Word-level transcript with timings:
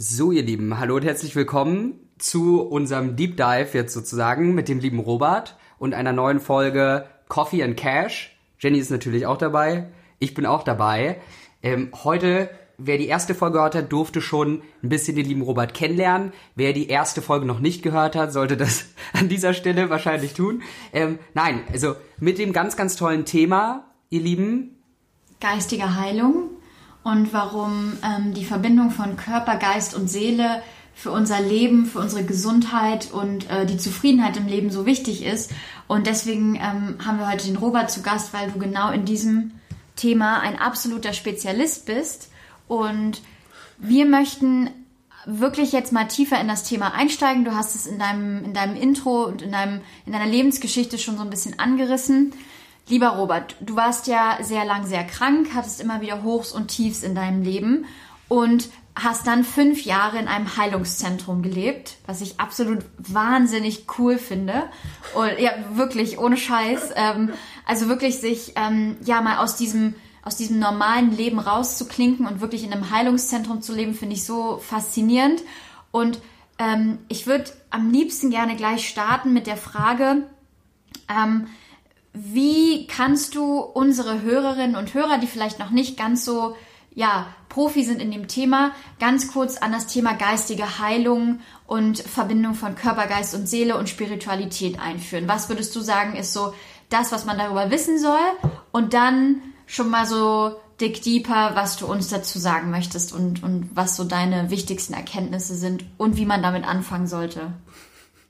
So, 0.00 0.30
ihr 0.30 0.44
Lieben, 0.44 0.78
hallo 0.78 0.94
und 0.94 1.04
herzlich 1.04 1.34
willkommen 1.34 1.98
zu 2.18 2.62
unserem 2.62 3.16
Deep 3.16 3.36
Dive 3.36 3.70
jetzt 3.72 3.92
sozusagen 3.92 4.54
mit 4.54 4.68
dem 4.68 4.78
lieben 4.78 5.00
Robert 5.00 5.56
und 5.80 5.92
einer 5.92 6.12
neuen 6.12 6.38
Folge 6.38 7.04
Coffee 7.26 7.64
and 7.64 7.76
Cash. 7.76 8.38
Jenny 8.60 8.78
ist 8.78 8.92
natürlich 8.92 9.26
auch 9.26 9.38
dabei. 9.38 9.88
Ich 10.20 10.34
bin 10.34 10.46
auch 10.46 10.62
dabei. 10.62 11.20
Ähm, 11.64 11.90
heute, 12.04 12.48
wer 12.76 12.96
die 12.96 13.08
erste 13.08 13.34
Folge 13.34 13.54
gehört 13.54 13.74
hat, 13.74 13.90
durfte 13.90 14.20
schon 14.20 14.62
ein 14.84 14.88
bisschen 14.88 15.16
den 15.16 15.26
lieben 15.26 15.42
Robert 15.42 15.74
kennenlernen. 15.74 16.32
Wer 16.54 16.72
die 16.72 16.86
erste 16.86 17.20
Folge 17.20 17.46
noch 17.46 17.58
nicht 17.58 17.82
gehört 17.82 18.14
hat, 18.14 18.32
sollte 18.32 18.56
das 18.56 18.84
an 19.14 19.28
dieser 19.28 19.52
Stelle 19.52 19.90
wahrscheinlich 19.90 20.32
tun. 20.32 20.62
Ähm, 20.92 21.18
nein, 21.34 21.62
also 21.72 21.96
mit 22.20 22.38
dem 22.38 22.52
ganz, 22.52 22.76
ganz 22.76 22.94
tollen 22.94 23.24
Thema, 23.24 23.84
ihr 24.10 24.20
Lieben. 24.20 24.76
Geistige 25.40 25.96
Heilung 25.96 26.50
und 27.08 27.32
warum 27.32 27.94
ähm, 28.04 28.34
die 28.34 28.44
Verbindung 28.44 28.90
von 28.90 29.16
Körper, 29.16 29.56
Geist 29.56 29.94
und 29.94 30.08
Seele 30.08 30.62
für 30.94 31.10
unser 31.10 31.40
Leben, 31.40 31.86
für 31.86 32.00
unsere 32.00 32.24
Gesundheit 32.24 33.10
und 33.12 33.48
äh, 33.50 33.66
die 33.66 33.78
Zufriedenheit 33.78 34.36
im 34.36 34.46
Leben 34.46 34.70
so 34.70 34.84
wichtig 34.84 35.24
ist. 35.24 35.52
Und 35.86 36.06
deswegen 36.06 36.56
ähm, 36.56 36.98
haben 37.04 37.18
wir 37.18 37.30
heute 37.30 37.46
den 37.46 37.56
Robert 37.56 37.90
zu 37.90 38.02
Gast, 38.02 38.34
weil 38.34 38.50
du 38.50 38.58
genau 38.58 38.90
in 38.90 39.04
diesem 39.04 39.52
Thema 39.96 40.40
ein 40.40 40.58
absoluter 40.58 41.12
Spezialist 41.12 41.86
bist. 41.86 42.30
Und 42.66 43.22
wir 43.78 44.06
möchten 44.06 44.70
wirklich 45.24 45.72
jetzt 45.72 45.92
mal 45.92 46.08
tiefer 46.08 46.40
in 46.40 46.48
das 46.48 46.64
Thema 46.64 46.94
einsteigen. 46.94 47.44
Du 47.44 47.54
hast 47.54 47.74
es 47.74 47.86
in 47.86 47.98
deinem, 47.98 48.44
in 48.44 48.54
deinem 48.54 48.76
Intro 48.76 49.24
und 49.24 49.40
in, 49.40 49.52
deinem, 49.52 49.80
in 50.04 50.12
deiner 50.12 50.26
Lebensgeschichte 50.26 50.98
schon 50.98 51.16
so 51.16 51.22
ein 51.22 51.30
bisschen 51.30 51.58
angerissen. 51.58 52.32
Lieber 52.88 53.08
Robert, 53.10 53.56
du 53.60 53.76
warst 53.76 54.06
ja 54.06 54.38
sehr 54.40 54.64
lang 54.64 54.86
sehr 54.86 55.04
krank, 55.04 55.48
hattest 55.54 55.80
immer 55.80 56.00
wieder 56.00 56.22
Hochs 56.22 56.52
und 56.52 56.68
Tiefs 56.68 57.02
in 57.02 57.14
deinem 57.14 57.42
Leben 57.42 57.84
und 58.28 58.70
hast 58.94 59.26
dann 59.26 59.44
fünf 59.44 59.84
Jahre 59.84 60.18
in 60.18 60.26
einem 60.26 60.56
Heilungszentrum 60.56 61.42
gelebt, 61.42 61.96
was 62.06 62.20
ich 62.20 62.40
absolut 62.40 62.84
wahnsinnig 62.96 63.86
cool 63.98 64.18
finde. 64.18 64.64
Und 65.14 65.38
ja, 65.38 65.52
wirklich, 65.74 66.18
ohne 66.18 66.36
Scheiß. 66.36 66.90
Ähm, 66.96 67.30
also 67.66 67.88
wirklich 67.88 68.18
sich 68.18 68.54
ähm, 68.56 68.96
ja 69.04 69.20
mal 69.20 69.38
aus 69.38 69.56
diesem 69.56 69.94
aus 70.24 70.36
diesem 70.36 70.58
normalen 70.58 71.16
Leben 71.16 71.38
rauszuklinken 71.38 72.26
und 72.26 72.42
wirklich 72.42 72.62
in 72.62 72.72
einem 72.72 72.90
Heilungszentrum 72.90 73.62
zu 73.62 73.74
leben, 73.74 73.94
finde 73.94 74.14
ich 74.14 74.24
so 74.24 74.58
faszinierend. 74.58 75.42
Und 75.90 76.20
ähm, 76.58 76.98
ich 77.08 77.26
würde 77.26 77.50
am 77.70 77.90
liebsten 77.90 78.28
gerne 78.28 78.54
gleich 78.54 78.86
starten 78.88 79.32
mit 79.32 79.46
der 79.46 79.56
Frage, 79.56 80.24
ähm, 81.08 81.46
wie 82.20 82.86
kannst 82.86 83.34
du 83.34 83.60
unsere 83.60 84.22
Hörerinnen 84.22 84.76
und 84.76 84.94
Hörer, 84.94 85.18
die 85.18 85.26
vielleicht 85.26 85.58
noch 85.58 85.70
nicht 85.70 85.96
ganz 85.96 86.24
so 86.24 86.56
ja, 86.94 87.28
Profi 87.48 87.84
sind 87.84 88.02
in 88.02 88.10
dem 88.10 88.26
Thema, 88.26 88.72
ganz 88.98 89.32
kurz 89.32 89.56
an 89.56 89.70
das 89.70 89.86
Thema 89.86 90.14
geistige 90.14 90.80
Heilung 90.80 91.38
und 91.66 91.98
Verbindung 92.00 92.54
von 92.54 92.74
Körper, 92.74 93.06
Geist 93.06 93.36
und 93.36 93.48
Seele 93.48 93.76
und 93.78 93.88
Spiritualität 93.88 94.80
einführen? 94.80 95.28
Was 95.28 95.48
würdest 95.48 95.76
du 95.76 95.80
sagen, 95.80 96.16
ist 96.16 96.32
so 96.32 96.54
das, 96.88 97.12
was 97.12 97.24
man 97.24 97.38
darüber 97.38 97.70
wissen 97.70 98.00
soll? 98.00 98.18
Und 98.72 98.94
dann 98.94 99.42
schon 99.66 99.90
mal 99.90 100.06
so 100.06 100.56
dick 100.80 101.02
deeper, 101.02 101.52
was 101.54 101.76
du 101.76 101.86
uns 101.86 102.08
dazu 102.08 102.38
sagen 102.38 102.70
möchtest 102.70 103.12
und, 103.12 103.42
und 103.42 103.70
was 103.74 103.96
so 103.96 104.04
deine 104.04 104.50
wichtigsten 104.50 104.94
Erkenntnisse 104.94 105.54
sind 105.54 105.84
und 105.98 106.16
wie 106.16 106.26
man 106.26 106.42
damit 106.42 106.66
anfangen 106.66 107.06
sollte. 107.06 107.52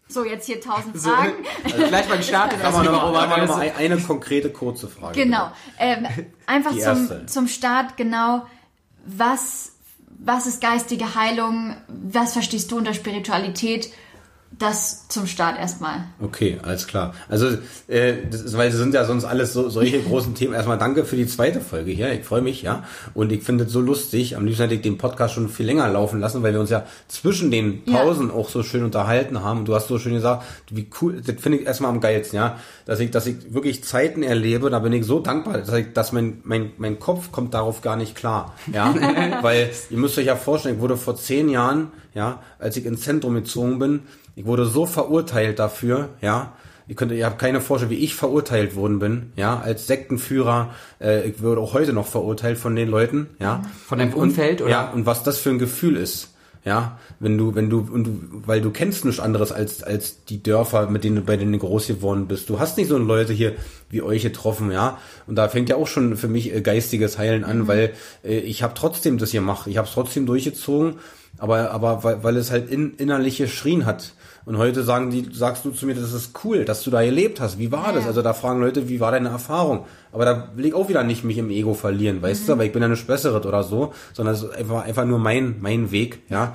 So, 0.09 0.25
jetzt 0.25 0.47
hier 0.47 0.61
tausend 0.61 0.97
Fragen. 0.97 1.33
So, 1.67 1.75
also 1.77 1.87
gleich 1.87 2.09
mal 2.09 2.17
gestartet. 2.17 2.65
Aber 2.65 2.83
noch, 2.83 2.93
noch 2.93 3.13
mal 3.13 3.61
eine, 3.61 3.77
eine 3.77 3.99
konkrete, 3.99 4.51
kurze 4.51 4.89
Frage. 4.89 5.23
Genau. 5.23 5.53
Ähm, 5.79 6.07
einfach 6.47 6.77
zum, 6.77 7.29
zum 7.29 7.49
Start, 7.49 7.97
genau. 7.97 8.47
Was, 9.05 9.73
was 10.19 10.47
ist 10.47 10.63
geistige 10.63 11.15
Heilung? 11.15 11.77
Was 11.89 12.33
verstehst 12.33 12.73
du 12.73 12.79
unter 12.79 12.95
Spiritualität? 12.95 13.91
Das 14.51 15.07
zum 15.09 15.27
Start 15.27 15.59
erstmal. 15.59 16.05
Okay, 16.21 16.59
alles 16.63 16.87
klar. 16.87 17.15
Also, 17.29 17.49
äh, 17.87 18.15
das 18.31 18.57
weil 18.57 18.71
es 18.71 18.77
sind 18.77 18.95
ja 18.95 19.05
sonst 19.05 19.25
alles 19.25 19.53
so, 19.53 19.69
solche 19.69 20.01
großen 20.03 20.35
Themen. 20.35 20.55
Erstmal 20.55 20.79
danke 20.79 21.05
für 21.05 21.17
die 21.17 21.27
zweite 21.27 21.61
Folge 21.61 21.93
hier. 21.93 22.13
Ich 22.13 22.25
freue 22.25 22.41
mich, 22.41 22.63
ja. 22.63 22.85
Und 23.15 23.31
ich 23.31 23.43
finde 23.43 23.65
es 23.65 23.73
so 23.73 23.81
lustig. 23.81 24.37
Am 24.37 24.47
liebsten 24.47 24.63
hätte 24.63 24.75
ich 24.75 24.81
den 24.81 24.99
Podcast 24.99 25.35
schon 25.35 25.49
viel 25.49 25.67
länger 25.67 25.89
laufen 25.89 26.19
lassen, 26.19 26.43
weil 26.43 26.53
wir 26.53 26.61
uns 26.61 26.71
ja 26.71 26.87
zwischen 27.09 27.51
den 27.51 27.85
Pausen 27.85 28.29
ja. 28.29 28.35
auch 28.35 28.49
so 28.49 28.63
schön 28.63 28.85
unterhalten 28.85 29.43
haben. 29.43 29.65
Du 29.65 29.75
hast 29.75 29.89
so 29.89 29.99
schön 29.99 30.15
gesagt, 30.15 30.45
wie 30.71 30.89
cool, 31.01 31.21
das 31.25 31.37
finde 31.39 31.59
ich 31.59 31.67
erstmal 31.67 31.91
am 31.91 32.01
geilsten, 32.01 32.37
ja. 32.37 32.59
Dass 32.87 33.01
ich, 33.01 33.11
dass 33.11 33.27
ich 33.27 33.53
wirklich 33.53 33.85
Zeiten 33.85 34.23
erlebe, 34.23 34.71
da 34.71 34.79
bin 34.79 34.93
ich 34.93 35.05
so 35.05 35.21
dankbar, 35.21 35.59
dass 35.59 35.73
ich, 35.75 35.93
dass 35.93 36.13
mein, 36.13 36.41
mein, 36.45 36.73
mein 36.79 36.99
Kopf 36.99 37.31
kommt 37.33 37.55
darauf 37.55 37.83
gar 37.83 37.97
nicht 37.97 38.17
klar, 38.17 38.55
ja. 38.73 38.95
weil, 39.43 39.71
ihr 39.91 39.99
müsst 39.99 40.19
euch 40.19 40.27
ja 40.27 40.37
vorstellen, 40.37 40.77
ich 40.77 40.81
wurde 40.81 40.97
vor 40.97 41.17
zehn 41.17 41.49
Jahren, 41.49 41.93
ja, 42.15 42.43
als 42.59 42.77
ich 42.77 42.87
ins 42.87 43.03
Zentrum 43.03 43.35
gezogen 43.35 43.79
bin, 43.79 44.01
ich 44.39 44.47
wurde 44.47 44.67
so 44.67 44.87
verurteilt 44.87 45.59
dafür, 45.59 46.11
ja. 46.21 46.53
Ihr 46.87 46.95
könnt, 46.95 47.11
ihr 47.11 47.27
habt 47.27 47.41
keine 47.41 47.61
Vorstellung, 47.61 47.97
wie 47.97 48.05
ich 48.05 48.15
verurteilt 48.15 48.77
worden 48.77 49.01
bin, 49.01 49.33
ja, 49.35 49.59
als 49.59 49.89
Sektenführer. 49.89 50.71
Äh, 51.01 51.29
ich 51.29 51.41
würde 51.41 51.61
auch 51.61 51.75
heute 51.75 51.93
noch 51.93 52.07
verurteilt 52.07 52.57
von 52.57 52.77
den 52.77 52.89
Leuten, 52.89 53.27
ja. 53.41 53.63
Von 53.87 53.99
deinem 53.99 54.15
Umfeld, 54.15 54.63
oder? 54.63 54.71
Ja, 54.71 54.91
und 54.93 55.07
was 55.07 55.25
das 55.25 55.39
für 55.39 55.51
ein 55.51 55.59
Gefühl 55.59 55.97
ist. 55.97 56.35
Ja, 56.65 56.99
wenn 57.19 57.37
du, 57.37 57.55
wenn 57.57 57.69
du, 57.69 57.81
und 57.81 58.05
du, 58.05 58.21
weil 58.47 58.61
du 58.61 58.71
kennst 58.71 59.05
nichts 59.05 59.21
anderes 59.21 59.51
als, 59.51 59.83
als 59.83 60.25
die 60.25 60.43
Dörfer, 60.43 60.89
mit 60.89 61.03
denen 61.03 61.17
du 61.17 61.23
bei 61.23 61.37
denen 61.37 61.53
du 61.53 61.59
groß 61.59 61.89
geworden 61.89 62.29
bist. 62.29 62.49
Du 62.49 62.61
hast 62.61 62.77
nicht 62.79 62.89
so 62.89 62.99
Leute 62.99 63.33
hier 63.33 63.55
wie 63.91 64.03
euch 64.03 64.23
getroffen, 64.23 64.71
ja. 64.71 64.99
Und 65.27 65.35
da 65.35 65.49
fängt 65.49 65.69
ja 65.69 65.77
auch 65.77 65.89
schon 65.89 66.17
für 66.17 66.29
mich 66.29 66.55
äh, 66.55 66.61
geistiges 66.61 67.19
Heilen 67.19 67.43
an, 67.43 67.61
mhm. 67.61 67.69
weil 67.69 67.93
äh, 68.23 68.39
ich 68.39 68.63
habe 68.63 68.75
trotzdem 68.77 69.19
das 69.19 69.33
gemacht. 69.33 69.67
Ich 69.67 69.79
habe 69.79 69.89
es 69.89 69.95
trotzdem 69.95 70.27
durchgezogen, 70.27 71.01
aber, 71.39 71.73
aber 71.73 72.05
weil, 72.05 72.23
weil 72.23 72.37
es 72.37 72.53
halt 72.53 72.71
in, 72.71 72.95
innerliche 72.97 73.49
Schrien 73.49 73.85
hat. 73.85 74.13
Und 74.49 74.57
heute 74.57 74.83
sagen 74.83 75.11
die, 75.11 75.29
sagst 75.31 75.67
du 75.67 75.73
zu 75.73 75.85
mir, 75.85 75.95
das 75.95 76.15
ist 76.15 76.31
cool, 76.43 76.65
dass 76.65 76.83
du 76.83 76.91
da 76.91 77.05
gelebt 77.05 77.39
hast. 77.39 77.59
Wie 77.59 77.71
war 77.71 77.89
ja. 77.89 77.93
das? 77.93 78.07
Also 78.07 78.23
da 78.23 78.33
fragen 78.33 78.61
Leute, 78.61 78.89
wie 78.89 78.99
war 78.99 79.13
deine 79.13 79.29
Erfahrung? 79.29 79.85
Aber 80.11 80.25
da 80.25 80.49
will 80.55 80.65
ich 80.65 80.73
auch 80.73 80.89
wieder 80.89 81.05
nicht 81.05 81.23
mich 81.23 81.37
im 81.37 81.51
Ego 81.51 81.75
verlieren, 81.75 82.23
weißt 82.23 82.45
mhm. 82.45 82.47
du? 82.47 82.53
Aber 82.55 82.65
ich 82.65 82.73
bin 82.73 82.81
ja 82.81 82.89
nicht 82.89 83.07
Besseres 83.07 83.45
oder 83.45 83.63
so, 83.63 83.93
sondern 84.15 84.35
es 84.35 84.45
ist 84.45 84.57
einfach, 84.57 84.87
einfach 84.87 85.05
nur 85.05 85.19
mein, 85.19 85.57
mein 85.61 85.91
Weg, 85.91 86.21
ja. 86.31 86.55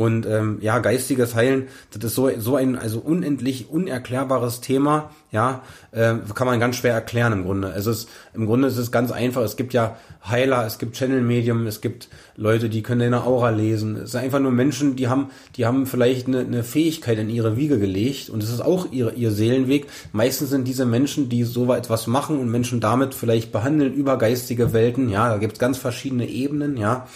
Und 0.00 0.24
ähm, 0.24 0.56
ja, 0.62 0.78
geistiges 0.78 1.34
Heilen, 1.34 1.68
das 1.92 2.02
ist 2.02 2.14
so, 2.14 2.30
so 2.38 2.56
ein 2.56 2.78
also 2.78 3.00
unendlich 3.00 3.68
unerklärbares 3.68 4.62
Thema, 4.62 5.10
ja, 5.30 5.62
äh, 5.92 6.14
kann 6.34 6.46
man 6.46 6.58
ganz 6.58 6.76
schwer 6.76 6.94
erklären 6.94 7.34
im 7.34 7.44
Grunde. 7.44 7.74
Es 7.76 7.84
ist, 7.84 8.08
im 8.32 8.46
Grunde 8.46 8.68
ist 8.68 8.78
es 8.78 8.90
ganz 8.90 9.12
einfach. 9.12 9.42
Es 9.42 9.56
gibt 9.56 9.74
ja 9.74 9.98
Heiler, 10.26 10.64
es 10.64 10.78
gibt 10.78 10.96
Channel 10.96 11.20
Medium, 11.20 11.66
es 11.66 11.82
gibt 11.82 12.08
Leute, 12.34 12.70
die 12.70 12.82
können 12.82 13.00
deine 13.00 13.24
Aura 13.24 13.50
lesen. 13.50 13.96
Es 13.96 14.12
sind 14.12 14.22
einfach 14.22 14.40
nur 14.40 14.52
Menschen, 14.52 14.96
die 14.96 15.08
haben, 15.08 15.32
die 15.56 15.66
haben 15.66 15.84
vielleicht 15.84 16.28
eine, 16.28 16.38
eine 16.38 16.64
Fähigkeit 16.64 17.18
in 17.18 17.28
ihre 17.28 17.58
Wiege 17.58 17.78
gelegt 17.78 18.30
und 18.30 18.42
es 18.42 18.48
ist 18.48 18.62
auch 18.62 18.90
ihr, 18.90 19.12
ihr 19.16 19.32
Seelenweg. 19.32 19.86
Meistens 20.12 20.48
sind 20.48 20.66
diese 20.66 20.86
Menschen, 20.86 21.28
die 21.28 21.44
so 21.44 21.74
etwas 21.74 22.06
machen 22.06 22.38
und 22.38 22.50
Menschen 22.50 22.80
damit 22.80 23.12
vielleicht 23.12 23.52
behandeln 23.52 23.92
über 23.92 24.16
geistige 24.16 24.72
Welten. 24.72 25.10
Ja, 25.10 25.28
da 25.28 25.36
gibt 25.36 25.52
es 25.52 25.58
ganz 25.58 25.76
verschiedene 25.76 26.26
Ebenen, 26.26 26.78
ja. 26.78 27.06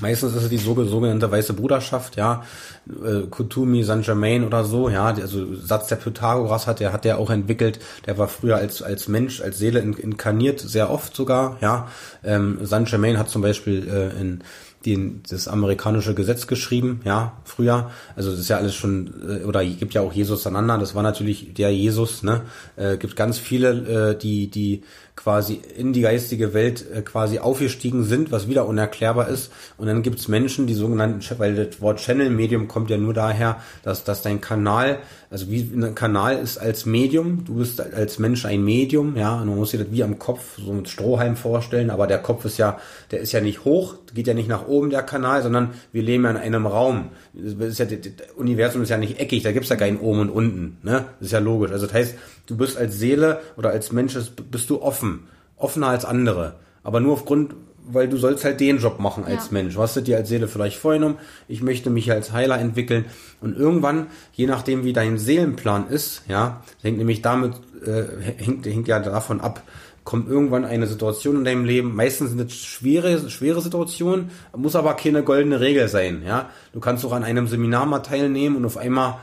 Meistens 0.00 0.34
ist 0.34 0.42
es 0.42 0.48
die 0.48 0.58
sogenannte 0.58 1.30
weiße 1.30 1.52
Bruderschaft, 1.52 2.16
ja, 2.16 2.42
äh, 2.88 3.28
Kutumi, 3.28 3.84
Saint 3.84 4.04
Germain 4.04 4.44
oder 4.44 4.64
so, 4.64 4.88
ja, 4.88 5.06
also 5.06 5.54
Satz 5.54 5.86
der 5.86 5.96
Pythagoras 5.96 6.66
hat 6.66 6.80
der 6.80 6.92
hat 6.92 7.04
der 7.04 7.18
auch 7.18 7.30
entwickelt, 7.30 7.78
der 8.06 8.18
war 8.18 8.26
früher 8.26 8.56
als 8.56 8.82
als 8.82 9.06
Mensch, 9.06 9.40
als 9.40 9.58
Seele 9.58 9.78
inkarniert, 9.78 10.58
sehr 10.58 10.90
oft 10.90 11.14
sogar, 11.14 11.58
ja. 11.60 11.88
Ähm, 12.24 12.58
Saint 12.62 12.88
Germain 12.88 13.18
hat 13.18 13.30
zum 13.30 13.42
Beispiel 13.42 13.86
äh, 13.88 14.20
in 14.20 14.42
den, 14.84 15.22
das 15.28 15.48
amerikanische 15.48 16.14
Gesetz 16.14 16.46
geschrieben, 16.46 17.00
ja, 17.04 17.32
früher. 17.44 17.90
Also 18.16 18.30
das 18.30 18.40
ist 18.40 18.48
ja 18.48 18.58
alles 18.58 18.74
schon, 18.74 19.14
äh, 19.28 19.44
oder 19.44 19.64
gibt 19.64 19.94
ja 19.94 20.02
auch 20.02 20.12
Jesus 20.12 20.46
einander, 20.46 20.78
das 20.78 20.94
war 20.94 21.02
natürlich 21.02 21.54
der 21.54 21.72
Jesus, 21.72 22.22
ne? 22.22 22.42
Äh, 22.76 22.96
gibt 22.96 23.16
ganz 23.16 23.38
viele, 23.38 24.10
äh, 24.10 24.18
die, 24.18 24.50
die 24.50 24.82
quasi 25.16 25.60
in 25.76 25.92
die 25.92 26.00
geistige 26.00 26.54
Welt 26.54 26.84
äh, 26.92 27.02
quasi 27.02 27.38
aufgestiegen 27.38 28.04
sind, 28.04 28.32
was 28.32 28.48
wieder 28.48 28.66
unerklärbar 28.66 29.28
ist. 29.28 29.52
Und 29.76 29.86
dann 29.86 30.02
gibt's 30.02 30.28
Menschen, 30.28 30.66
die 30.66 30.74
sogenannten, 30.74 31.24
weil 31.38 31.54
das 31.54 31.80
Wort 31.80 32.00
Channel-Medium 32.00 32.68
kommt 32.68 32.90
ja 32.90 32.96
nur 32.96 33.14
daher, 33.14 33.60
dass, 33.82 34.04
dass 34.04 34.22
dein 34.22 34.40
Kanal, 34.40 34.98
also 35.30 35.50
wie 35.50 35.60
ein 35.60 35.94
Kanal 35.94 36.38
ist 36.38 36.58
als 36.58 36.84
Medium, 36.84 37.44
du 37.44 37.54
bist 37.54 37.80
als 37.80 38.18
Mensch 38.18 38.44
ein 38.44 38.64
Medium, 38.64 39.16
ja, 39.16 39.40
und 39.40 39.48
man 39.48 39.56
muss 39.56 39.70
sich 39.70 39.80
das 39.80 39.92
wie 39.92 40.02
am 40.02 40.18
Kopf 40.18 40.58
so 40.58 40.72
mit 40.72 40.88
Strohhalm 40.88 41.36
vorstellen, 41.36 41.90
aber 41.90 42.06
der 42.06 42.18
Kopf 42.18 42.44
ist 42.44 42.58
ja, 42.58 42.78
der 43.10 43.20
ist 43.20 43.32
ja 43.32 43.40
nicht 43.40 43.64
hoch, 43.64 43.94
geht 44.14 44.26
ja 44.26 44.34
nicht 44.34 44.48
nach 44.48 44.66
oben 44.66 44.90
der 44.90 45.02
Kanal, 45.02 45.42
sondern 45.42 45.74
wir 45.92 46.02
leben 46.02 46.24
ja 46.24 46.30
in 46.30 46.36
einem 46.36 46.66
Raum. 46.66 47.10
Das 47.32 47.68
ist 47.68 47.78
ja, 47.78 47.84
das 47.86 48.32
Universum 48.36 48.82
ist 48.82 48.90
ja 48.90 48.98
nicht 48.98 49.20
eckig, 49.20 49.42
da 49.42 49.52
gibt's 49.52 49.68
ja 49.68 49.76
keinen 49.76 49.98
oben 49.98 50.20
und 50.20 50.30
unten, 50.30 50.78
ne? 50.82 51.06
Das 51.18 51.26
ist 51.26 51.32
ja 51.32 51.38
logisch. 51.38 51.72
Also 51.72 51.86
das 51.86 51.94
heißt, 51.94 52.14
du 52.46 52.56
bist 52.56 52.76
als 52.76 52.98
Seele 52.98 53.40
oder 53.56 53.70
als 53.70 53.92
Mensch 53.92 54.16
bist 54.50 54.70
du 54.70 54.82
offen, 54.82 55.28
offener 55.56 55.88
als 55.88 56.04
andere, 56.04 56.56
aber 56.82 57.00
nur 57.00 57.12
aufgrund 57.14 57.54
weil 57.86 58.08
du 58.08 58.16
sollst 58.16 58.44
halt 58.44 58.60
den 58.60 58.78
Job 58.78 58.98
machen 58.98 59.24
als 59.24 59.46
ja. 59.46 59.52
Mensch. 59.52 59.76
Was 59.76 59.94
du 59.94 60.00
dir 60.00 60.16
als 60.16 60.28
Seele 60.28 60.48
vielleicht 60.48 60.78
vorgenommen? 60.78 61.18
Ich 61.48 61.62
möchte 61.62 61.90
mich 61.90 62.10
als 62.10 62.32
Heiler 62.32 62.58
entwickeln. 62.58 63.04
Und 63.40 63.56
irgendwann, 63.56 64.06
je 64.32 64.46
nachdem 64.46 64.84
wie 64.84 64.92
dein 64.92 65.18
Seelenplan 65.18 65.88
ist, 65.88 66.22
ja, 66.28 66.62
hängt 66.82 66.98
nämlich 66.98 67.22
damit, 67.22 67.52
äh, 67.84 68.04
hängt, 68.38 68.66
hängt 68.66 68.88
ja 68.88 69.00
davon 69.00 69.40
ab, 69.40 69.62
kommt 70.02 70.28
irgendwann 70.28 70.64
eine 70.64 70.86
Situation 70.86 71.36
in 71.36 71.44
deinem 71.44 71.64
Leben, 71.64 71.94
meistens 71.94 72.30
sind 72.30 72.40
es 72.40 72.56
schwere, 72.56 73.30
schwere 73.30 73.62
Situationen, 73.62 74.30
muss 74.54 74.76
aber 74.76 74.94
keine 74.94 75.22
goldene 75.22 75.60
Regel 75.60 75.88
sein, 75.88 76.22
ja. 76.26 76.50
Du 76.72 76.80
kannst 76.80 77.04
auch 77.04 77.12
an 77.12 77.24
einem 77.24 77.48
Seminar 77.48 77.86
mal 77.86 78.00
teilnehmen 78.00 78.56
und 78.56 78.66
auf 78.66 78.76
einmal 78.76 79.18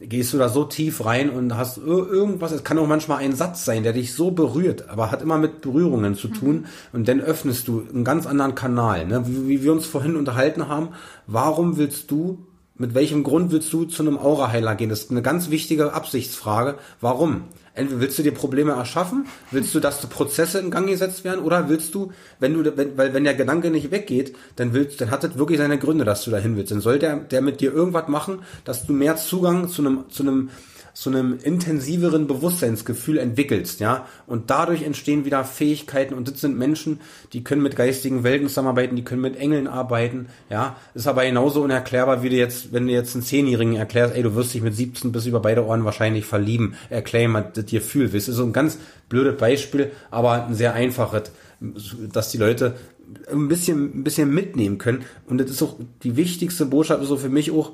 gehst 0.00 0.32
du 0.32 0.38
da 0.38 0.48
so 0.48 0.64
tief 0.64 1.04
rein 1.04 1.30
und 1.30 1.56
hast 1.56 1.78
irgendwas, 1.78 2.52
es 2.52 2.64
kann 2.64 2.78
auch 2.78 2.86
manchmal 2.86 3.18
ein 3.18 3.34
Satz 3.34 3.64
sein, 3.64 3.82
der 3.82 3.92
dich 3.92 4.14
so 4.14 4.30
berührt, 4.30 4.88
aber 4.88 5.10
hat 5.10 5.22
immer 5.22 5.38
mit 5.38 5.60
Berührungen 5.60 6.14
zu 6.14 6.28
tun 6.28 6.56
mhm. 6.56 6.64
und 6.92 7.08
dann 7.08 7.20
öffnest 7.20 7.68
du 7.68 7.86
einen 7.92 8.04
ganz 8.04 8.26
anderen 8.26 8.54
Kanal, 8.54 9.06
ne? 9.06 9.26
wie, 9.26 9.48
wie 9.48 9.62
wir 9.62 9.72
uns 9.72 9.86
vorhin 9.86 10.16
unterhalten 10.16 10.68
haben, 10.68 10.88
warum 11.26 11.76
willst 11.76 12.10
du 12.10 12.46
mit 12.80 12.94
welchem 12.94 13.24
Grund 13.24 13.52
willst 13.52 13.70
du 13.74 13.84
zu 13.84 14.02
einem 14.02 14.16
Auraheiler 14.16 14.74
gehen? 14.74 14.88
Das 14.88 15.00
ist 15.00 15.10
eine 15.10 15.20
ganz 15.20 15.50
wichtige 15.50 15.92
Absichtsfrage. 15.92 16.76
Warum? 17.02 17.42
Entweder 17.74 18.00
willst 18.00 18.18
du 18.18 18.22
dir 18.22 18.32
Probleme 18.32 18.72
erschaffen, 18.72 19.26
willst 19.50 19.74
du, 19.74 19.80
dass 19.80 20.00
die 20.00 20.08
Prozesse 20.08 20.58
in 20.58 20.70
Gang 20.70 20.88
gesetzt 20.88 21.24
werden, 21.24 21.44
oder 21.44 21.68
willst 21.68 21.94
du, 21.94 22.12
wenn 22.38 22.54
du, 22.54 22.76
wenn, 22.76 22.98
weil 22.98 23.14
wenn 23.14 23.24
der 23.24 23.34
Gedanke 23.34 23.70
nicht 23.70 23.90
weggeht, 23.90 24.36
dann 24.56 24.72
willst, 24.72 25.00
dann 25.00 25.10
hat 25.10 25.22
das 25.22 25.38
wirklich 25.38 25.58
seine 25.58 25.78
Gründe, 25.78 26.04
dass 26.04 26.24
du 26.24 26.30
dahin 26.30 26.56
willst. 26.56 26.72
Dann 26.72 26.80
soll 26.80 26.98
der, 26.98 27.16
der 27.16 27.42
mit 27.42 27.60
dir 27.60 27.72
irgendwas 27.72 28.08
machen, 28.08 28.40
dass 28.64 28.86
du 28.86 28.92
mehr 28.92 29.16
Zugang 29.16 29.68
zu 29.68 29.82
einem, 29.82 30.10
zu 30.10 30.24
einem 30.24 30.50
zu 31.00 31.08
einem 31.08 31.38
intensiveren 31.42 32.26
Bewusstseinsgefühl 32.26 33.16
entwickelst, 33.16 33.80
ja. 33.80 34.06
Und 34.26 34.50
dadurch 34.50 34.82
entstehen 34.82 35.24
wieder 35.24 35.44
Fähigkeiten 35.46 36.12
und 36.12 36.30
das 36.30 36.42
sind 36.42 36.58
Menschen, 36.58 37.00
die 37.32 37.42
können 37.42 37.62
mit 37.62 37.74
geistigen 37.74 38.22
Welten 38.22 38.48
zusammenarbeiten, 38.48 38.96
die 38.96 39.02
können 39.02 39.22
mit 39.22 39.34
Engeln 39.36 39.66
arbeiten, 39.66 40.26
ja. 40.50 40.76
Ist 40.92 41.06
aber 41.06 41.24
genauso 41.24 41.62
unerklärbar, 41.62 42.22
wie 42.22 42.28
du 42.28 42.36
jetzt, 42.36 42.74
wenn 42.74 42.86
du 42.86 42.92
jetzt 42.92 43.14
einen 43.14 43.24
Zehnjährigen 43.24 43.76
erklärst, 43.76 44.14
ey, 44.14 44.22
du 44.22 44.34
wirst 44.34 44.52
dich 44.52 44.60
mit 44.60 44.74
17 44.74 45.10
bis 45.10 45.24
über 45.24 45.40
beide 45.40 45.64
Ohren 45.64 45.86
wahrscheinlich 45.86 46.26
verlieben. 46.26 46.74
Erklär 46.90 47.30
mal 47.30 47.50
das 47.50 47.64
dir 47.64 47.80
fühlt. 47.80 48.12
Das 48.12 48.28
ist 48.28 48.36
so 48.36 48.44
ein 48.44 48.52
ganz 48.52 48.76
blödes 49.08 49.38
Beispiel, 49.38 49.92
aber 50.10 50.48
ein 50.48 50.54
sehr 50.54 50.74
einfaches, 50.74 51.32
dass 52.12 52.28
die 52.28 52.36
Leute 52.36 52.74
ein 53.32 53.48
bisschen, 53.48 54.00
ein 54.00 54.04
bisschen 54.04 54.34
mitnehmen 54.34 54.76
können. 54.76 55.06
Und 55.26 55.38
das 55.40 55.50
ist 55.50 55.62
auch 55.62 55.76
die 56.02 56.16
wichtigste 56.16 56.66
Botschaft, 56.66 57.02
so 57.04 57.16
für 57.16 57.30
mich 57.30 57.52
auch, 57.52 57.72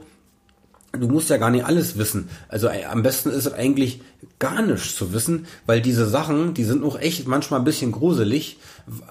du 0.96 1.08
musst 1.08 1.30
ja 1.30 1.36
gar 1.36 1.50
nicht 1.50 1.64
alles 1.64 1.98
wissen. 1.98 2.28
Also 2.48 2.68
äh, 2.68 2.84
am 2.84 3.02
besten 3.02 3.30
ist 3.30 3.46
es 3.46 3.52
eigentlich 3.52 4.00
gar 4.38 4.62
nichts 4.62 4.94
zu 4.96 5.12
wissen, 5.12 5.46
weil 5.66 5.80
diese 5.80 6.06
Sachen, 6.06 6.54
die 6.54 6.64
sind 6.64 6.84
auch 6.84 6.98
echt 6.98 7.26
manchmal 7.26 7.60
ein 7.60 7.64
bisschen 7.64 7.92
gruselig, 7.92 8.58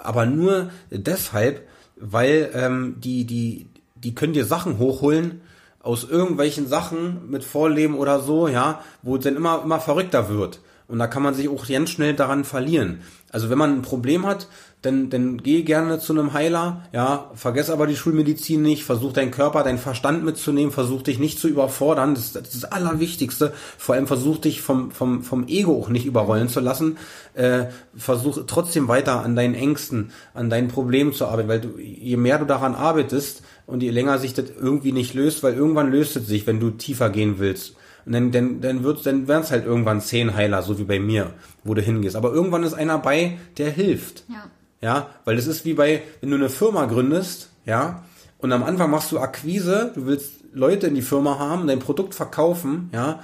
aber 0.03 0.25
nur 0.25 0.69
deshalb, 0.91 1.67
weil 1.97 2.51
ähm, 2.53 2.95
die, 2.99 3.25
die, 3.25 3.67
die 3.95 4.15
können 4.15 4.33
dir 4.33 4.45
Sachen 4.45 4.77
hochholen 4.77 5.41
aus 5.79 6.03
irgendwelchen 6.03 6.67
Sachen 6.67 7.29
mit 7.29 7.43
Vorleben 7.43 7.95
oder 7.95 8.19
so, 8.19 8.47
ja, 8.47 8.81
wo 9.03 9.17
es 9.17 9.23
dann 9.23 9.35
immer, 9.35 9.61
immer 9.63 9.79
verrückter 9.79 10.29
wird. 10.29 10.59
Und 10.87 10.99
da 10.99 11.07
kann 11.07 11.23
man 11.23 11.33
sich 11.33 11.49
auch 11.49 11.67
ganz 11.67 11.89
schnell 11.89 12.13
daran 12.13 12.43
verlieren. 12.43 12.99
Also 13.31 13.49
wenn 13.49 13.57
man 13.57 13.73
ein 13.73 13.81
Problem 13.81 14.25
hat, 14.25 14.47
dann, 14.85 15.09
dann 15.09 15.37
geh 15.41 15.63
gerne 15.63 15.99
zu 15.99 16.13
einem 16.13 16.33
Heiler, 16.33 16.83
ja, 16.93 17.31
vergess 17.33 17.69
aber 17.69 17.87
die 17.87 17.95
Schulmedizin 17.95 18.61
nicht, 18.61 18.83
versuch 18.83 19.13
deinen 19.13 19.31
Körper, 19.31 19.63
deinen 19.63 19.79
Verstand 19.79 20.23
mitzunehmen, 20.23 20.71
versuch 20.71 21.01
dich 21.01 21.17
nicht 21.17 21.39
zu 21.39 21.47
überfordern, 21.47 22.13
das, 22.13 22.33
das 22.33 22.53
ist 22.53 22.63
das 22.63 22.71
Allerwichtigste, 22.71 23.51
vor 23.77 23.95
allem 23.95 24.05
versuch 24.05 24.37
dich 24.37 24.61
vom, 24.61 24.91
vom, 24.91 25.23
vom 25.23 25.47
Ego 25.47 25.79
auch 25.79 25.89
nicht 25.89 26.05
überrollen 26.05 26.49
zu 26.49 26.59
lassen, 26.59 26.97
äh, 27.33 27.65
versuch 27.95 28.43
trotzdem 28.45 28.87
weiter 28.87 29.23
an 29.23 29.35
deinen 29.35 29.55
Ängsten, 29.55 30.11
an 30.33 30.49
deinen 30.49 30.67
Problemen 30.67 31.13
zu 31.13 31.25
arbeiten, 31.25 31.49
weil 31.49 31.61
du, 31.61 31.79
je 31.79 32.17
mehr 32.17 32.37
du 32.37 32.45
daran 32.45 32.75
arbeitest 32.75 33.41
und 33.65 33.81
je 33.81 33.89
länger 33.89 34.19
sich 34.19 34.35
das 34.35 34.45
irgendwie 34.61 34.91
nicht 34.91 35.15
löst, 35.15 35.41
weil 35.41 35.55
irgendwann 35.55 35.91
löst 35.91 36.15
es 36.15 36.27
sich, 36.27 36.45
wenn 36.45 36.59
du 36.59 36.69
tiefer 36.69 37.09
gehen 37.09 37.39
willst. 37.39 37.75
Und 38.05 38.13
dann, 38.13 38.31
dann, 38.31 38.61
dann 38.61 38.83
wird's, 38.83 39.03
dann 39.03 39.27
werden 39.27 39.43
es 39.43 39.51
halt 39.51 39.65
irgendwann 39.65 40.01
zehn 40.01 40.35
Heiler, 40.35 40.61
so 40.61 40.77
wie 40.77 40.83
bei 40.83 40.99
mir, 40.99 41.33
wo 41.63 41.73
du 41.73 41.81
hingehst. 41.81 42.15
Aber 42.15 42.31
irgendwann 42.31 42.63
ist 42.63 42.73
einer 42.73 42.99
bei, 42.99 43.37
der 43.57 43.71
hilft. 43.71 44.23
Ja. 44.29 44.43
Ja, 44.81 45.09
weil 45.23 45.35
das 45.35 45.47
ist 45.47 45.65
wie 45.65 45.73
bei, 45.73 46.03
wenn 46.21 46.29
du 46.29 46.35
eine 46.35 46.49
Firma 46.49 46.85
gründest, 46.85 47.49
ja, 47.65 48.03
und 48.37 48.51
am 48.51 48.63
Anfang 48.63 48.91
machst 48.91 49.11
du 49.11 49.19
Akquise, 49.19 49.91
du 49.95 50.05
willst 50.05 50.43
Leute 50.53 50.87
in 50.87 50.95
die 50.95 51.01
Firma 51.01 51.39
haben, 51.39 51.65
dein 51.65 51.79
Produkt 51.79 52.13
verkaufen, 52.13 52.89
ja, 52.93 53.21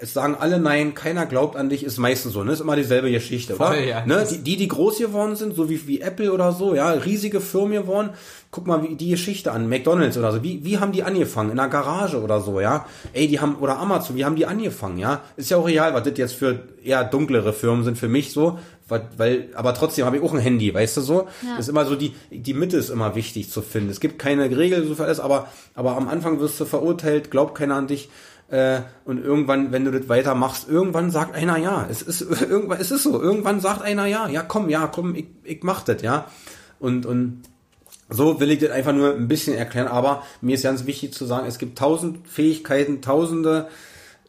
es 0.00 0.12
sagen 0.12 0.36
alle 0.38 0.58
nein, 0.58 0.94
keiner 0.94 1.26
glaubt 1.26 1.56
an 1.56 1.68
dich, 1.68 1.84
ist 1.84 1.98
meistens 1.98 2.32
so, 2.32 2.44
ne? 2.44 2.52
Ist 2.52 2.60
immer 2.60 2.76
dieselbe 2.76 3.10
Geschichte, 3.10 3.54
Voll, 3.54 3.68
oder? 3.68 3.84
Ja. 3.84 4.06
Ne? 4.06 4.26
Die, 4.30 4.38
die, 4.38 4.56
die 4.56 4.68
groß 4.68 4.98
geworden 4.98 5.36
sind, 5.36 5.54
so 5.54 5.68
wie, 5.68 5.86
wie 5.86 6.00
Apple 6.00 6.32
oder 6.32 6.52
so, 6.52 6.74
ja, 6.74 6.90
riesige 6.90 7.40
Firmen 7.40 7.82
geworden, 7.82 8.10
guck 8.50 8.66
mal 8.66 8.82
wie 8.82 8.94
die 8.94 9.10
Geschichte 9.10 9.52
an, 9.52 9.68
McDonalds 9.68 10.16
oder 10.16 10.32
so, 10.32 10.42
wie, 10.42 10.64
wie 10.64 10.78
haben 10.78 10.92
die 10.92 11.02
angefangen? 11.02 11.50
In 11.50 11.58
einer 11.58 11.70
Garage 11.70 12.20
oder 12.22 12.40
so, 12.40 12.60
ja? 12.60 12.86
Ey, 13.12 13.28
die 13.28 13.40
haben, 13.40 13.56
oder 13.56 13.78
Amazon, 13.78 14.16
wie 14.16 14.24
haben 14.24 14.36
die 14.36 14.46
angefangen, 14.46 14.98
ja? 14.98 15.22
Ist 15.36 15.50
ja 15.50 15.56
auch 15.56 15.66
real, 15.66 15.94
was 15.94 16.04
das 16.04 16.16
jetzt 16.16 16.34
für 16.34 16.60
eher 16.82 17.04
dunklere 17.04 17.52
Firmen 17.52 17.84
sind 17.84 17.98
für 17.98 18.08
mich 18.08 18.32
so, 18.32 18.58
weil, 18.88 19.08
weil 19.16 19.48
aber 19.54 19.74
trotzdem 19.74 20.04
habe 20.04 20.18
ich 20.18 20.22
auch 20.22 20.32
ein 20.32 20.38
Handy, 20.38 20.72
weißt 20.72 20.98
du 20.98 21.00
so? 21.00 21.28
Ja. 21.44 21.58
Ist 21.58 21.68
immer 21.68 21.84
so, 21.84 21.96
die, 21.96 22.14
die 22.30 22.54
Mitte 22.54 22.76
ist 22.76 22.90
immer 22.90 23.14
wichtig 23.14 23.50
zu 23.50 23.62
finden. 23.62 23.90
Es 23.90 24.00
gibt 24.00 24.18
keine 24.18 24.44
Regel 24.56 24.86
so 24.86 24.94
für 24.94 25.04
alles, 25.04 25.18
aber, 25.18 25.48
aber 25.74 25.96
am 25.96 26.08
Anfang 26.08 26.38
wirst 26.38 26.60
du 26.60 26.64
verurteilt, 26.64 27.30
glaubt 27.30 27.56
keiner 27.56 27.74
an 27.74 27.88
dich, 27.88 28.08
äh, 28.48 28.80
und 29.04 29.22
irgendwann, 29.22 29.72
wenn 29.72 29.84
du 29.84 29.90
das 29.90 30.08
weitermachst, 30.08 30.68
irgendwann 30.68 31.10
sagt 31.10 31.34
einer 31.34 31.56
ja. 31.56 31.86
Es 31.90 32.02
ist 32.02 32.20
irgendwann, 32.40 32.80
es 32.80 32.90
ist 32.90 33.02
so. 33.02 33.20
Irgendwann 33.20 33.60
sagt 33.60 33.82
einer 33.82 34.06
ja. 34.06 34.28
Ja, 34.28 34.42
komm, 34.42 34.68
ja, 34.68 34.86
komm, 34.86 35.14
ich, 35.14 35.26
ich 35.44 35.62
mach 35.62 35.82
das, 35.82 36.02
ja. 36.02 36.26
Und 36.78 37.06
und 37.06 37.42
so 38.08 38.38
will 38.38 38.50
ich 38.52 38.60
das 38.60 38.70
einfach 38.70 38.92
nur 38.92 39.14
ein 39.14 39.28
bisschen 39.28 39.56
erklären. 39.56 39.88
Aber 39.88 40.22
mir 40.40 40.54
ist 40.54 40.62
ganz 40.62 40.86
wichtig 40.86 41.12
zu 41.12 41.26
sagen, 41.26 41.46
es 41.46 41.58
gibt 41.58 41.78
tausend 41.78 42.28
Fähigkeiten, 42.28 43.02
tausende 43.02 43.68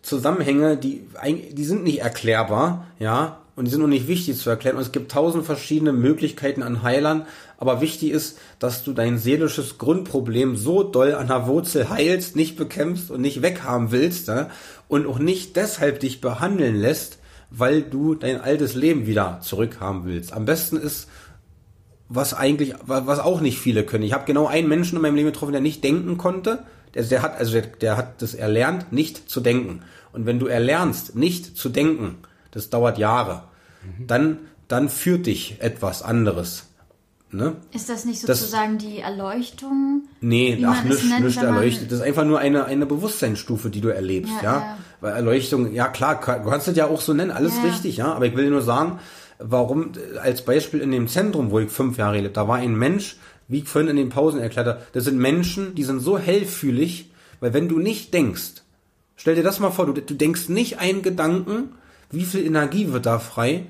Zusammenhänge, 0.02 0.78
die 0.78 1.08
die 1.52 1.66
sind 1.66 1.84
nicht 1.84 2.00
erklärbar, 2.00 2.88
ja 2.98 3.40
und 3.58 3.66
die 3.66 3.72
sind 3.72 3.82
noch 3.82 3.88
nicht 3.88 4.08
wichtig 4.08 4.38
zu 4.38 4.52
erklären. 4.52 4.76
Und 4.76 4.84
es 4.84 4.92
gibt 4.92 5.12
tausend 5.12 5.44
verschiedene 5.44 5.92
Möglichkeiten 5.92 6.62
an 6.62 6.84
Heilern, 6.84 7.26
aber 7.58 7.82
wichtig 7.82 8.12
ist, 8.12 8.38
dass 8.60 8.84
du 8.84 8.94
dein 8.94 9.18
seelisches 9.18 9.80
Grundproblem 9.80 10.56
so 10.56 10.84
doll 10.84 11.16
an 11.16 11.28
der 11.28 11.48
Wurzel 11.48 11.90
heilst, 11.90 12.36
nicht 12.36 12.56
bekämpfst 12.56 13.10
und 13.10 13.20
nicht 13.20 13.42
weghaben 13.42 13.92
willst 13.92 14.28
ja? 14.28 14.52
und 14.88 15.08
auch 15.08 15.18
nicht 15.18 15.56
deshalb 15.56 16.00
dich 16.00 16.22
behandeln 16.22 16.76
lässt, 16.80 17.18
weil 17.50 17.82
du 17.82 18.14
dein 18.14 18.40
altes 18.40 18.76
Leben 18.76 19.08
wieder 19.08 19.40
zurückhaben 19.42 20.06
willst. 20.06 20.34
Am 20.34 20.46
besten 20.46 20.78
ist, 20.78 21.08
was 22.10 22.36
eigentlich, 22.36 22.76
was 22.86 23.18
auch 23.18 23.42
nicht 23.42 23.58
viele 23.58 23.84
können. 23.84 24.04
Ich 24.04 24.14
habe 24.14 24.26
genau 24.26 24.46
einen 24.46 24.68
Menschen 24.68 24.98
in 24.98 25.02
meinem 25.02 25.16
Leben 25.16 25.32
getroffen, 25.32 25.52
der 25.52 25.62
nicht 25.62 25.84
denken 25.84 26.20
konnte. 26.20 26.64
Der, 26.94 27.04
der 27.04 27.24
hat, 27.24 27.40
also 27.40 27.54
der, 27.54 27.64
der 27.64 27.98
hat 27.98 28.22
das 28.22 28.36
erlernt, 28.36 28.94
nicht 28.94 29.32
zu 29.32 29.42
denken. 29.42 29.82
Und 30.14 30.28
wenn 30.28 30.38
du 30.38 30.46
erlernst, 30.46 31.16
nicht 31.16 31.58
zu 31.58 31.70
denken, 31.70 32.20
das 32.58 32.70
dauert 32.70 32.98
Jahre, 32.98 33.44
mhm. 33.84 34.08
dann, 34.08 34.38
dann 34.68 34.90
führt 34.90 35.28
dich 35.28 35.58
etwas 35.60 36.02
anderes. 36.02 36.68
Ne? 37.30 37.58
Ist 37.74 37.90
das 37.90 38.06
nicht 38.06 38.22
sozusagen 38.22 38.78
das, 38.78 38.88
die 38.88 39.00
Erleuchtung? 39.00 40.04
Nee, 40.22 40.64
ach, 40.66 40.84
nicht, 40.84 41.04
nicht 41.20 41.38
erleuchtet. 41.38 41.92
Das 41.92 42.00
ist 42.00 42.06
einfach 42.06 42.24
nur 42.24 42.40
eine, 42.40 42.66
eine 42.66 42.86
Bewusstseinsstufe, 42.86 43.70
die 43.70 43.82
du 43.82 43.90
erlebst, 43.90 44.32
ja, 44.38 44.44
ja? 44.44 44.60
ja. 44.60 44.78
Weil 45.02 45.14
Erleuchtung, 45.14 45.74
ja 45.74 45.88
klar, 45.90 46.16
du 46.16 46.50
kannst 46.50 46.68
das 46.68 46.76
ja 46.76 46.88
auch 46.88 47.02
so 47.02 47.14
nennen, 47.14 47.32
alles 47.32 47.58
ja. 47.58 47.64
richtig, 47.64 47.98
ja. 47.98 48.14
Aber 48.14 48.26
ich 48.26 48.36
will 48.36 48.46
dir 48.46 48.52
nur 48.52 48.62
sagen, 48.62 49.00
warum, 49.40 49.92
als 50.22 50.44
Beispiel 50.44 50.80
in 50.80 50.92
dem 50.92 51.08
Zentrum, 51.08 51.52
wo 51.52 51.60
ich 51.60 51.70
fünf 51.70 51.98
Jahre 51.98 52.20
lebt, 52.20 52.38
da 52.38 52.48
war 52.48 52.58
ein 52.58 52.76
Mensch, 52.76 53.18
wie 53.48 53.60
ich 53.60 53.68
vorhin 53.68 53.92
in 53.92 53.98
den 53.98 54.10
Pausen 54.10 54.40
erklärt 54.40 54.68
habe, 54.68 54.82
das 54.94 55.04
sind 55.04 55.20
Menschen, 55.20 55.76
die 55.76 55.84
sind 55.84 56.00
so 56.00 56.18
hellfühlig, 56.18 57.12
weil 57.40 57.54
wenn 57.54 57.68
du 57.70 57.78
nicht 57.78 58.14
denkst, 58.14 58.64
stell 59.16 59.36
dir 59.36 59.44
das 59.44 59.60
mal 59.60 59.72
vor, 59.72 59.86
du, 59.86 59.94
du 59.94 60.14
denkst 60.14 60.50
nicht 60.50 60.80
einen 60.80 61.02
Gedanken, 61.02 61.72
wie 62.10 62.24
viel 62.24 62.46
Energie 62.46 62.92
wird 62.94 63.06
da 63.06 63.20
frei? 63.20 63.68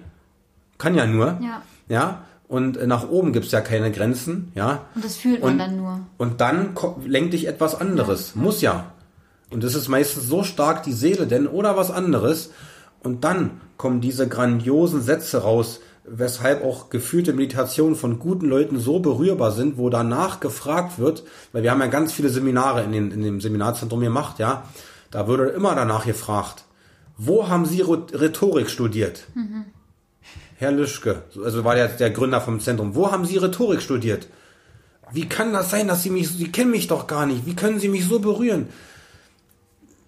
Kann 0.77 0.95
ja 0.95 1.05
nur. 1.05 1.39
Ja. 1.41 1.61
Ja. 1.89 2.23
Und 2.47 2.85
nach 2.87 3.09
oben 3.09 3.33
gibt's 3.33 3.51
ja 3.51 3.59
keine 3.59 3.91
Grenzen, 3.91 4.51
ja. 4.55 4.85
Und 4.95 5.03
das 5.03 5.17
fühlt 5.17 5.41
man 5.41 5.53
und, 5.53 5.57
dann 5.59 5.77
nur. 5.77 5.99
Und 6.17 6.39
dann 6.39 6.75
lenkt 7.05 7.33
dich 7.33 7.47
etwas 7.47 7.75
anderes. 7.75 8.33
Ja. 8.35 8.41
Muss 8.41 8.61
ja. 8.61 8.91
Und 9.49 9.63
das 9.63 9.75
ist 9.75 9.89
meistens 9.89 10.27
so 10.27 10.43
stark 10.43 10.83
die 10.83 10.93
Seele 10.93 11.27
denn 11.27 11.47
oder 11.47 11.75
was 11.75 11.91
anderes. 11.91 12.51
Und 13.03 13.23
dann 13.23 13.61
kommen 13.77 14.01
diese 14.01 14.27
grandiosen 14.27 15.01
Sätze 15.01 15.43
raus, 15.43 15.81
weshalb 16.05 16.63
auch 16.63 16.89
gefühlte 16.89 17.33
Meditationen 17.33 17.95
von 17.95 18.17
guten 18.17 18.47
Leuten 18.47 18.79
so 18.79 18.99
berührbar 18.99 19.51
sind, 19.51 19.77
wo 19.77 19.89
danach 19.89 20.39
gefragt 20.39 20.99
wird, 20.99 21.23
weil 21.51 21.63
wir 21.63 21.71
haben 21.71 21.81
ja 21.81 21.87
ganz 21.87 22.13
viele 22.13 22.29
Seminare 22.29 22.83
in, 22.83 22.93
den, 22.93 23.11
in 23.11 23.21
dem 23.23 23.41
Seminarzentrum 23.41 23.99
gemacht, 23.99 24.39
ja. 24.39 24.63
Da 25.11 25.27
würde 25.27 25.49
immer 25.49 25.75
danach 25.75 26.05
gefragt, 26.05 26.63
wo 27.17 27.47
haben 27.47 27.65
Sie 27.65 27.81
Rhetorik 27.81 28.69
studiert? 28.69 29.23
Mhm. 29.33 29.65
Herr 30.57 30.71
Lischke, 30.71 31.23
also 31.43 31.63
war 31.63 31.75
der, 31.75 31.87
der 31.87 32.09
Gründer 32.09 32.41
vom 32.41 32.59
Zentrum. 32.59 32.95
Wo 32.95 33.11
haben 33.11 33.25
Sie 33.25 33.37
Rhetorik 33.37 33.81
studiert? 33.81 34.27
Wie 35.11 35.27
kann 35.27 35.53
das 35.53 35.69
sein, 35.69 35.87
dass 35.87 36.03
Sie 36.03 36.09
mich, 36.09 36.29
Sie 36.29 36.51
kennen 36.51 36.71
mich 36.71 36.87
doch 36.87 37.07
gar 37.07 37.25
nicht. 37.25 37.45
Wie 37.45 37.55
können 37.55 37.79
Sie 37.79 37.89
mich 37.89 38.05
so 38.05 38.19
berühren? 38.19 38.67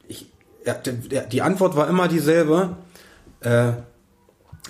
Ich, 0.07 0.27
ja, 0.65 0.73
die 0.73 1.41
Antwort 1.41 1.75
war 1.75 1.87
immer 1.87 2.07
dieselbe. 2.07 2.77
Äh, 3.41 3.73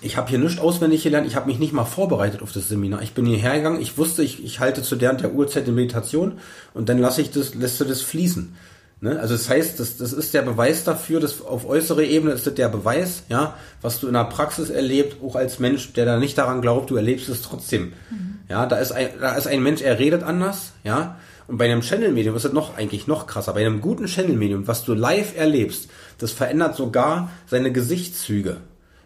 ich 0.02 0.18
habe 0.18 0.30
hier 0.30 0.40
nichts 0.40 0.60
auswendig 0.62 1.04
gelernt, 1.04 1.28
ich 1.28 1.36
habe 1.36 1.48
mich 1.48 1.60
nicht 1.60 1.74
mal 1.74 1.86
vorbereitet 1.86 2.42
auf 2.42 2.52
das 2.52 2.70
Seminar. 2.70 3.02
Ich 3.02 3.14
bin 3.14 3.26
hierher 3.26 3.56
gegangen, 3.56 3.82
ich 3.82 3.98
wusste, 3.98 4.24
ich, 4.24 4.44
ich 4.44 4.60
halte 4.60 4.82
zu 4.82 4.96
der 4.96 5.14
der 5.14 5.34
Uhrzeit 5.34 5.68
die 5.68 5.72
Meditation 5.72 6.40
und 6.74 6.90
dann 6.90 7.00
lasse 7.00 7.22
ich 7.22 7.32
das, 7.32 7.56
lässt 7.56 7.82
du 7.82 7.86
das 7.86 8.02
fließen. 8.02 8.56
Ne? 9.02 9.18
Also 9.20 9.34
das 9.36 9.50
heißt, 9.50 9.80
das, 9.80 9.98
das 9.98 10.12
ist 10.12 10.34
der 10.34 10.42
Beweis 10.42 10.84
dafür, 10.84 11.20
dass 11.20 11.42
auf 11.42 11.66
äußere 11.66 12.06
Ebene 12.06 12.34
ist 12.34 12.46
das 12.46 12.56
der 12.56 12.68
Beweis, 12.68 13.24
ja, 13.30 13.56
was 13.82 14.00
du 14.00 14.08
in 14.08 14.14
der 14.14 14.26
Praxis 14.26 14.70
erlebt, 14.70 15.24
auch 15.24 15.36
als 15.36 15.60
Mensch, 15.60 15.94
der 15.94 16.06
da 16.06 16.18
nicht 16.18 16.38
daran 16.38 16.62
glaubt, 16.62 16.90
du 16.90 16.98
erlebst 16.98 17.30
es 17.30 17.42
trotzdem. 17.42 17.94
Mhm. 18.10 18.40
Ja, 18.50 18.66
da 18.66 18.78
ist 18.78 18.92
ein, 18.92 19.10
da 19.22 19.36
ist 19.36 19.48
ein 19.48 19.64
Mensch, 19.64 19.82
er 19.82 20.00
redet 20.00 20.24
anders, 20.24 20.74
ja. 20.84 21.18
Und 21.48 21.58
bei 21.58 21.66
einem 21.66 21.82
Channel-Medium 21.82 22.36
ist 22.36 22.46
das 22.46 22.54
noch 22.54 22.78
eigentlich 22.78 23.08
noch 23.08 23.26
krasser. 23.26 23.54
Bei 23.54 23.62
einem 23.62 23.82
guten 23.82 24.06
Channel-Medium, 24.06 24.68
was 24.68 24.84
du 24.84 24.94
live 24.94 25.36
erlebst, 25.36 25.90
das 26.20 26.32
verändert 26.32 26.76
sogar 26.76 27.32
seine 27.48 27.72
Gesichtszüge. 27.72 28.58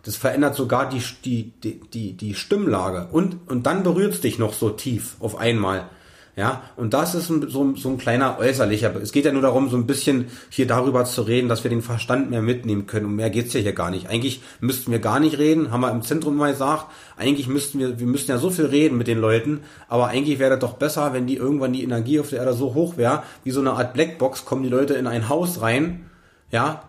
Das 0.03 0.17
verändert 0.17 0.55
sogar 0.55 0.89
die, 0.89 1.01
die, 1.23 1.53
die, 1.63 1.79
die, 1.93 2.17
die 2.17 2.33
Stimmlage. 2.33 3.07
Und, 3.11 3.49
und 3.49 3.65
dann 3.65 3.83
berührt 3.83 4.13
es 4.13 4.21
dich 4.21 4.39
noch 4.39 4.53
so 4.53 4.71
tief 4.71 5.15
auf 5.19 5.37
einmal. 5.37 5.87
Ja, 6.35 6.63
und 6.77 6.95
das 6.95 7.13
ist 7.13 7.29
ein, 7.29 7.47
so, 7.47 7.75
so 7.75 7.89
ein 7.89 7.99
kleiner 7.99 8.39
äußerlicher. 8.39 8.95
Es 8.95 9.11
geht 9.11 9.25
ja 9.25 9.31
nur 9.31 9.43
darum, 9.43 9.69
so 9.69 9.77
ein 9.77 9.85
bisschen 9.85 10.29
hier 10.49 10.65
darüber 10.65 11.05
zu 11.05 11.21
reden, 11.21 11.47
dass 11.47 11.63
wir 11.63 11.69
den 11.69 11.83
Verstand 11.83 12.31
mehr 12.31 12.41
mitnehmen 12.41 12.87
können. 12.87 13.05
Und 13.05 13.15
mehr 13.15 13.29
geht's 13.29 13.53
ja 13.53 13.59
hier 13.59 13.73
gar 13.73 13.91
nicht. 13.91 14.09
Eigentlich 14.09 14.41
müssten 14.59 14.91
wir 14.91 14.97
gar 14.97 15.19
nicht 15.19 15.37
reden, 15.37 15.69
haben 15.69 15.81
wir 15.81 15.91
im 15.91 16.01
Zentrum 16.01 16.35
mal 16.35 16.51
gesagt. 16.51 16.87
Eigentlich 17.17 17.47
müssten 17.47 17.77
wir, 17.77 17.99
wir 17.99 18.07
müssten 18.07 18.31
ja 18.31 18.39
so 18.39 18.49
viel 18.49 18.65
reden 18.65 18.97
mit 18.97 19.05
den 19.05 19.19
Leuten, 19.19 19.61
aber 19.87 20.07
eigentlich 20.07 20.39
wäre 20.39 20.51
das 20.51 20.59
doch 20.59 20.73
besser, 20.73 21.13
wenn 21.13 21.27
die 21.27 21.35
irgendwann 21.35 21.73
die 21.73 21.83
Energie 21.83 22.19
auf 22.19 22.29
der 22.29 22.39
Erde 22.39 22.53
so 22.53 22.73
hoch 22.73 22.97
wäre, 22.97 23.21
wie 23.43 23.51
so 23.51 23.59
eine 23.59 23.73
Art 23.73 23.93
Blackbox, 23.93 24.43
kommen 24.43 24.63
die 24.63 24.69
Leute 24.69 24.95
in 24.95 25.05
ein 25.05 25.29
Haus 25.29 25.61
rein, 25.61 26.09
ja, 26.51 26.83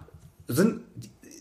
sind, 0.48 0.80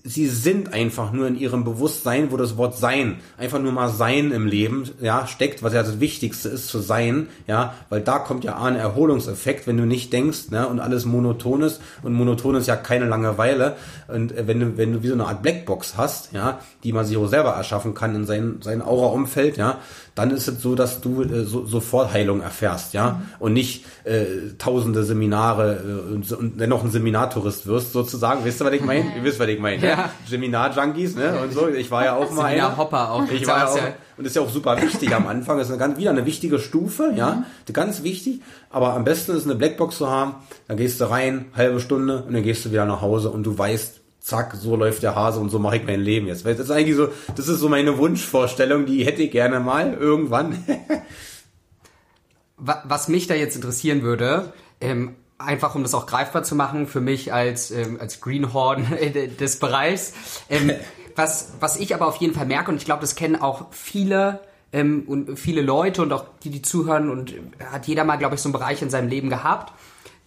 sie 0.05 0.27
sind 0.27 0.73
einfach 0.73 1.13
nur 1.13 1.27
in 1.27 1.37
ihrem 1.37 1.63
Bewusstsein, 1.63 2.31
wo 2.31 2.37
das 2.37 2.57
Wort 2.57 2.77
sein, 2.77 3.17
einfach 3.37 3.59
nur 3.59 3.71
mal 3.71 3.89
sein 3.89 4.31
im 4.31 4.47
Leben, 4.47 4.89
ja, 4.99 5.27
steckt, 5.27 5.63
was 5.63 5.73
ja 5.73 5.81
das 5.81 6.01
Wichtigste 6.01 6.49
ist, 6.49 6.67
zu 6.67 6.79
sein, 6.79 7.27
ja, 7.47 7.73
weil 7.89 8.01
da 8.01 8.19
kommt 8.19 8.43
ja 8.43 8.61
ein 8.61 8.75
Erholungseffekt, 8.75 9.65
wenn 9.65 9.77
du 9.77 9.85
nicht 9.85 10.11
denkst, 10.11 10.49
ne, 10.49 10.67
und 10.67 10.81
alles 10.81 11.05
monoton 11.05 11.61
ist, 11.61 11.81
und 12.01 12.13
monoton 12.13 12.55
ist 12.55 12.67
ja 12.67 12.75
keine 12.75 13.05
Langeweile, 13.05 13.77
und 14.09 14.33
äh, 14.33 14.45
wenn 14.45 14.59
du, 14.59 14.77
wenn 14.77 14.91
du 14.91 15.03
wie 15.03 15.07
so 15.07 15.13
eine 15.13 15.25
Art 15.25 15.41
Blackbox 15.41 15.95
hast, 15.95 16.33
ja, 16.33 16.59
die 16.83 16.91
man 16.91 17.05
sich 17.05 17.15
auch 17.15 17.27
selber 17.27 17.51
erschaffen 17.51 17.93
kann 17.93 18.13
in 18.13 18.25
sein, 18.25 18.57
sein 18.61 18.81
Aura-Umfeld, 18.81 19.55
ja, 19.55 19.79
dann 20.15 20.31
ist 20.31 20.47
es 20.47 20.61
so, 20.61 20.75
dass 20.75 20.99
du 20.99 21.23
äh, 21.23 21.45
so, 21.45 21.65
sofort 21.65 22.11
Heilung 22.11 22.41
erfährst, 22.41 22.93
ja, 22.93 23.11
mhm. 23.11 23.21
und 23.39 23.53
nicht 23.53 23.85
äh, 24.03 24.25
tausende 24.57 25.05
Seminare 25.05 25.81
äh, 25.81 26.13
und, 26.13 26.29
und 26.33 26.59
dennoch 26.59 26.83
ein 26.83 26.91
Seminartourist 26.91 27.67
wirst, 27.67 27.93
sozusagen. 27.93 28.43
Wisst 28.43 28.61
ihr, 28.61 28.65
was 28.65 28.73
ich 28.73 28.83
meine? 28.83 29.15
Ihr 29.15 29.23
wisst, 29.23 29.39
was 29.39 29.47
ich 29.47 29.59
meine. 29.59 29.85
Ja. 29.85 29.92
Seminar-Junkies, 30.27 31.15
ne? 31.15 31.39
Und 31.41 31.53
so. 31.53 31.67
Ich 31.67 31.91
war 31.91 32.05
ja 32.05 32.15
auch 32.15 32.31
mal 32.31 32.45
einer. 32.45 32.77
Hopper 32.77 33.11
auch. 33.11 33.29
Ich 33.29 33.45
war 33.47 33.57
ja 33.59 33.67
auch, 33.67 33.93
und 34.17 34.25
ist 34.25 34.35
ja 34.35 34.41
auch 34.41 34.49
super 34.49 34.81
wichtig 34.81 35.13
am 35.13 35.27
Anfang. 35.27 35.57
Das 35.57 35.67
ist 35.67 35.71
eine 35.71 35.79
ganz, 35.79 35.97
wieder 35.97 36.11
eine 36.11 36.25
wichtige 36.25 36.59
Stufe, 36.59 37.11
mhm. 37.11 37.17
ja, 37.17 37.43
ganz 37.71 38.03
wichtig. 38.03 38.41
Aber 38.69 38.93
am 38.93 39.03
besten 39.03 39.35
ist 39.35 39.45
eine 39.45 39.55
Blackbox 39.55 39.97
zu 39.97 40.09
haben. 40.09 40.35
Dann 40.67 40.77
gehst 40.77 41.01
du 41.01 41.09
rein, 41.09 41.45
halbe 41.55 41.79
Stunde, 41.79 42.23
und 42.23 42.33
dann 42.33 42.43
gehst 42.43 42.65
du 42.65 42.71
wieder 42.71 42.85
nach 42.85 43.01
Hause 43.01 43.29
und 43.29 43.43
du 43.43 43.57
weißt, 43.57 44.01
zack, 44.19 44.55
so 44.55 44.75
läuft 44.75 45.03
der 45.03 45.15
Hase 45.15 45.39
und 45.39 45.49
so 45.49 45.59
mache 45.59 45.77
ich 45.77 45.83
mein 45.85 45.99
Leben 45.99 46.27
jetzt. 46.27 46.45
Das 46.45 46.59
ist 46.59 46.71
eigentlich 46.71 46.95
so, 46.95 47.09
das 47.35 47.47
ist 47.47 47.59
so 47.59 47.69
meine 47.69 47.97
Wunschvorstellung, 47.97 48.85
die 48.85 49.05
hätte 49.05 49.21
ich 49.21 49.31
gerne 49.31 49.59
mal 49.59 49.93
irgendwann. 49.93 50.63
Was 52.57 53.09
mich 53.09 53.27
da 53.27 53.33
jetzt 53.35 53.55
interessieren 53.57 54.03
würde, 54.03 54.53
ähm, 54.79 55.15
einfach 55.43 55.75
um 55.75 55.83
das 55.83 55.93
auch 55.93 56.05
greifbar 56.05 56.43
zu 56.43 56.55
machen 56.55 56.87
für 56.87 57.01
mich 57.01 57.33
als, 57.33 57.71
ähm, 57.71 57.97
als 57.99 58.21
Greenhorn 58.21 58.87
des 59.39 59.59
Bereichs, 59.59 60.13
ähm, 60.49 60.71
was, 61.15 61.53
was 61.59 61.77
ich 61.77 61.93
aber 61.93 62.07
auf 62.07 62.17
jeden 62.17 62.33
Fall 62.33 62.45
merke, 62.45 62.71
und 62.71 62.77
ich 62.77 62.85
glaube, 62.85 63.01
das 63.01 63.15
kennen 63.15 63.35
auch 63.35 63.67
viele 63.71 64.39
ähm, 64.71 65.03
und 65.07 65.37
viele 65.37 65.61
Leute 65.61 66.01
und 66.01 66.11
auch 66.11 66.25
die, 66.43 66.49
die 66.49 66.61
zuhören 66.61 67.09
und 67.09 67.33
hat 67.71 67.87
jeder 67.87 68.03
mal, 68.03 68.17
glaube 68.17 68.35
ich, 68.35 68.41
so 68.41 68.49
einen 68.49 68.53
Bereich 68.53 68.81
in 68.81 68.89
seinem 68.89 69.07
Leben 69.07 69.29
gehabt, 69.29 69.73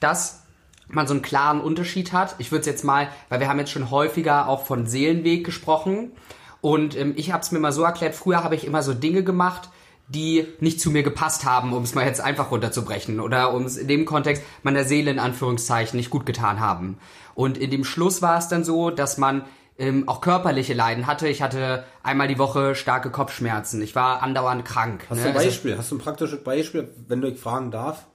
dass 0.00 0.42
man 0.88 1.06
so 1.08 1.14
einen 1.14 1.22
klaren 1.22 1.60
Unterschied 1.60 2.12
hat. 2.12 2.36
Ich 2.38 2.52
würde 2.52 2.60
es 2.60 2.66
jetzt 2.66 2.84
mal, 2.84 3.08
weil 3.28 3.40
wir 3.40 3.48
haben 3.48 3.58
jetzt 3.58 3.72
schon 3.72 3.90
häufiger 3.90 4.48
auch 4.48 4.64
von 4.64 4.86
Seelenweg 4.86 5.44
gesprochen 5.44 6.12
und 6.60 6.96
ähm, 6.96 7.14
ich 7.16 7.32
habe 7.32 7.42
es 7.42 7.52
mir 7.52 7.58
mal 7.58 7.72
so 7.72 7.82
erklärt, 7.82 8.14
früher 8.14 8.44
habe 8.44 8.54
ich 8.54 8.66
immer 8.66 8.82
so 8.82 8.94
Dinge 8.94 9.24
gemacht, 9.24 9.68
die 10.08 10.46
nicht 10.60 10.80
zu 10.80 10.90
mir 10.90 11.02
gepasst 11.02 11.44
haben, 11.44 11.72
um 11.72 11.82
es 11.82 11.94
mal 11.94 12.06
jetzt 12.06 12.20
einfach 12.20 12.50
runterzubrechen 12.50 13.20
oder 13.20 13.52
um 13.52 13.64
es 13.64 13.76
in 13.76 13.88
dem 13.88 14.04
Kontext 14.04 14.42
meiner 14.62 14.84
Seele 14.84 15.10
in 15.10 15.18
Anführungszeichen 15.18 15.96
nicht 15.96 16.10
gut 16.10 16.26
getan 16.26 16.60
haben. 16.60 16.98
Und 17.34 17.58
in 17.58 17.70
dem 17.70 17.84
Schluss 17.84 18.22
war 18.22 18.38
es 18.38 18.48
dann 18.48 18.64
so, 18.64 18.90
dass 18.90 19.18
man 19.18 19.44
ähm, 19.78 20.08
auch 20.08 20.20
körperliche 20.20 20.74
Leiden 20.74 21.06
hatte. 21.06 21.28
Ich 21.28 21.42
hatte 21.42 21.84
einmal 22.02 22.28
die 22.28 22.38
Woche 22.38 22.74
starke 22.74 23.10
Kopfschmerzen. 23.10 23.82
Ich 23.82 23.94
war 23.94 24.22
andauernd 24.22 24.64
krank. 24.64 25.06
Hast 25.10 25.18
ne? 25.18 25.24
du 25.24 25.28
ein 25.30 25.36
also 25.36 25.48
Beispiel? 25.48 25.70
Also, 25.72 25.82
hast 25.82 25.90
du 25.90 25.94
ein 25.96 26.00
praktisches 26.00 26.44
Beispiel, 26.44 26.88
wenn 27.08 27.20
du 27.20 27.28
ich 27.28 27.38
fragen 27.38 27.70
darf? 27.70 28.06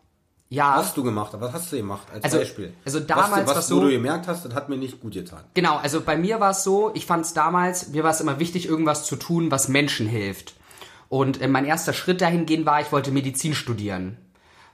Ja. 0.50 0.76
Was 0.78 0.88
hast 0.88 0.98
du 0.98 1.04
gemacht? 1.04 1.32
Was 1.34 1.54
hast 1.54 1.72
du 1.72 1.78
gemacht 1.78 2.08
als 2.12 2.26
also, 2.26 2.40
Beispiel? 2.40 2.74
Also 2.84 3.00
damals 3.00 3.48
was, 3.48 3.58
was 3.58 3.68
so, 3.68 3.78
wo 3.78 3.82
du 3.82 3.90
gemerkt 3.90 4.28
hast, 4.28 4.44
das 4.44 4.54
hat 4.54 4.68
mir 4.68 4.76
nicht 4.76 5.00
gut 5.00 5.14
getan. 5.14 5.44
Genau, 5.54 5.78
also 5.78 6.02
bei 6.02 6.18
mir 6.18 6.42
war 6.42 6.52
es 6.52 6.64
so, 6.64 6.92
ich 6.94 7.06
fand 7.06 7.26
es 7.26 7.34
damals, 7.34 7.90
mir 7.90 8.04
war 8.04 8.12
es 8.12 8.20
immer 8.20 8.38
wichtig, 8.40 8.68
irgendwas 8.68 9.06
zu 9.06 9.16
tun, 9.16 9.50
was 9.50 9.70
Menschen 9.70 10.08
hilft. 10.08 10.56
Und 11.12 11.41
äh, 11.41 11.50
mein 11.50 11.65
erster 11.65 11.91
Schritt 11.91 12.22
dahingehend 12.22 12.65
war, 12.65 12.80
ich 12.80 12.94
wollte 12.94 13.12
Medizin 13.12 13.53
studieren. 13.53 14.15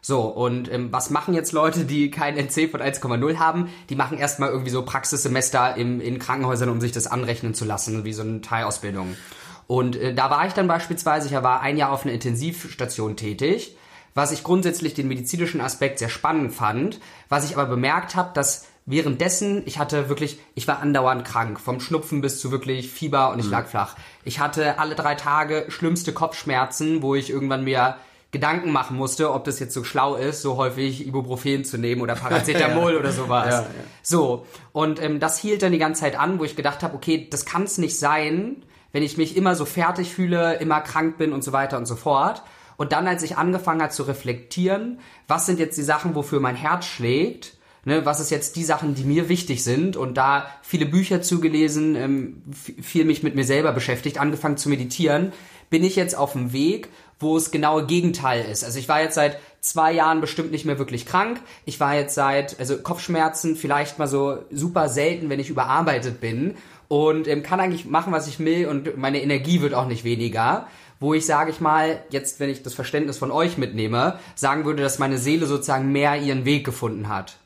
So, 0.01 0.21
und 0.21 0.71
ähm, 0.71 0.89
was 0.91 1.09
machen 1.09 1.33
jetzt 1.33 1.51
Leute, 1.51 1.83
die 1.83 2.11
kein 2.11 2.37
NC 2.37 2.69
von 2.69 2.79
1,0 2.79 3.37
haben? 3.39 3.69
Die 3.89 3.95
machen 3.95 4.19
erstmal 4.19 4.49
irgendwie 4.49 4.69
so 4.69 4.83
Praxissemester 4.83 5.75
im, 5.75 5.99
in 5.99 6.19
Krankenhäusern, 6.19 6.69
um 6.69 6.79
sich 6.79 6.91
das 6.91 7.07
anrechnen 7.07 7.55
zu 7.55 7.65
lassen, 7.65 8.05
wie 8.05 8.13
so 8.13 8.21
eine 8.21 8.41
Teilausbildung. 8.41 9.17
Und 9.65 9.95
äh, 9.95 10.13
da 10.13 10.29
war 10.29 10.45
ich 10.45 10.53
dann 10.53 10.67
beispielsweise, 10.67 11.27
ich 11.27 11.33
war 11.33 11.61
ein 11.61 11.75
Jahr 11.75 11.91
auf 11.91 12.03
einer 12.05 12.13
Intensivstation 12.13 13.17
tätig 13.17 13.75
was 14.17 14.31
ich 14.31 14.43
grundsätzlich 14.43 14.95
den 14.95 15.07
medizinischen 15.07 15.61
Aspekt 15.61 15.99
sehr 15.99 16.09
spannend 16.09 16.51
fand, 16.51 16.99
was 17.29 17.47
ich 17.47 17.55
aber 17.55 17.67
bemerkt 17.67 18.15
habe, 18.15 18.31
dass 18.33 18.65
währenddessen, 18.87 19.61
ich 19.67 19.77
hatte 19.77 20.09
wirklich, 20.09 20.39
ich 20.55 20.67
war 20.67 20.79
andauernd 20.79 21.23
krank, 21.23 21.59
vom 21.59 21.79
Schnupfen 21.79 22.21
bis 22.21 22.39
zu 22.39 22.49
wirklich 22.49 22.89
Fieber 22.89 23.31
und 23.31 23.37
ich 23.37 23.45
mhm. 23.45 23.51
lag 23.51 23.67
flach. 23.67 23.95
Ich 24.27 24.41
hatte 24.41 24.77
alle 24.77 24.93
drei 24.93 25.15
Tage 25.15 25.67
schlimmste 25.69 26.11
Kopfschmerzen, 26.11 27.01
wo 27.01 27.15
ich 27.15 27.29
irgendwann 27.29 27.63
mir 27.63 27.95
Gedanken 28.31 28.73
machen 28.73 28.97
musste, 28.97 29.31
ob 29.31 29.45
das 29.45 29.57
jetzt 29.57 29.73
so 29.73 29.85
schlau 29.85 30.15
ist, 30.15 30.41
so 30.41 30.57
häufig 30.57 31.07
Ibuprofen 31.07 31.63
zu 31.63 31.77
nehmen 31.77 32.01
oder 32.01 32.15
Paracetamol 32.15 32.91
ja. 32.93 32.99
oder 32.99 33.13
sowas. 33.13 33.49
Ja, 33.49 33.61
ja. 33.61 33.67
So, 34.01 34.45
und 34.73 35.01
ähm, 35.01 35.21
das 35.21 35.39
hielt 35.39 35.63
dann 35.63 35.71
die 35.71 35.77
ganze 35.77 36.01
Zeit 36.01 36.19
an, 36.19 36.39
wo 36.39 36.43
ich 36.43 36.57
gedacht 36.57 36.83
habe, 36.83 36.93
okay, 36.93 37.29
das 37.31 37.45
kann 37.45 37.63
es 37.63 37.77
nicht 37.77 37.97
sein, 37.97 38.65
wenn 38.91 39.01
ich 39.01 39.15
mich 39.15 39.37
immer 39.37 39.55
so 39.55 39.63
fertig 39.63 40.13
fühle, 40.13 40.55
immer 40.55 40.81
krank 40.81 41.17
bin 41.17 41.31
und 41.31 41.41
so 41.41 41.53
weiter 41.53 41.77
und 41.77 41.85
so 41.85 41.95
fort. 41.95 42.43
Und 42.75 42.91
dann, 42.91 43.07
als 43.07 43.23
ich 43.23 43.37
angefangen 43.37 43.81
habe 43.81 43.93
zu 43.93 44.03
reflektieren, 44.03 44.99
was 45.29 45.45
sind 45.45 45.57
jetzt 45.57 45.77
die 45.77 45.83
Sachen, 45.83 46.15
wofür 46.15 46.41
mein 46.41 46.57
Herz 46.57 46.85
schlägt, 46.85 47.56
ne, 47.87 48.05
was 48.05 48.19
ist 48.19 48.31
jetzt 48.31 48.57
die 48.57 48.65
Sachen, 48.65 48.95
die 48.95 49.05
mir 49.05 49.29
wichtig 49.29 49.63
sind 49.63 49.95
und 49.95 50.15
da 50.15 50.47
viele 50.61 50.85
Bücher 50.85 51.21
zugelesen, 51.21 51.95
ähm, 51.95 52.43
viel 52.81 53.05
mich 53.05 53.23
mit 53.23 53.33
mir 53.33 53.45
selber 53.45 53.71
beschäftigt, 53.71 54.19
angefangen 54.19 54.57
zu 54.57 54.67
meditieren, 54.67 55.31
bin 55.69 55.85
ich 55.85 55.95
jetzt 55.95 56.15
auf 56.15 56.33
dem 56.33 56.51
Weg, 56.51 56.89
wo 57.17 57.37
es 57.37 57.49
genaue 57.49 57.85
Gegenteil 57.85 58.45
ist. 58.51 58.65
Also 58.65 58.77
ich 58.77 58.89
war 58.89 59.01
jetzt 59.01 59.15
seit 59.15 59.39
zwei 59.61 59.93
Jahren 59.93 60.19
bestimmt 60.19 60.51
nicht 60.51 60.65
mehr 60.65 60.77
wirklich 60.77 61.05
krank. 61.05 61.39
Ich 61.63 61.79
war 61.79 61.95
jetzt 61.95 62.13
seit, 62.13 62.59
also 62.59 62.77
Kopfschmerzen 62.77 63.55
vielleicht 63.55 63.99
mal 63.99 64.07
so 64.07 64.39
super 64.51 64.89
selten, 64.89 65.29
wenn 65.29 65.39
ich 65.39 65.49
überarbeitet 65.49 66.19
bin 66.19 66.55
und 66.89 67.25
ähm, 67.29 67.41
kann 67.41 67.61
eigentlich 67.61 67.85
machen, 67.85 68.11
was 68.11 68.27
ich 68.27 68.37
will 68.39 68.67
und 68.67 68.97
meine 68.97 69.21
Energie 69.21 69.61
wird 69.61 69.73
auch 69.73 69.87
nicht 69.87 70.03
weniger 70.03 70.67
wo 70.99 71.13
ich, 71.13 71.27
sage 71.27 71.51
ich 71.51 71.61
mal, 71.61 72.01
jetzt, 72.09 72.39
wenn 72.39 72.49
ich 72.49 72.63
das 72.63 72.73
Verständnis 72.73 73.19
von 73.19 73.29
euch 73.29 73.59
mitnehme, 73.59 74.17
sagen 74.33 74.65
würde, 74.65 74.81
dass 74.81 74.97
meine 74.97 75.19
Seele 75.19 75.45
sozusagen 75.45 75.91
mehr 75.91 76.19
ihren 76.19 76.43
Weg 76.43 76.65
gefunden 76.65 77.07
hat. 77.07 77.37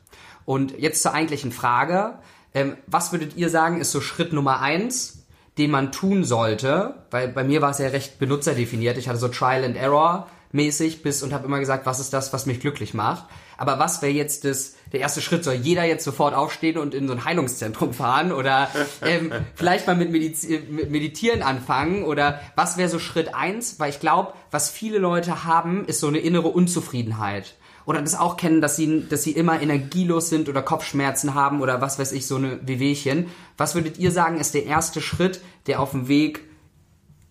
Und 0.45 0.77
jetzt 0.79 1.01
zur 1.01 1.13
eigentlichen 1.13 1.51
Frage, 1.51 2.19
ähm, 2.53 2.77
was 2.87 3.11
würdet 3.11 3.37
ihr 3.37 3.49
sagen, 3.49 3.79
ist 3.79 3.91
so 3.91 4.01
Schritt 4.01 4.33
Nummer 4.33 4.61
eins, 4.61 5.25
den 5.57 5.71
man 5.71 5.91
tun 5.91 6.23
sollte? 6.23 6.95
Weil 7.11 7.29
bei 7.29 7.43
mir 7.43 7.61
war 7.61 7.71
es 7.71 7.79
ja 7.79 7.87
recht 7.87 8.19
benutzerdefiniert. 8.19 8.97
Ich 8.97 9.07
hatte 9.07 9.19
so 9.19 9.27
Trial 9.27 9.63
and 9.63 9.77
Error 9.77 10.27
mäßig 10.53 11.01
bis 11.01 11.23
und 11.23 11.33
habe 11.33 11.45
immer 11.45 11.59
gesagt, 11.59 11.85
was 11.85 11.99
ist 11.99 12.13
das, 12.13 12.33
was 12.33 12.45
mich 12.45 12.59
glücklich 12.59 12.93
macht. 12.93 13.25
Aber 13.57 13.79
was 13.79 14.01
wäre 14.01 14.11
jetzt 14.11 14.43
das, 14.43 14.75
der 14.91 14.99
erste 14.99 15.21
Schritt? 15.21 15.43
Soll 15.43 15.53
jeder 15.53 15.83
jetzt 15.83 16.03
sofort 16.03 16.33
aufstehen 16.33 16.77
und 16.77 16.93
in 16.93 17.07
so 17.07 17.13
ein 17.13 17.25
Heilungszentrum 17.25 17.93
fahren 17.93 18.31
oder 18.31 18.69
ähm, 19.03 19.31
vielleicht 19.55 19.87
mal 19.87 19.95
mit, 19.95 20.11
Mediz 20.11 20.47
mit 20.47 20.89
Meditieren 20.89 21.41
anfangen? 21.41 22.03
Oder 22.03 22.41
was 22.55 22.77
wäre 22.77 22.89
so 22.89 22.99
Schritt 22.99 23.35
eins? 23.35 23.79
Weil 23.79 23.91
ich 23.91 23.99
glaube, 23.99 24.33
was 24.49 24.69
viele 24.69 24.97
Leute 24.97 25.43
haben, 25.45 25.85
ist 25.85 25.99
so 25.99 26.07
eine 26.07 26.19
innere 26.19 26.47
Unzufriedenheit 26.47 27.55
oder 27.85 28.01
das 28.01 28.17
auch 28.17 28.37
kennen, 28.37 28.61
dass 28.61 28.75
sie, 28.75 29.07
dass 29.07 29.23
sie 29.23 29.31
immer 29.31 29.61
energielos 29.61 30.29
sind 30.29 30.49
oder 30.49 30.61
Kopfschmerzen 30.61 31.33
haben 31.33 31.61
oder 31.61 31.81
was 31.81 31.99
weiß 31.99 32.11
ich, 32.11 32.27
so 32.27 32.35
eine 32.35 32.59
Wehwehchen. 32.67 33.27
Was 33.57 33.75
würdet 33.75 33.97
ihr 33.97 34.11
sagen, 34.11 34.39
ist 34.39 34.53
der 34.53 34.65
erste 34.65 35.01
Schritt, 35.01 35.41
der 35.67 35.79
auf 35.79 35.91
dem 35.91 36.07
Weg 36.07 36.41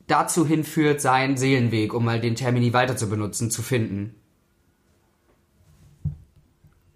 dazu 0.07 0.47
hinführt, 0.47 1.01
seinen 1.01 1.37
Seelenweg, 1.37 1.95
um 1.95 2.05
mal 2.05 2.21
den 2.21 2.35
Termini 2.35 2.73
weiter 2.73 2.97
zu 2.97 3.09
benutzen, 3.09 3.51
zu 3.51 3.63
finden? 3.63 4.20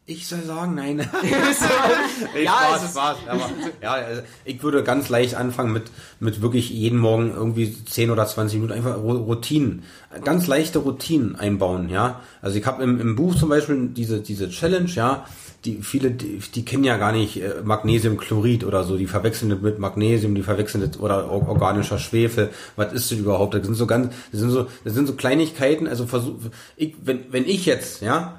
Ich 0.06 0.26
soll 0.26 0.42
sagen, 0.42 0.74
nein. 0.74 0.98
ja, 2.44 2.52
Spaß, 2.52 2.90
Spaß. 2.90 3.16
Aber, 3.26 3.50
ja, 3.82 3.92
also 3.92 4.20
ich 4.44 4.62
würde 4.62 4.82
ganz 4.84 5.08
leicht 5.08 5.34
anfangen 5.34 5.72
mit, 5.72 5.84
mit 6.20 6.42
wirklich 6.42 6.68
jeden 6.68 6.98
Morgen 6.98 7.32
irgendwie 7.34 7.74
10 7.84 8.10
oder 8.10 8.26
20 8.26 8.60
Minuten 8.60 8.76
einfach 8.76 8.98
Routinen. 8.98 9.82
Ganz 10.22 10.46
leichte 10.46 10.80
Routinen 10.80 11.36
einbauen, 11.36 11.88
ja. 11.88 12.20
Also 12.42 12.58
ich 12.58 12.66
habe 12.66 12.82
im, 12.82 13.00
im 13.00 13.16
Buch 13.16 13.34
zum 13.34 13.48
Beispiel 13.48 13.88
diese, 13.88 14.20
diese 14.20 14.50
Challenge, 14.50 14.90
ja, 14.90 15.24
die 15.64 15.78
viele, 15.80 16.10
die, 16.10 16.38
die 16.54 16.64
kennen 16.66 16.84
ja 16.84 16.98
gar 16.98 17.12
nicht 17.12 17.42
äh, 17.42 17.62
Magnesiumchlorid 17.64 18.64
oder 18.64 18.84
so, 18.84 18.98
die 18.98 19.06
verwechseln 19.06 19.48
das 19.48 19.60
mit 19.60 19.78
Magnesium, 19.78 20.34
die 20.34 20.42
verwechseln 20.42 20.86
das 20.86 21.00
oder 21.00 21.30
or- 21.30 21.48
organischer 21.48 21.98
Schwefel. 21.98 22.50
Was 22.76 22.92
ist 22.92 23.10
das 23.10 23.18
überhaupt? 23.18 23.54
Das 23.54 23.64
sind 23.64 23.74
so 23.74 23.86
ganz, 23.86 24.12
das 24.30 24.40
sind 24.42 24.50
so, 24.50 24.66
das 24.84 24.92
sind 24.92 25.06
so 25.06 25.14
Kleinigkeiten. 25.14 25.88
Also 25.88 26.06
versuch, 26.06 26.34
ich, 26.76 26.94
wenn, 27.02 27.20
wenn 27.32 27.46
ich 27.46 27.64
jetzt, 27.64 28.02
ja, 28.02 28.38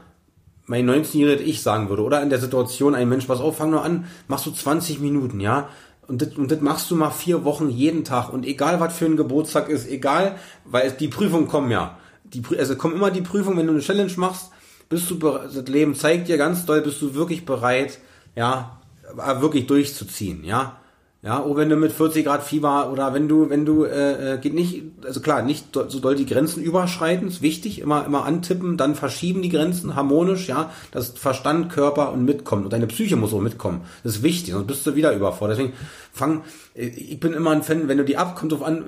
mein 0.68 0.90
19-jähriges 0.90 1.42
Ich 1.42 1.62
sagen 1.62 1.90
würde, 1.90 2.04
oder? 2.04 2.22
In 2.22 2.30
der 2.30 2.40
Situation 2.40 2.96
ein 2.96 3.10
Mensch, 3.10 3.26
pass 3.26 3.40
auf, 3.40 3.58
fang 3.58 3.70
nur 3.72 3.84
an, 3.84 4.06
machst 4.28 4.46
du 4.46 4.52
20 4.52 5.00
Minuten, 5.00 5.40
ja, 5.40 5.70
und 6.08 6.22
das, 6.22 6.36
und 6.36 6.52
das 6.52 6.62
machst 6.62 6.92
du 6.92 6.96
mal 6.96 7.10
vier 7.10 7.44
Wochen 7.46 7.70
jeden 7.70 8.04
Tag. 8.04 8.32
Und 8.32 8.46
egal 8.46 8.80
was 8.80 8.96
für 8.96 9.06
ein 9.06 9.18
Geburtstag 9.18 9.70
ist, 9.70 9.88
egal, 9.90 10.38
weil 10.64 10.92
die 10.92 11.08
Prüfungen 11.08 11.48
kommen 11.48 11.72
ja, 11.72 11.98
die, 12.24 12.44
also 12.58 12.76
kommen 12.76 12.96
immer 12.96 13.12
die 13.12 13.22
Prüfungen, 13.22 13.58
wenn 13.58 13.68
du 13.68 13.74
eine 13.74 13.82
Challenge 13.82 14.12
machst, 14.18 14.52
bist 14.90 15.10
du, 15.10 15.16
bere- 15.16 15.50
das 15.52 15.68
Leben 15.68 15.96
zeigt 15.96 16.28
dir 16.28 16.38
ganz 16.38 16.66
doll, 16.66 16.82
bist 16.82 17.02
du 17.02 17.16
wirklich 17.16 17.46
bereit, 17.46 18.00
ja, 18.36 18.80
äh, 19.18 19.42
wirklich 19.42 19.66
durchzuziehen, 19.68 20.44
ja, 20.44 20.78
ja, 21.26 21.44
oh, 21.44 21.56
wenn 21.56 21.70
du 21.70 21.76
mit 21.76 21.92
40 21.92 22.24
Grad 22.24 22.44
Fieber 22.44 22.92
oder 22.92 23.16
wenn 23.16 23.28
du, 23.28 23.50
wenn 23.50 23.66
du, 23.66 23.84
äh, 23.84 24.36
äh, 24.36 24.38
geht 24.38 24.54
nicht, 24.54 24.84
also 25.04 25.22
klar, 25.22 25.42
nicht 25.42 25.74
so 25.74 26.00
doll 26.00 26.16
die 26.16 26.28
Grenzen 26.28 26.62
überschreiten, 26.62 27.28
ist 27.28 27.42
wichtig, 27.42 27.80
immer, 27.80 28.06
immer 28.06 28.26
antippen, 28.26 28.78
dann 28.78 28.94
verschieben 28.94 29.42
die 29.42 29.50
Grenzen 29.50 29.96
harmonisch, 29.96 30.48
ja, 30.48 30.70
dass 30.92 31.10
Verstand, 31.10 31.72
Körper 31.72 32.12
und 32.12 32.26
mitkommt 32.26 32.66
und 32.66 32.74
deine 32.74 32.86
Psyche 32.86 33.16
muss 33.16 33.34
auch 33.34 33.42
mitkommen. 33.42 33.82
Das 34.04 34.18
ist 34.18 34.24
wichtig, 34.24 34.54
sonst 34.54 34.68
bist 34.68 34.86
du 34.86 34.94
wieder 34.94 35.14
überfordert. 35.14 35.58
Deswegen 35.58 35.74
fang, 36.16 36.44
ich 36.74 37.20
bin 37.20 37.34
immer 37.34 37.52
ein 37.52 37.64
Fan, 37.64 37.88
wenn 37.88 37.98
du 37.98 38.06
die 38.06 38.18
ab, 38.18 38.36
kommt 38.36 38.52
drauf 38.52 38.64
an, 38.64 38.84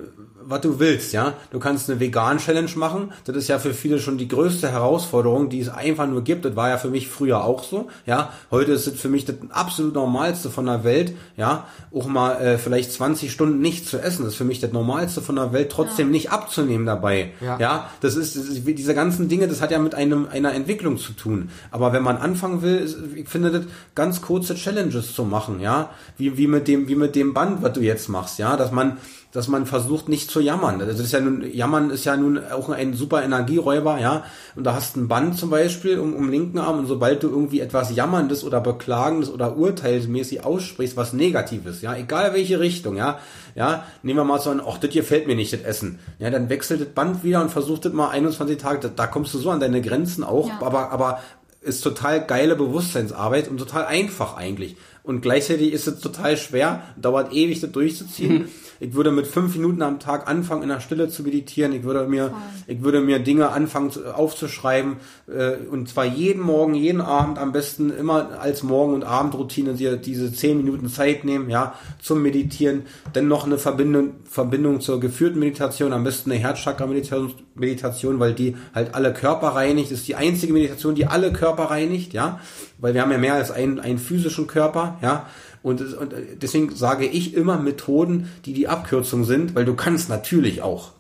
was 0.50 0.62
du 0.62 0.80
willst, 0.80 1.12
ja. 1.12 1.34
Du 1.52 1.60
kannst 1.60 1.90
eine 1.90 2.00
Vegan-Challenge 2.00 2.72
machen. 2.76 3.12
Das 3.26 3.36
ist 3.36 3.50
ja 3.50 3.60
für 3.60 3.74
viele 3.74 4.00
schon 4.00 4.18
die 4.18 4.30
größte 4.30 4.72
Herausforderung, 4.72 5.50
die 5.50 5.60
es 5.60 5.68
einfach 5.68 6.08
nur 6.08 6.24
gibt. 6.24 6.46
Das 6.46 6.56
war 6.56 6.70
ja 6.70 6.78
für 6.78 6.90
mich 6.90 7.10
früher 7.10 7.44
auch 7.44 7.66
so, 7.66 7.90
ja. 8.06 8.32
Heute 8.50 8.72
ist 8.72 8.88
es 8.88 9.00
für 9.00 9.10
mich 9.10 9.26
das 9.26 9.36
absolut 9.50 9.94
Normalste 9.94 10.50
von 10.50 10.66
der 10.66 10.86
Welt, 10.86 11.14
ja. 11.36 11.68
Auch 11.94 12.08
mal 12.08 12.36
äh, 12.36 12.58
vielleicht 12.58 12.94
20 12.94 13.30
Stunden 13.30 13.60
nicht 13.60 13.88
zu 13.90 14.00
essen, 14.00 14.24
das 14.24 14.34
ist 14.34 14.38
für 14.38 14.46
mich 14.46 14.62
das 14.62 14.72
Normalste 14.72 15.22
von 15.22 15.36
der 15.36 15.52
Welt, 15.52 15.70
trotzdem 15.70 16.12
nicht 16.12 16.32
abzunehmen 16.32 16.86
dabei, 16.86 17.32
Ja. 17.42 17.60
ja. 17.60 17.90
Das 18.00 18.16
ist, 18.16 18.38
das 18.38 18.46
ist, 18.46 18.66
diese 18.66 18.96
ganzen 18.96 19.28
Dinge, 19.28 19.50
das 19.50 19.60
hat 19.60 19.72
ja 19.72 19.80
mit 19.80 19.96
einem, 19.96 20.28
einer 20.32 20.54
Entwicklung 20.54 20.98
zu 20.98 21.12
tun. 21.12 21.50
Aber 21.72 21.92
wenn 21.92 22.04
man 22.04 22.16
anfangen 22.16 22.62
will, 22.62 22.78
ist, 22.78 22.98
ich 23.16 23.28
finde 23.28 23.52
das 23.52 23.66
ganz 23.96 24.22
kurze 24.22 24.56
Challenges 24.56 25.14
zu 25.14 25.26
machen, 25.26 25.60
ja. 25.60 25.90
Wie, 26.18 26.38
wie 26.38 26.48
mit 26.48 26.70
dem, 26.70 26.88
wie 26.88 26.96
mit 26.96 27.16
dem 27.18 27.34
Band, 27.34 27.62
was 27.64 27.74
du 27.74 27.82
jetzt 27.82 28.10
machst, 28.10 28.40
ja. 28.40 28.56
Dass 28.58 28.72
man, 28.72 28.98
dass 29.32 29.48
man 29.48 29.66
versucht 29.66 30.10
nicht 30.10 30.32
zu 30.32 30.40
jammern. 30.40 30.80
Das 30.80 31.00
ist 31.00 31.12
ja 31.12 31.20
nun, 31.20 31.44
jammern 31.52 31.90
ist 31.90 32.06
ja 32.06 32.16
nun 32.16 32.40
auch 32.52 32.70
ein 32.70 32.94
super 32.94 33.24
Energieräuber, 33.24 34.00
ja. 34.00 34.24
Und 34.56 34.64
da 34.64 34.74
hast 34.74 34.96
du 34.96 35.02
ein 35.02 35.08
Band 35.08 35.38
zum 35.38 35.50
Beispiel 35.50 36.00
um, 36.00 36.14
um 36.16 36.30
linken 36.30 36.60
Arm 36.60 36.80
und 36.80 36.88
sobald 36.88 37.24
du 37.24 37.30
irgendwie 37.30 37.60
etwas 37.60 37.96
jammerndes 37.96 38.44
oder 38.44 38.62
beklagendes 38.62 39.30
oder 39.30 39.58
urteilsmäßig 39.58 40.46
aussprichst, 40.46 40.98
was 40.98 41.14
Negatives, 41.14 41.82
ja, 41.82 41.96
egal 41.96 42.34
welche 42.34 42.60
Richtung, 42.60 42.96
ja, 42.96 43.20
ja, 43.56 43.84
nehmen 44.04 44.20
wir 44.20 44.24
mal 44.24 44.40
so 44.40 44.50
an, 44.50 44.62
ach, 44.66 44.78
das 44.78 44.92
gefällt 44.92 45.28
mir 45.28 45.36
nicht, 45.36 45.52
das 45.54 45.62
Essen. 45.62 46.00
Ja, 46.20 46.30
dann 46.30 46.50
wechselt 46.50 46.82
das 46.82 46.90
Band 46.90 47.24
wieder 47.24 47.42
und 47.42 47.52
versucht 47.52 47.86
das 47.86 47.94
mal 47.94 48.10
21 48.10 48.58
Tage, 48.58 48.80
da, 48.80 48.88
da 48.88 49.08
kommst 49.08 49.34
du 49.34 49.40
so 49.40 49.50
an 49.52 49.60
deine 49.60 49.82
Grenzen 49.82 50.24
auch, 50.24 50.48
Ja. 50.48 50.60
aber, 50.62 50.92
aber 50.92 51.20
ist 51.62 51.82
total 51.84 52.26
geile 52.26 52.56
Bewusstseinsarbeit 52.56 53.50
und 53.50 53.58
total 53.58 53.86
einfach 53.86 54.38
eigentlich. 54.38 54.78
Und 55.08 55.22
gleichzeitig 55.22 55.72
ist 55.72 55.88
es 55.88 56.02
total 56.02 56.36
schwer, 56.36 56.84
dauert 56.98 57.32
ewig, 57.32 57.62
das 57.62 57.72
durchzuziehen. 57.72 58.50
Ich 58.80 58.94
würde 58.94 59.12
mit 59.12 59.28
fünf 59.28 59.56
Minuten 59.56 59.82
am 59.82 60.00
Tag 60.00 60.28
anfangen, 60.28 60.64
in 60.64 60.70
der 60.70 60.80
Stille 60.80 61.10
zu 61.10 61.24
meditieren. 61.24 61.74
Ich 61.74 61.84
würde 61.84 62.08
mir, 62.08 62.34
ich 62.68 62.82
würde 62.82 63.02
mir 63.02 63.20
Dinge 63.20 63.50
anfangen 63.50 63.92
zu, 63.92 64.14
aufzuschreiben. 64.14 64.98
Äh, 65.28 65.68
und 65.70 65.90
zwar 65.90 66.06
jeden 66.06 66.42
Morgen, 66.42 66.76
jeden 66.76 67.02
Abend, 67.02 67.40
am 67.40 67.52
besten 67.52 67.90
immer 67.90 68.40
als 68.40 68.64
Morgen- 68.64 68.94
und 68.94 69.04
Abendroutine 69.04 69.74
dir 69.74 69.98
diese 69.98 70.32
zehn 70.32 70.58
Minuten 70.58 70.90
Zeit 70.90 71.24
nehmen, 71.24 71.50
ja, 71.50 71.74
zum 72.02 72.22
Meditieren. 72.22 72.84
Dann 73.14 73.28
noch 73.28 73.46
eine 73.46 73.58
Verbindung, 73.58 74.12
Verbindung 74.26 74.82
zur 74.82 75.00
geführten 75.00 75.40
Meditation, 75.40 75.94
am 75.94 76.04
besten 76.04 76.32
eine 76.32 76.40
Herzchakra-Meditation, 76.40 77.34
Meditation, 77.56 78.20
weil 78.20 78.34
die 78.34 78.56
halt 78.74 78.94
alle 78.94 79.14
Körper 79.14 79.50
reinigt. 79.50 79.92
Das 79.92 80.00
ist 80.00 80.08
die 80.08 80.16
einzige 80.16 80.54
Meditation, 80.54 80.96
die 80.96 81.08
alle 81.08 81.34
Körper 81.34 81.66
reinigt, 81.66 82.14
ja. 82.14 82.40
Weil 82.80 82.94
wir 82.94 83.02
haben 83.02 83.12
ja 83.12 83.18
mehr 83.18 83.34
als 83.34 83.50
einen, 83.50 83.80
einen 83.80 83.98
physischen 83.98 84.48
Körper, 84.48 84.98
ja. 85.02 85.28
Und, 85.64 85.82
und 85.96 86.14
äh, 86.14 86.36
deswegen 86.42 86.76
sage 86.76 87.06
ich 87.06 87.34
immer 87.34 87.58
Methoden, 87.60 88.30
die 88.46 88.54
die 88.54 88.68
Abkürzung 88.68 89.24
sind, 89.26 89.56
weil 89.56 89.66
du 89.66 89.76
kannst 89.76 90.10
natürlich 90.10 90.62
auch 90.62 90.92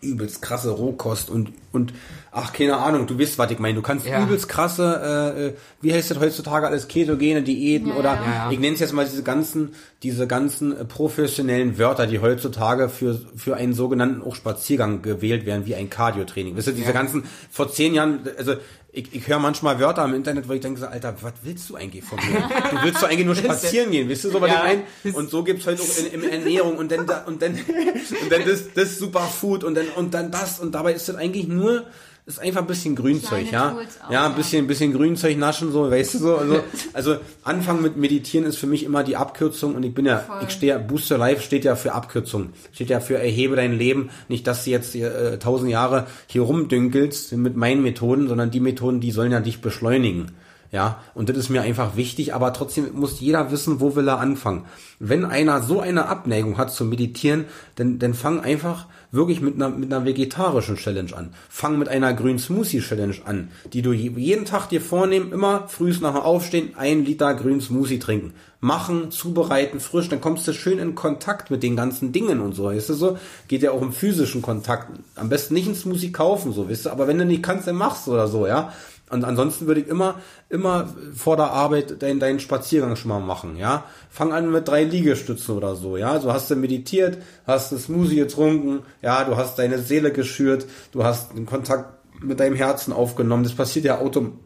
übelst 0.00 0.42
krasse 0.42 0.70
Rohkost 0.70 1.30
und 1.30 1.50
und 1.70 1.94
ach 2.32 2.52
keine 2.52 2.76
Ahnung, 2.76 3.06
du 3.06 3.16
wisst, 3.18 3.38
was 3.38 3.50
ich 3.50 3.58
meine. 3.60 3.76
Du 3.76 3.82
kannst 3.82 4.04
Ja. 4.06 4.22
übelst 4.22 4.48
krasse, 4.48 5.34
äh, 5.36 5.46
äh, 5.46 5.54
wie 5.80 5.92
heißt 5.94 6.10
das 6.10 6.18
heutzutage 6.18 6.66
alles 6.66 6.88
ketogene 6.88 7.42
Diäten 7.42 7.88
Ja, 7.90 7.94
oder 7.94 8.14
ja. 8.14 8.50
ich 8.50 8.58
nenne 8.58 8.74
es 8.74 8.80
jetzt 8.80 8.92
mal 8.92 9.04
diese 9.06 9.22
ganzen 9.22 9.74
diese 10.02 10.26
ganzen 10.26 10.76
äh, 10.76 10.84
professionellen 10.84 11.78
Wörter, 11.78 12.06
die 12.06 12.18
heutzutage 12.20 12.88
für 12.88 13.20
für 13.36 13.56
einen 13.56 13.72
sogenannten 13.74 14.22
auch 14.22 14.34
Spaziergang 14.34 15.02
gewählt 15.02 15.46
werden, 15.46 15.66
wie 15.66 15.74
ein 15.74 15.90
Cardio-Training. 15.90 16.56
Wisst 16.56 16.68
ihr, 16.68 16.74
diese 16.74 16.86
Ja. 16.88 16.92
ganzen 16.92 17.24
vor 17.50 17.70
zehn 17.70 17.94
Jahren, 17.94 18.20
also 18.36 18.54
ich, 18.94 19.14
ich 19.14 19.26
höre 19.26 19.38
manchmal 19.38 19.80
Wörter 19.80 20.04
im 20.04 20.12
Internet, 20.12 20.48
wo 20.48 20.52
ich 20.52 20.60
denke, 20.60 20.78
so, 20.80 20.86
Alter, 20.86 21.14
was 21.22 21.32
willst 21.44 21.70
du 21.70 21.76
eigentlich 21.76 22.04
von 22.04 22.18
mir? 22.18 22.40
Du 22.70 22.82
willst 22.84 23.02
doch 23.02 23.08
eigentlich 23.08 23.24
nur 23.26 23.34
spazieren 23.36 23.90
gehen, 23.90 24.08
wisst 24.08 24.24
ihr 24.24 24.30
so, 24.30 24.40
was 24.40 24.50
Ja. 24.50 24.64
ich 24.66 24.80
meine? 25.04 25.14
Und 25.16 25.30
so 25.30 25.42
gibt's 25.44 25.66
halt 25.66 25.80
auch 25.80 25.98
in, 26.12 26.20
in 26.22 26.28
Ernährung 26.28 26.76
und 26.76 26.92
dann 26.92 27.06
da, 27.06 27.22
und 27.24 27.40
dann 27.40 27.52
und 28.22 28.30
dann 28.32 28.42
das, 28.44 28.72
das 28.74 28.98
Superfood 28.98 29.64
und 29.64 29.74
dann 29.76 29.86
und 29.96 30.12
dann 30.14 30.30
das 30.30 30.58
und 30.60 30.74
dabei 30.74 30.92
ist 30.92 31.08
das 31.08 31.16
eigentlich 31.16 31.48
nur 31.48 31.84
ist 32.24 32.38
einfach 32.38 32.60
ein 32.60 32.68
bisschen 32.68 32.94
Grünzeug, 32.94 33.50
ja. 33.50 33.76
Auch, 34.06 34.12
ja, 34.12 34.26
ein 34.26 34.36
bisschen, 34.36 34.64
ein 34.64 34.68
bisschen 34.68 34.92
Grünzeug 34.92 35.36
naschen, 35.38 35.72
so, 35.72 35.90
weißt 35.90 36.14
du 36.14 36.18
so. 36.18 36.36
Also, 36.36 36.60
also 36.92 37.16
Anfang 37.42 37.82
mit 37.82 37.96
Meditieren 37.96 38.46
ist 38.46 38.58
für 38.58 38.68
mich 38.68 38.84
immer 38.84 39.02
die 39.02 39.16
Abkürzung 39.16 39.74
und 39.74 39.82
ich 39.82 39.91
bin 39.94 40.06
ja, 40.06 40.18
Voll. 40.18 40.36
ich 40.46 40.50
stehe, 40.50 40.78
Booster 40.78 41.18
Life 41.18 41.42
steht 41.42 41.64
ja 41.64 41.76
für 41.76 41.92
Abkürzung. 41.92 42.50
Steht 42.72 42.90
ja 42.90 43.00
für 43.00 43.18
erhebe 43.18 43.56
dein 43.56 43.72
Leben. 43.76 44.10
Nicht, 44.28 44.46
dass 44.46 44.64
du 44.64 44.70
jetzt 44.70 44.94
äh, 44.94 45.38
tausend 45.38 45.70
Jahre 45.70 46.06
hier 46.26 46.42
rumdünkelst 46.42 47.32
mit 47.32 47.56
meinen 47.56 47.82
Methoden, 47.82 48.28
sondern 48.28 48.50
die 48.50 48.60
Methoden, 48.60 49.00
die 49.00 49.10
sollen 49.10 49.32
ja 49.32 49.40
dich 49.40 49.60
beschleunigen. 49.60 50.32
Ja, 50.70 51.02
und 51.12 51.28
das 51.28 51.36
ist 51.36 51.50
mir 51.50 51.60
einfach 51.60 51.96
wichtig, 51.98 52.32
aber 52.34 52.54
trotzdem 52.54 52.94
muss 52.94 53.20
jeder 53.20 53.50
wissen, 53.52 53.80
wo 53.80 53.94
will 53.94 54.08
er 54.08 54.20
anfangen. 54.20 54.64
Wenn 54.98 55.26
einer 55.26 55.60
so 55.60 55.80
eine 55.80 56.06
Abneigung 56.06 56.56
hat 56.56 56.72
zum 56.72 56.88
Meditieren, 56.88 57.44
dann, 57.74 57.98
dann 57.98 58.14
fang 58.14 58.40
einfach 58.40 58.86
wirklich 59.10 59.42
mit 59.42 59.56
einer, 59.56 59.68
mit 59.68 59.92
einer 59.92 60.06
vegetarischen 60.06 60.76
Challenge 60.76 61.14
an. 61.14 61.34
Fang 61.50 61.78
mit 61.78 61.90
einer 61.90 62.14
grünen 62.14 62.38
Smoothie 62.38 62.80
Challenge 62.80 63.16
an, 63.26 63.48
die 63.74 63.82
du 63.82 63.92
je- 63.92 64.12
jeden 64.16 64.46
Tag 64.46 64.70
dir 64.70 64.80
vornehmen, 64.80 65.30
immer 65.30 65.68
frühs 65.68 66.00
nach 66.00 66.14
dem 66.14 66.22
Aufstehen 66.22 66.70
ein 66.78 67.04
Liter 67.04 67.34
grünen 67.34 67.60
Smoothie 67.60 67.98
trinken. 67.98 68.32
Machen, 68.64 69.10
zubereiten, 69.10 69.80
frisch, 69.80 70.08
dann 70.08 70.20
kommst 70.20 70.46
du 70.46 70.52
schön 70.52 70.78
in 70.78 70.94
Kontakt 70.94 71.50
mit 71.50 71.64
den 71.64 71.74
ganzen 71.74 72.12
Dingen 72.12 72.40
und 72.40 72.54
so, 72.54 72.66
weißt 72.66 72.90
du 72.90 72.94
so? 72.94 73.18
Geht 73.48 73.62
ja 73.62 73.72
auch 73.72 73.80
um 73.80 73.92
physischen 73.92 74.40
Kontakt. 74.40 74.86
Am 75.16 75.28
besten 75.28 75.54
nicht 75.54 75.66
einen 75.66 75.74
Smoothie 75.74 76.12
kaufen, 76.12 76.52
so, 76.52 76.70
weißt 76.70 76.86
du, 76.86 76.90
aber 76.90 77.08
wenn 77.08 77.18
du 77.18 77.24
nicht 77.24 77.42
kannst, 77.42 77.66
dann 77.66 77.74
machst 77.74 78.06
du 78.06 78.12
oder 78.12 78.28
so, 78.28 78.46
ja? 78.46 78.72
Und 79.10 79.24
ansonsten 79.24 79.66
würde 79.66 79.80
ich 79.80 79.88
immer, 79.88 80.20
immer 80.48 80.94
vor 81.12 81.36
der 81.36 81.50
Arbeit 81.50 82.00
deinen, 82.04 82.20
deinen 82.20 82.38
Spaziergang 82.38 82.94
schon 82.94 83.08
mal 83.08 83.18
machen, 83.18 83.56
ja. 83.56 83.84
Fang 84.10 84.32
an 84.32 84.52
mit 84.52 84.68
drei 84.68 84.84
Liegestützen 84.84 85.56
oder 85.56 85.74
so, 85.74 85.96
ja. 85.96 86.20
So 86.20 86.32
hast 86.32 86.48
du 86.48 86.54
meditiert, 86.54 87.18
hast 87.44 87.72
einen 87.72 87.80
Smoothie 87.80 88.14
getrunken, 88.14 88.84
ja, 89.02 89.24
du 89.24 89.36
hast 89.36 89.58
deine 89.58 89.80
Seele 89.80 90.12
geschürt, 90.12 90.66
du 90.92 91.02
hast 91.02 91.32
einen 91.32 91.46
Kontakt 91.46 92.02
mit 92.22 92.38
deinem 92.38 92.54
Herzen 92.54 92.92
aufgenommen. 92.92 93.42
Das 93.42 93.54
passiert 93.54 93.84
ja 93.84 93.98
autom 93.98 94.38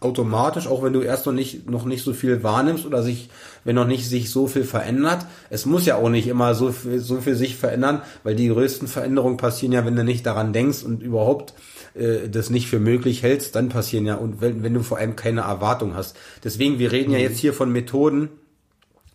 automatisch, 0.00 0.66
auch 0.66 0.82
wenn 0.82 0.92
du 0.92 1.00
erst 1.00 1.26
noch 1.26 1.32
nicht, 1.32 1.68
noch 1.68 1.84
nicht 1.84 2.04
so 2.04 2.12
viel 2.12 2.42
wahrnimmst 2.42 2.86
oder 2.86 3.02
sich, 3.02 3.30
wenn 3.64 3.74
noch 3.74 3.86
nicht 3.86 4.08
sich 4.08 4.30
so 4.30 4.46
viel 4.46 4.64
verändert. 4.64 5.26
Es 5.50 5.66
muss 5.66 5.86
ja 5.86 5.96
auch 5.96 6.08
nicht 6.08 6.28
immer 6.28 6.54
so 6.54 6.70
viel, 6.70 7.00
so 7.00 7.20
viel 7.20 7.34
sich 7.34 7.56
verändern, 7.56 8.02
weil 8.22 8.36
die 8.36 8.48
größten 8.48 8.86
Veränderungen 8.86 9.36
passieren 9.36 9.72
ja, 9.72 9.84
wenn 9.84 9.96
du 9.96 10.04
nicht 10.04 10.24
daran 10.24 10.52
denkst 10.52 10.84
und 10.84 11.02
überhaupt 11.02 11.54
äh, 11.94 12.28
das 12.28 12.50
nicht 12.50 12.68
für 12.68 12.78
möglich 12.78 13.22
hältst, 13.22 13.56
dann 13.56 13.68
passieren 13.68 14.06
ja, 14.06 14.14
und 14.14 14.40
wenn, 14.40 14.62
wenn 14.62 14.74
du 14.74 14.82
vor 14.82 14.98
allem 14.98 15.16
keine 15.16 15.42
Erwartung 15.42 15.94
hast. 15.94 16.16
Deswegen, 16.44 16.78
wir 16.78 16.92
reden 16.92 17.10
ja 17.10 17.18
jetzt 17.18 17.38
hier 17.38 17.52
von 17.52 17.72
Methoden, 17.72 18.28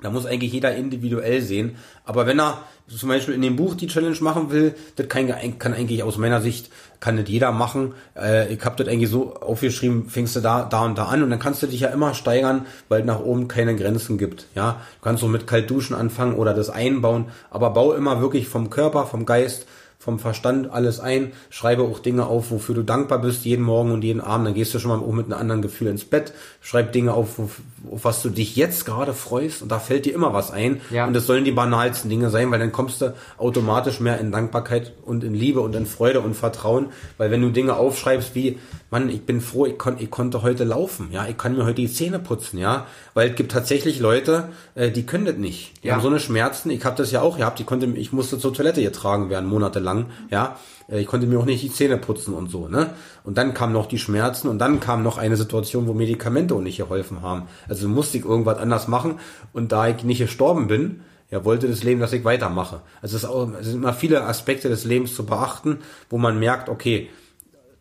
da 0.03 0.11
muss 0.11 0.25
eigentlich 0.25 0.51
jeder 0.51 0.75
individuell 0.75 1.41
sehen. 1.41 1.77
Aber 2.05 2.27
wenn 2.27 2.39
er 2.39 2.59
zum 2.87 3.09
Beispiel 3.09 3.33
in 3.33 3.41
dem 3.41 3.55
Buch 3.55 3.75
die 3.75 3.87
Challenge 3.87 4.17
machen 4.19 4.51
will, 4.51 4.75
das 4.97 5.07
kann, 5.07 5.27
kann 5.57 5.73
eigentlich 5.73 6.03
aus 6.03 6.17
meiner 6.17 6.41
Sicht, 6.41 6.69
kann 6.99 7.15
das 7.15 7.27
jeder 7.29 7.51
machen. 7.51 7.93
Äh, 8.15 8.53
ich 8.53 8.63
habe 8.63 8.75
das 8.83 8.91
eigentlich 8.91 9.09
so 9.09 9.35
aufgeschrieben, 9.35 10.09
fängst 10.09 10.35
du 10.35 10.41
da, 10.41 10.65
da 10.65 10.83
und 10.83 10.97
da 10.97 11.05
an 11.05 11.23
und 11.23 11.29
dann 11.29 11.39
kannst 11.39 11.63
du 11.63 11.67
dich 11.67 11.79
ja 11.79 11.89
immer 11.89 12.13
steigern, 12.13 12.65
weil 12.89 13.03
nach 13.05 13.21
oben 13.21 13.47
keine 13.47 13.75
Grenzen 13.75 14.17
gibt. 14.17 14.47
Ja, 14.55 14.81
du 14.99 15.03
kannst 15.03 15.21
so 15.21 15.27
mit 15.29 15.47
Kaltduschen 15.47 15.95
anfangen 15.95 16.35
oder 16.35 16.53
das 16.53 16.69
einbauen, 16.69 17.25
aber 17.49 17.69
bau 17.69 17.93
immer 17.93 18.19
wirklich 18.19 18.49
vom 18.49 18.69
Körper, 18.69 19.05
vom 19.05 19.25
Geist, 19.25 19.65
vom 20.03 20.19
Verstand 20.19 20.69
alles 20.69 20.99
ein, 20.99 21.31
schreibe 21.49 21.83
auch 21.83 21.99
Dinge 21.99 22.25
auf, 22.25 22.51
wofür 22.51 22.75
du 22.75 22.83
dankbar 22.83 23.19
bist, 23.19 23.45
jeden 23.45 23.63
Morgen 23.63 23.93
und 23.93 24.03
jeden 24.03 24.19
Abend, 24.19 24.47
dann 24.47 24.53
gehst 24.53 24.73
du 24.73 24.79
schon 24.79 24.91
mal 24.91 24.99
auch 24.99 25.13
mit 25.13 25.27
einem 25.27 25.39
anderen 25.39 25.61
Gefühl 25.61 25.87
ins 25.87 26.03
Bett, 26.03 26.33
schreib 26.59 26.91
Dinge 26.91 27.13
auf, 27.13 27.39
auf, 27.39 27.61
was 27.89 28.21
du 28.21 28.29
dich 28.29 28.57
jetzt 28.57 28.85
gerade 28.85 29.13
freust 29.13 29.61
und 29.61 29.71
da 29.71 29.79
fällt 29.79 30.05
dir 30.05 30.13
immer 30.13 30.33
was 30.33 30.51
ein. 30.51 30.81
Ja. 30.89 31.07
und 31.07 31.13
das 31.13 31.25
sollen 31.25 31.45
die 31.45 31.53
banalsten 31.53 32.09
Dinge 32.09 32.29
sein, 32.31 32.51
weil 32.51 32.59
dann 32.59 32.73
kommst 32.73 32.99
du 32.99 33.13
automatisch 33.37 34.01
mehr 34.01 34.19
in 34.19 34.33
Dankbarkeit 34.33 34.91
und 35.05 35.23
in 35.23 35.33
Liebe 35.33 35.61
und 35.61 35.73
in 35.73 35.85
Freude 35.85 36.19
und 36.19 36.35
Vertrauen, 36.35 36.87
weil 37.17 37.31
wenn 37.31 37.41
du 37.41 37.51
Dinge 37.51 37.77
aufschreibst 37.77 38.35
wie, 38.35 38.59
Mann, 38.93 39.09
ich 39.09 39.25
bin 39.25 39.41
froh, 39.41 39.65
ich, 39.65 39.79
kon, 39.79 39.95
ich 39.97 40.11
konnte 40.11 40.43
heute 40.43 40.65
laufen, 40.65 41.09
ja, 41.11 41.25
ich 41.27 41.35
kann 41.35 41.57
mir 41.57 41.63
heute 41.65 41.81
die 41.81 41.91
Zähne 41.91 42.19
putzen, 42.19 42.59
ja, 42.59 42.85
weil 43.15 43.31
es 43.31 43.35
gibt 43.35 43.51
tatsächlich 43.51 43.99
Leute, 43.99 44.49
äh, 44.75 44.91
die 44.91 45.03
können 45.03 45.25
das 45.25 45.37
nicht, 45.37 45.83
die 45.83 45.87
Ja. 45.87 45.95
haben 45.95 46.03
so 46.03 46.09
eine 46.09 46.19
Schmerzen, 46.19 46.69
ich 46.69 46.85
habe 46.85 46.95
das 46.95 47.09
ja 47.09 47.21
auch 47.23 47.37
gehabt, 47.37 47.59
ich 47.59 47.65
konnte, 47.65 47.87
ich 47.87 48.13
musste 48.13 48.37
zur 48.37 48.53
Toilette 48.53 48.83
getragen 48.83 49.31
werden, 49.31 49.49
monatelang, 49.49 50.05
ja, 50.29 50.57
Äh, 50.89 50.99
ich 50.99 51.07
konnte 51.07 51.25
mir 51.25 51.39
auch 51.39 51.45
nicht 51.45 51.63
die 51.63 51.71
Zähne 51.71 51.97
putzen 51.97 52.35
und 52.35 52.51
so, 52.51 52.67
ne, 52.67 52.91
und 53.23 53.35
dann 53.39 53.55
kamen 53.55 53.73
noch 53.73 53.87
die 53.87 53.97
Schmerzen 53.97 54.47
und 54.47 54.59
dann 54.59 54.79
kam 54.79 55.01
noch 55.01 55.17
eine 55.17 55.37
Situation, 55.37 55.87
wo 55.87 55.93
Medikamente 55.93 56.53
auch 56.53 56.61
nicht 56.61 56.77
geholfen 56.77 57.23
haben, 57.23 57.47
also 57.67 57.87
musste 57.87 58.19
ich 58.19 58.25
irgendwas 58.25 58.59
anders 58.59 58.87
machen. 58.87 59.15
Und 59.53 59.71
da 59.71 59.87
ich 59.87 60.03
nicht 60.03 60.19
gestorben 60.19 60.67
bin, 60.67 61.01
ja, 61.31 61.43
wollte 61.45 61.67
das 61.67 61.83
Leben, 61.83 61.99
dass 61.99 62.13
ich 62.13 62.25
weitermache. 62.25 62.81
Also 63.01 63.15
es, 63.17 63.25
auch, 63.25 63.49
es 63.59 63.65
sind 63.65 63.77
immer 63.77 63.93
viele 63.93 64.23
Aspekte 64.25 64.69
des 64.69 64.83
Lebens 64.85 65.15
zu 65.15 65.25
beachten, 65.25 65.79
wo 66.11 66.19
man 66.19 66.37
merkt, 66.37 66.69
okay, 66.69 67.09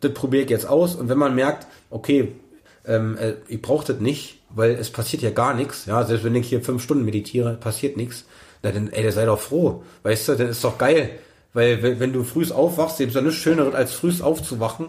das 0.02 0.12
probiere 0.12 0.44
ich 0.44 0.50
jetzt 0.50 0.68
aus. 0.68 0.94
Und 0.94 1.08
wenn 1.08 1.18
man 1.18 1.34
merkt, 1.34 1.66
okay, 1.90 2.32
ähm, 2.86 3.16
äh, 3.16 3.34
ich 3.48 3.62
brauche 3.62 3.86
das 3.86 4.00
nicht, 4.00 4.40
weil 4.50 4.72
es 4.72 4.90
passiert 4.90 5.22
ja 5.22 5.30
gar 5.30 5.54
nichts, 5.54 5.86
ja, 5.86 6.04
selbst 6.04 6.24
wenn 6.24 6.34
ich 6.34 6.48
hier 6.48 6.62
fünf 6.62 6.82
Stunden 6.82 7.04
meditiere, 7.04 7.54
passiert 7.54 7.96
nichts, 7.96 8.24
na 8.62 8.70
dann, 8.70 8.90
ey, 8.90 9.02
der 9.02 9.12
sei 9.12 9.24
doch 9.24 9.40
froh, 9.40 9.82
weißt 10.02 10.28
du, 10.28 10.34
dann 10.34 10.48
ist 10.48 10.62
doch 10.64 10.78
geil, 10.78 11.10
weil 11.54 11.82
wenn, 11.82 12.00
wenn 12.00 12.12
du 12.12 12.24
frühst 12.24 12.52
aufwachst, 12.52 12.98
gibt 12.98 13.10
es 13.10 13.14
ja 13.14 13.22
nichts 13.22 13.40
Schöneres, 13.40 13.74
als 13.74 13.92
frühst 13.92 14.22
aufzuwachen, 14.22 14.88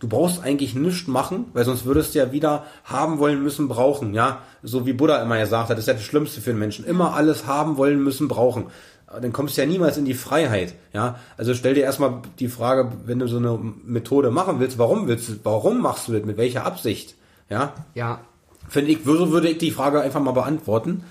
du 0.00 0.08
brauchst 0.08 0.42
eigentlich 0.42 0.74
nichts 0.74 1.06
machen, 1.06 1.46
weil 1.52 1.64
sonst 1.64 1.84
würdest 1.84 2.14
du 2.14 2.18
ja 2.18 2.32
wieder 2.32 2.64
haben 2.84 3.18
wollen 3.18 3.42
müssen, 3.42 3.68
brauchen, 3.68 4.14
ja, 4.14 4.42
so 4.62 4.86
wie 4.86 4.92
Buddha 4.92 5.22
immer 5.22 5.38
gesagt 5.38 5.68
hat, 5.68 5.76
das 5.76 5.84
ist 5.84 5.88
ja 5.88 5.94
das 5.94 6.02
Schlimmste 6.02 6.40
für 6.40 6.50
den 6.50 6.58
Menschen, 6.58 6.84
immer 6.84 7.14
alles 7.14 7.46
haben 7.46 7.76
wollen 7.76 8.02
müssen, 8.02 8.28
brauchen, 8.28 8.66
dann 9.20 9.32
kommst 9.32 9.56
du 9.56 9.62
ja 9.62 9.66
niemals 9.66 9.96
in 9.96 10.04
die 10.04 10.14
Freiheit, 10.14 10.74
ja. 10.92 11.18
Also 11.36 11.54
stell 11.54 11.74
dir 11.74 11.84
erstmal 11.84 12.22
die 12.38 12.48
Frage, 12.48 12.92
wenn 13.04 13.18
du 13.18 13.26
so 13.28 13.38
eine 13.38 13.58
Methode 13.84 14.30
machen 14.30 14.60
willst, 14.60 14.78
warum 14.78 15.06
willst 15.08 15.28
du, 15.28 15.32
warum 15.42 15.80
machst 15.80 16.08
du 16.08 16.12
das, 16.12 16.24
mit 16.24 16.36
welcher 16.36 16.64
Absicht, 16.64 17.14
ja? 17.48 17.72
Ja. 17.94 18.20
Finde 18.68 18.92
ich, 18.92 19.04
so 19.04 19.30
würde 19.30 19.50
ich 19.50 19.58
die 19.58 19.70
Frage 19.70 20.00
einfach 20.00 20.20
mal 20.20 20.32
beantworten. 20.32 21.04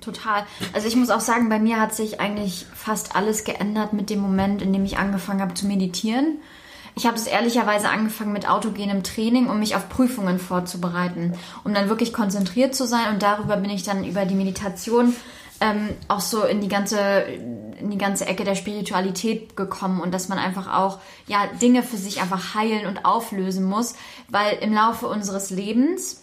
Total. 0.00 0.44
Also 0.72 0.88
ich 0.88 0.96
muss 0.96 1.10
auch 1.10 1.20
sagen, 1.20 1.48
bei 1.48 1.58
mir 1.58 1.80
hat 1.80 1.94
sich 1.94 2.20
eigentlich 2.20 2.66
fast 2.74 3.16
alles 3.16 3.44
geändert 3.44 3.92
mit 3.92 4.10
dem 4.10 4.20
Moment, 4.20 4.62
in 4.62 4.72
dem 4.72 4.84
ich 4.84 4.98
angefangen 4.98 5.40
habe 5.40 5.54
zu 5.54 5.66
meditieren. 5.66 6.38
Ich 6.98 7.06
habe 7.06 7.16
es 7.16 7.26
ehrlicherweise 7.26 7.90
angefangen 7.90 8.32
mit 8.32 8.48
autogenem 8.48 9.02
Training, 9.02 9.48
um 9.48 9.58
mich 9.58 9.76
auf 9.76 9.90
Prüfungen 9.90 10.38
vorzubereiten, 10.38 11.34
um 11.62 11.74
dann 11.74 11.90
wirklich 11.90 12.14
konzentriert 12.14 12.74
zu 12.74 12.86
sein 12.86 13.12
und 13.12 13.22
darüber 13.22 13.58
bin 13.58 13.70
ich 13.70 13.82
dann 13.82 14.04
über 14.04 14.24
die 14.24 14.34
Meditation 14.34 15.14
ähm, 15.60 15.90
auch 16.08 16.20
so 16.20 16.44
in 16.44 16.60
die 16.60 16.68
ganze 16.68 16.98
in 17.78 17.90
die 17.90 17.98
ganze 17.98 18.26
Ecke 18.26 18.44
der 18.44 18.54
Spiritualität 18.54 19.56
gekommen 19.56 20.00
und 20.00 20.12
dass 20.12 20.28
man 20.28 20.38
einfach 20.38 20.72
auch 20.72 20.98
ja 21.26 21.46
Dinge 21.60 21.82
für 21.82 21.98
sich 21.98 22.20
einfach 22.20 22.54
heilen 22.54 22.86
und 22.86 23.04
auflösen 23.04 23.64
muss, 23.64 23.94
weil 24.28 24.58
im 24.60 24.72
Laufe 24.72 25.06
unseres 25.06 25.50
Lebens 25.50 26.22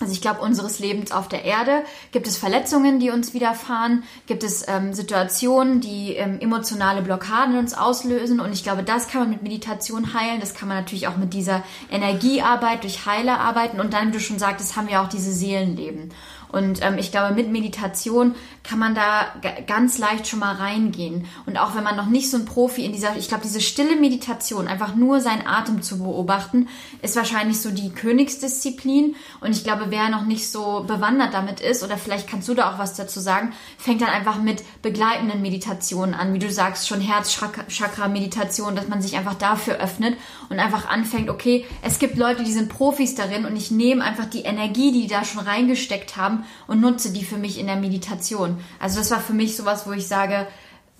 also 0.00 0.12
ich 0.12 0.20
glaube, 0.20 0.40
unseres 0.40 0.80
Lebens 0.80 1.12
auf 1.12 1.28
der 1.28 1.44
Erde 1.44 1.84
gibt 2.10 2.26
es 2.26 2.36
Verletzungen, 2.36 2.98
die 2.98 3.10
uns 3.10 3.32
widerfahren, 3.32 4.02
gibt 4.26 4.42
es 4.42 4.66
ähm, 4.66 4.92
Situationen, 4.92 5.80
die 5.80 6.14
ähm, 6.14 6.40
emotionale 6.40 7.00
Blockaden 7.00 7.56
uns 7.56 7.74
auslösen 7.74 8.40
und 8.40 8.52
ich 8.52 8.64
glaube, 8.64 8.82
das 8.82 9.06
kann 9.06 9.20
man 9.20 9.30
mit 9.30 9.44
Meditation 9.44 10.12
heilen, 10.12 10.40
das 10.40 10.54
kann 10.54 10.66
man 10.66 10.78
natürlich 10.78 11.06
auch 11.06 11.16
mit 11.16 11.32
dieser 11.32 11.62
Energiearbeit 11.92 12.82
durch 12.82 13.06
Heiler 13.06 13.38
arbeiten 13.38 13.80
und 13.80 13.92
dann, 13.92 14.08
wie 14.08 14.12
du 14.12 14.20
schon 14.20 14.40
sagtest, 14.40 14.74
haben 14.74 14.88
wir 14.88 15.00
auch 15.00 15.08
diese 15.08 15.32
Seelenleben. 15.32 16.10
Und 16.50 16.84
ähm, 16.84 16.98
ich 16.98 17.10
glaube, 17.10 17.34
mit 17.34 17.50
Meditation 17.50 18.34
kann 18.62 18.78
man 18.78 18.94
da 18.94 19.26
ganz 19.66 19.98
leicht 19.98 20.26
schon 20.26 20.38
mal 20.38 20.54
reingehen. 20.54 21.26
Und 21.46 21.58
auch 21.58 21.76
wenn 21.76 21.84
man 21.84 21.96
noch 21.96 22.06
nicht 22.06 22.30
so 22.30 22.36
ein 22.36 22.44
Profi 22.44 22.84
in 22.84 22.92
dieser, 22.92 23.16
ich 23.16 23.28
glaube, 23.28 23.44
diese 23.44 23.60
stille 23.60 23.96
Meditation, 23.96 24.66
einfach 24.66 24.94
nur 24.94 25.20
seinen 25.20 25.46
Atem 25.46 25.82
zu 25.82 25.98
beobachten, 25.98 26.68
ist 27.02 27.16
wahrscheinlich 27.16 27.60
so 27.60 27.70
die 27.70 27.90
Königsdisziplin. 27.90 29.14
Und 29.40 29.52
ich 29.52 29.64
glaube, 29.64 29.86
wer 29.90 30.08
noch 30.08 30.24
nicht 30.24 30.50
so 30.50 30.84
bewandert 30.86 31.34
damit 31.34 31.60
ist, 31.60 31.84
oder 31.84 31.98
vielleicht 31.98 32.28
kannst 32.28 32.48
du 32.48 32.54
da 32.54 32.72
auch 32.72 32.78
was 32.78 32.94
dazu 32.94 33.20
sagen, 33.20 33.52
fängt 33.78 34.00
dann 34.00 34.08
einfach 34.08 34.40
mit 34.40 34.62
begleitenden 34.82 35.42
Meditationen 35.42 36.14
an, 36.14 36.32
wie 36.34 36.38
du 36.38 36.50
sagst, 36.50 36.88
schon 36.88 37.00
Herzchakra-Meditation, 37.00 38.74
dass 38.74 38.88
man 38.88 39.02
sich 39.02 39.16
einfach 39.16 39.34
dafür 39.34 39.76
öffnet 39.76 40.16
und 40.48 40.58
einfach 40.58 40.88
anfängt, 40.88 41.30
okay, 41.30 41.64
es 41.82 41.98
gibt 41.98 42.16
Leute, 42.16 42.42
die 42.42 42.52
sind 42.52 42.68
Profis 42.68 43.14
darin 43.14 43.44
und 43.44 43.56
ich 43.56 43.70
nehme 43.70 44.02
einfach 44.02 44.26
die 44.26 44.42
Energie, 44.42 44.90
die 44.90 45.04
die 45.04 45.10
da 45.10 45.22
schon 45.22 45.44
reingesteckt 45.44 46.16
haben 46.16 46.33
und 46.66 46.80
nutze 46.80 47.12
die 47.12 47.24
für 47.24 47.36
mich 47.36 47.58
in 47.58 47.66
der 47.66 47.76
Meditation. 47.76 48.58
Also 48.80 48.98
das 48.98 49.10
war 49.10 49.20
für 49.20 49.32
mich 49.32 49.56
sowas, 49.56 49.86
wo 49.86 49.92
ich 49.92 50.08
sage, 50.08 50.46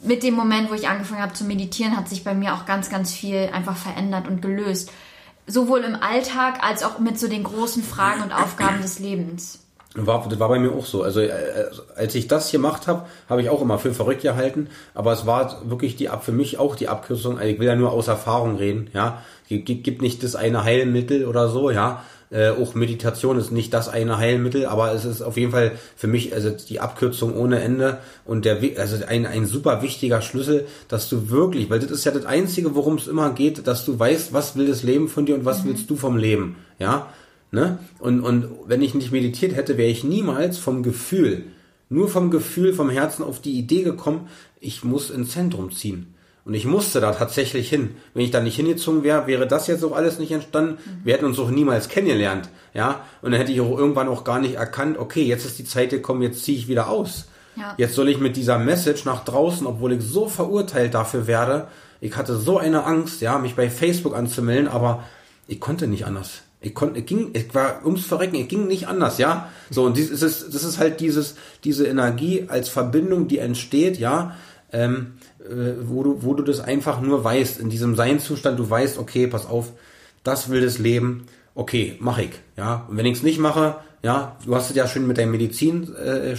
mit 0.02 0.22
dem 0.22 0.34
Moment, 0.34 0.70
wo 0.70 0.74
ich 0.74 0.88
angefangen 0.88 1.22
habe 1.22 1.32
zu 1.32 1.44
meditieren, 1.44 1.96
hat 1.96 2.08
sich 2.08 2.24
bei 2.24 2.34
mir 2.34 2.54
auch 2.54 2.66
ganz, 2.66 2.90
ganz 2.90 3.12
viel 3.12 3.50
einfach 3.52 3.76
verändert 3.76 4.28
und 4.28 4.42
gelöst. 4.42 4.90
Sowohl 5.46 5.80
im 5.80 5.96
Alltag 5.96 6.62
als 6.62 6.82
auch 6.82 6.98
mit 6.98 7.18
so 7.18 7.28
den 7.28 7.44
großen 7.44 7.82
Fragen 7.82 8.22
und 8.22 8.32
Aufgaben 8.32 8.80
des 8.82 8.98
Lebens. 8.98 9.60
War, 9.96 10.26
das 10.28 10.40
war 10.40 10.48
bei 10.48 10.58
mir 10.58 10.72
auch 10.72 10.86
so. 10.86 11.02
Also 11.02 11.20
äh, 11.20 11.30
als 11.94 12.16
ich 12.16 12.26
das 12.26 12.50
gemacht 12.50 12.88
habe, 12.88 13.06
habe 13.28 13.42
ich 13.42 13.48
auch 13.48 13.62
immer 13.62 13.78
für 13.78 13.94
verrückt 13.94 14.22
gehalten. 14.22 14.68
Aber 14.92 15.12
es 15.12 15.24
war 15.24 15.62
wirklich 15.70 15.94
die 15.94 16.10
für 16.20 16.32
mich 16.32 16.58
auch 16.58 16.74
die 16.74 16.88
Abkürzung. 16.88 17.38
Also 17.38 17.48
ich 17.48 17.60
will 17.60 17.68
ja 17.68 17.76
nur 17.76 17.92
aus 17.92 18.08
Erfahrung 18.08 18.56
reden. 18.56 18.90
Ja, 18.92 19.22
gibt 19.48 20.02
nicht 20.02 20.24
das 20.24 20.34
eine 20.34 20.64
Heilmittel 20.64 21.26
oder 21.26 21.48
so. 21.48 21.70
Ja, 21.70 22.02
äh, 22.30 22.50
auch 22.50 22.74
Meditation 22.74 23.38
ist 23.38 23.52
nicht 23.52 23.72
das 23.74 23.88
eine 23.88 24.18
Heilmittel, 24.18 24.66
aber 24.66 24.92
es 24.92 25.04
ist 25.04 25.22
auf 25.22 25.36
jeden 25.36 25.52
Fall 25.52 25.72
für 25.96 26.06
mich 26.06 26.34
also 26.34 26.50
die 26.50 26.80
Abkürzung 26.80 27.36
ohne 27.36 27.60
Ende 27.60 27.98
und 28.24 28.44
der 28.44 28.58
also 28.78 29.04
ein 29.04 29.26
ein 29.26 29.46
super 29.46 29.82
wichtiger 29.82 30.22
Schlüssel, 30.22 30.66
dass 30.88 31.08
du 31.08 31.30
wirklich, 31.30 31.70
weil 31.70 31.80
das 31.80 31.90
ist 31.90 32.04
ja 32.04 32.12
das 32.12 32.26
einzige, 32.26 32.74
worum 32.74 32.96
es 32.96 33.06
immer 33.06 33.30
geht, 33.30 33.66
dass 33.66 33.84
du 33.84 33.98
weißt, 33.98 34.32
was 34.32 34.56
will 34.56 34.66
das 34.66 34.82
Leben 34.82 35.08
von 35.08 35.26
dir 35.26 35.34
und 35.34 35.44
was 35.44 35.64
willst 35.64 35.88
du 35.90 35.96
vom 35.96 36.16
Leben. 36.16 36.56
Ja, 36.78 37.08
Ne? 37.54 37.78
Und, 38.00 38.22
und 38.22 38.48
wenn 38.66 38.82
ich 38.82 38.94
nicht 38.94 39.12
meditiert 39.12 39.54
hätte, 39.54 39.78
wäre 39.78 39.88
ich 39.88 40.02
niemals 40.02 40.58
vom 40.58 40.82
Gefühl, 40.82 41.44
nur 41.88 42.08
vom 42.08 42.32
Gefühl, 42.32 42.74
vom 42.74 42.90
Herzen 42.90 43.22
auf 43.22 43.40
die 43.40 43.56
Idee 43.56 43.84
gekommen, 43.84 44.28
ich 44.58 44.82
muss 44.82 45.08
ins 45.08 45.30
Zentrum 45.30 45.70
ziehen. 45.70 46.13
Und 46.44 46.52
ich 46.52 46.66
musste 46.66 47.00
da 47.00 47.12
tatsächlich 47.12 47.70
hin. 47.70 47.96
Wenn 48.12 48.24
ich 48.24 48.30
da 48.30 48.40
nicht 48.40 48.56
hingezogen 48.56 49.02
wäre, 49.02 49.26
wäre 49.26 49.46
das 49.46 49.66
jetzt 49.66 49.82
auch 49.82 49.92
alles 49.92 50.18
nicht 50.18 50.30
entstanden. 50.30 50.78
Wir 51.02 51.14
hätten 51.14 51.24
uns 51.24 51.38
auch 51.38 51.50
niemals 51.50 51.88
kennengelernt. 51.88 52.50
Ja? 52.74 53.00
Und 53.22 53.32
dann 53.32 53.40
hätte 53.40 53.52
ich 53.52 53.60
auch 53.62 53.78
irgendwann 53.78 54.08
auch 54.08 54.24
gar 54.24 54.40
nicht 54.40 54.56
erkannt, 54.56 54.98
okay, 54.98 55.22
jetzt 55.22 55.46
ist 55.46 55.58
die 55.58 55.64
Zeit 55.64 55.90
gekommen, 55.90 56.20
jetzt 56.20 56.44
ziehe 56.44 56.58
ich 56.58 56.68
wieder 56.68 56.88
aus. 56.90 57.28
Ja. 57.56 57.74
Jetzt 57.78 57.94
soll 57.94 58.08
ich 58.08 58.18
mit 58.18 58.36
dieser 58.36 58.58
Message 58.58 59.04
nach 59.04 59.24
draußen, 59.24 59.66
obwohl 59.66 59.92
ich 59.92 60.02
so 60.02 60.28
verurteilt 60.28 60.92
dafür 60.92 61.26
werde, 61.26 61.68
ich 62.00 62.16
hatte 62.16 62.36
so 62.36 62.58
eine 62.58 62.84
Angst, 62.84 63.22
ja, 63.22 63.38
mich 63.38 63.54
bei 63.54 63.70
Facebook 63.70 64.14
anzumelden, 64.14 64.68
aber 64.68 65.04
ich 65.46 65.58
konnte 65.58 65.86
nicht 65.86 66.04
anders. 66.04 66.42
Ich 66.60 66.74
konnte, 66.74 67.00
ich 67.00 67.06
ging, 67.06 67.30
ich 67.32 67.54
war 67.54 67.80
ums 67.84 68.04
Verrecken, 68.04 68.36
ich 68.36 68.48
ging 68.48 68.66
nicht 68.66 68.88
anders, 68.88 69.16
ja. 69.16 69.48
So, 69.70 69.84
und 69.84 69.96
dies, 69.96 70.10
das, 70.10 70.20
ist, 70.20 70.54
das 70.54 70.64
ist 70.64 70.78
halt 70.78 71.00
dieses, 71.00 71.36
diese 71.62 71.86
Energie 71.86 72.44
als 72.48 72.68
Verbindung, 72.68 73.26
die 73.28 73.38
entsteht, 73.38 73.98
ja, 73.98 74.36
ähm, 74.72 75.14
äh, 75.33 75.33
wo, 75.82 76.02
du, 76.02 76.22
wo 76.22 76.34
du 76.34 76.42
das 76.42 76.60
einfach 76.60 77.00
nur 77.00 77.24
weißt, 77.24 77.60
in 77.60 77.70
diesem 77.70 77.94
Seinzustand, 77.94 78.58
du 78.58 78.68
weißt, 78.68 78.98
okay, 78.98 79.26
pass 79.26 79.46
auf, 79.46 79.72
das 80.22 80.48
will 80.48 80.62
das 80.62 80.78
Leben, 80.78 81.26
okay, 81.54 81.96
mach 82.00 82.18
ich, 82.18 82.30
ja. 82.56 82.86
Und 82.88 82.96
wenn 82.96 83.06
ich 83.06 83.18
es 83.18 83.22
nicht 83.22 83.38
mache, 83.38 83.76
ja, 84.02 84.36
du 84.44 84.54
hast 84.54 84.70
es 84.70 84.76
ja 84.76 84.86
schon 84.86 85.06
mit 85.06 85.18
deinem 85.18 85.30
Medizin 85.30 85.94
äh, 85.96 86.34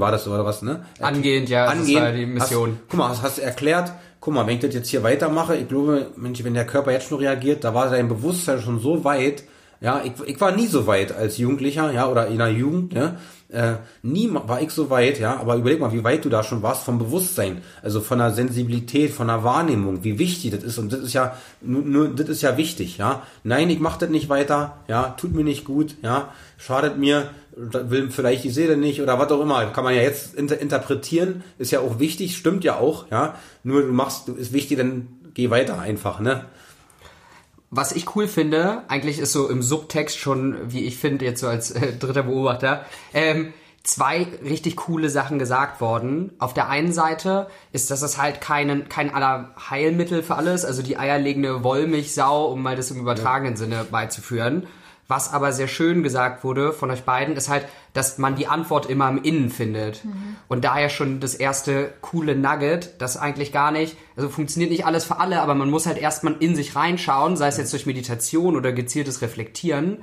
war 0.00 0.10
das 0.10 0.26
oder 0.26 0.44
was, 0.44 0.62
ne? 0.62 0.84
Angehend, 1.00 1.48
ja, 1.48 1.72
das 1.74 1.92
war 1.94 2.12
die 2.12 2.26
Mission. 2.26 2.70
Hast, 2.70 2.88
guck 2.88 2.98
mal, 2.98 3.08
hast, 3.08 3.22
hast 3.22 3.38
du 3.38 3.42
erklärt, 3.42 3.92
guck 4.20 4.34
mal, 4.34 4.46
wenn 4.46 4.54
ich 4.54 4.60
das 4.60 4.74
jetzt 4.74 4.88
hier 4.88 5.02
weitermache, 5.02 5.56
ich 5.56 5.68
glaube, 5.68 6.08
Mensch, 6.16 6.42
wenn 6.44 6.54
der 6.54 6.66
Körper 6.66 6.92
jetzt 6.92 7.08
schon 7.08 7.18
reagiert, 7.18 7.64
da 7.64 7.74
war 7.74 7.90
dein 7.90 8.08
Bewusstsein 8.08 8.60
schon 8.62 8.80
so 8.80 9.04
weit, 9.04 9.44
ja, 9.80 10.02
ich, 10.04 10.12
ich 10.26 10.40
war 10.40 10.52
nie 10.52 10.66
so 10.66 10.86
weit 10.86 11.12
als 11.12 11.38
Jugendlicher, 11.38 11.92
ja, 11.92 12.08
oder 12.08 12.28
in 12.28 12.38
der 12.38 12.52
Jugend, 12.52 12.94
ja, 12.94 13.16
äh, 13.52 13.74
nie 14.02 14.30
war 14.32 14.60
ich 14.62 14.70
so 14.70 14.90
weit, 14.90 15.20
ja, 15.20 15.38
aber 15.38 15.56
überleg 15.56 15.78
mal, 15.78 15.92
wie 15.92 16.02
weit 16.02 16.24
du 16.24 16.28
da 16.28 16.42
schon 16.42 16.62
warst 16.62 16.84
vom 16.84 16.98
Bewusstsein, 16.98 17.62
also 17.82 18.00
von 18.00 18.18
der 18.18 18.32
Sensibilität, 18.32 19.12
von 19.12 19.28
der 19.28 19.44
Wahrnehmung, 19.44 20.02
wie 20.04 20.18
wichtig 20.18 20.52
das 20.52 20.64
ist 20.64 20.78
und 20.78 20.92
das 20.92 21.00
ist 21.00 21.12
ja, 21.12 21.36
nur, 21.60 21.82
nur 21.82 22.08
das 22.08 22.28
ist 22.28 22.42
ja 22.42 22.56
wichtig, 22.56 22.98
ja. 22.98 23.22
Nein, 23.44 23.70
ich 23.70 23.78
mach 23.78 23.98
das 23.98 24.10
nicht 24.10 24.28
weiter, 24.28 24.78
ja, 24.88 25.10
tut 25.10 25.34
mir 25.34 25.44
nicht 25.44 25.64
gut, 25.64 25.96
ja, 26.02 26.32
schadet 26.56 26.98
mir, 26.98 27.30
will 27.54 28.10
vielleicht 28.10 28.44
die 28.44 28.50
Seele 28.50 28.76
nicht 28.76 29.02
oder 29.02 29.18
was 29.18 29.30
auch 29.30 29.42
immer, 29.42 29.66
kann 29.66 29.84
man 29.84 29.94
ja 29.94 30.02
jetzt 30.02 30.34
inter 30.34 30.58
interpretieren, 30.58 31.44
ist 31.58 31.70
ja 31.70 31.80
auch 31.80 31.98
wichtig, 31.98 32.36
stimmt 32.36 32.64
ja 32.64 32.78
auch, 32.78 33.10
ja, 33.10 33.34
nur 33.64 33.82
du 33.82 33.92
machst, 33.92 34.28
du 34.28 34.34
ist 34.34 34.52
wichtig, 34.52 34.78
dann 34.78 35.08
geh 35.34 35.50
weiter 35.50 35.78
einfach, 35.78 36.20
ne. 36.20 36.46
Was 37.74 37.92
ich 37.92 38.14
cool 38.14 38.28
finde, 38.28 38.82
eigentlich 38.88 39.18
ist 39.18 39.32
so 39.32 39.48
im 39.48 39.62
Subtext 39.62 40.18
schon, 40.18 40.58
wie 40.70 40.84
ich 40.84 40.98
finde, 40.98 41.24
jetzt 41.24 41.40
so 41.40 41.48
als 41.48 41.70
äh, 41.70 41.96
dritter 41.96 42.24
Beobachter, 42.24 42.84
ähm, 43.14 43.54
zwei 43.82 44.26
richtig 44.44 44.76
coole 44.76 45.08
Sachen 45.08 45.38
gesagt 45.38 45.80
worden. 45.80 46.32
Auf 46.38 46.52
der 46.52 46.68
einen 46.68 46.92
Seite 46.92 47.46
ist, 47.72 47.90
dass 47.90 48.02
es 48.02 48.18
halt 48.18 48.42
kein, 48.42 48.90
kein 48.90 49.14
aller 49.14 49.54
Heilmittel 49.70 50.22
für 50.22 50.34
alles, 50.34 50.66
also 50.66 50.82
die 50.82 50.98
eierlegende 50.98 51.64
Wollmilchsau, 51.64 52.52
um 52.52 52.60
mal 52.60 52.76
das 52.76 52.90
im 52.90 53.00
übertragenen 53.00 53.54
ja. 53.54 53.58
Sinne 53.58 53.86
beizuführen. 53.90 54.66
Was 55.08 55.32
aber 55.32 55.52
sehr 55.52 55.68
schön 55.68 56.02
gesagt 56.02 56.44
wurde 56.44 56.72
von 56.72 56.90
euch 56.90 57.02
beiden, 57.02 57.36
ist 57.36 57.48
halt, 57.48 57.66
dass 57.92 58.18
man 58.18 58.36
die 58.36 58.46
Antwort 58.46 58.86
immer 58.86 59.08
im 59.08 59.22
Innen 59.22 59.50
findet. 59.50 60.04
Mhm. 60.04 60.36
Und 60.48 60.64
daher 60.64 60.88
schon 60.88 61.20
das 61.20 61.34
erste 61.34 61.92
coole 62.00 62.36
Nugget, 62.36 63.00
das 63.00 63.16
eigentlich 63.16 63.52
gar 63.52 63.72
nicht, 63.72 63.96
also 64.16 64.28
funktioniert 64.28 64.70
nicht 64.70 64.86
alles 64.86 65.04
für 65.04 65.18
alle, 65.18 65.42
aber 65.42 65.54
man 65.54 65.70
muss 65.70 65.86
halt 65.86 65.98
erstmal 65.98 66.36
in 66.40 66.56
sich 66.56 66.76
reinschauen, 66.76 67.36
sei 67.36 67.48
es 67.48 67.58
jetzt 67.58 67.72
durch 67.72 67.84
Meditation 67.84 68.56
oder 68.56 68.72
gezieltes 68.72 69.22
Reflektieren, 69.22 69.98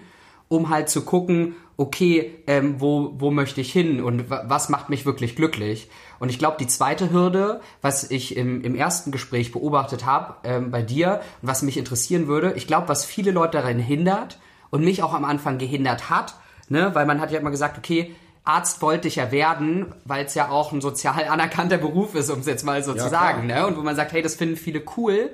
um 0.48 0.70
halt 0.70 0.90
zu 0.90 1.04
gucken, 1.06 1.56
okay, 1.80 2.36
ähm, 2.46 2.82
wo, 2.82 3.14
wo 3.20 3.32
möchte 3.32 3.62
ich 3.62 3.72
hin 3.72 4.04
und 4.04 4.30
was 4.30 4.68
macht 4.68 4.90
mich 4.90 5.06
wirklich 5.06 5.38
glücklich? 5.38 5.90
Und 6.20 6.28
ich 6.28 6.38
glaube, 6.38 6.58
die 6.60 6.68
zweite 6.68 7.10
Hürde, 7.10 7.62
was 7.82 8.12
ich 8.12 8.36
im, 8.36 8.62
im 8.64 8.76
ersten 8.76 9.12
Gespräch 9.12 9.54
beobachtet 9.54 10.06
habe 10.06 10.36
ähm, 10.44 10.72
bei 10.72 10.82
dir, 10.82 11.22
was 11.42 11.62
mich 11.62 11.78
interessieren 11.78 12.28
würde, 12.28 12.52
ich 12.58 12.68
glaube, 12.68 12.90
was 12.90 13.06
viele 13.06 13.32
Leute 13.32 13.60
daran 13.60 13.80
hindert, 13.80 14.40
und 14.70 14.84
mich 14.84 15.04
auch 15.04 15.14
am 15.14 15.26
Anfang 15.26 15.58
gehindert 15.58 16.10
hat, 16.10 16.36
ne, 16.70 16.94
weil 16.94 17.06
man 17.06 17.20
hat 17.22 17.32
ja 17.32 17.40
immer 17.40 17.52
gesagt, 17.52 17.78
okay, 17.78 18.16
Arzt 18.44 18.82
wollte 18.82 19.08
ich 19.08 19.18
ja 19.18 19.32
werden, 19.32 19.94
weil 20.06 20.26
es 20.26 20.34
ja 20.34 20.50
auch 20.50 20.72
ein 20.72 20.82
sozial 20.82 21.26
anerkannter 21.28 21.78
Beruf 21.78 22.16
ist, 22.16 22.30
um 22.30 22.40
es 22.40 22.48
jetzt 22.48 22.64
mal 22.64 22.84
so 22.84 22.96
ja, 22.96 23.04
zu 23.04 23.10
sagen, 23.10 23.46
ne? 23.46 23.68
Und 23.68 23.78
wo 23.78 23.82
man 23.82 23.96
sagt, 23.96 24.12
hey, 24.12 24.22
das 24.22 24.36
finden 24.36 24.56
viele 24.56 24.82
cool. 24.98 25.30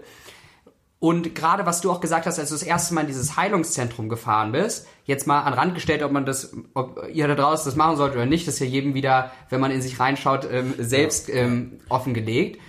Und 1.00 1.36
gerade 1.36 1.66
was 1.66 1.82
du 1.82 1.92
auch 1.92 2.02
gesagt 2.02 2.26
hast, 2.26 2.40
als 2.40 2.50
du 2.50 2.56
das 2.56 2.64
erste 2.64 2.94
Mal 2.94 3.02
in 3.02 3.08
dieses 3.08 3.38
Heilungszentrum 3.38 4.10
gefahren 4.10 4.52
bist, 4.52 4.88
jetzt 5.06 5.28
mal 5.28 5.42
an 5.42 5.54
Rand 5.54 5.76
gestellt, 5.76 6.04
ob 6.04 6.12
man 6.12 6.26
das, 6.26 6.54
ob 6.74 7.08
ihr 7.14 7.28
da 7.28 7.36
draußen 7.36 7.66
das 7.66 7.76
machen 7.76 7.96
sollt 7.96 8.14
oder 8.14 8.26
nicht, 8.26 8.48
das 8.48 8.56
ist 8.56 8.60
ja 8.62 8.66
jedem 8.66 8.96
wieder, 8.96 9.32
wenn 9.50 9.62
man 9.62 9.72
in 9.72 9.82
sich 9.82 10.00
reinschaut, 10.00 10.48
ähm, 10.52 10.74
selbst 10.78 11.30
ähm, 11.30 11.80
offengelegt. 11.90 12.60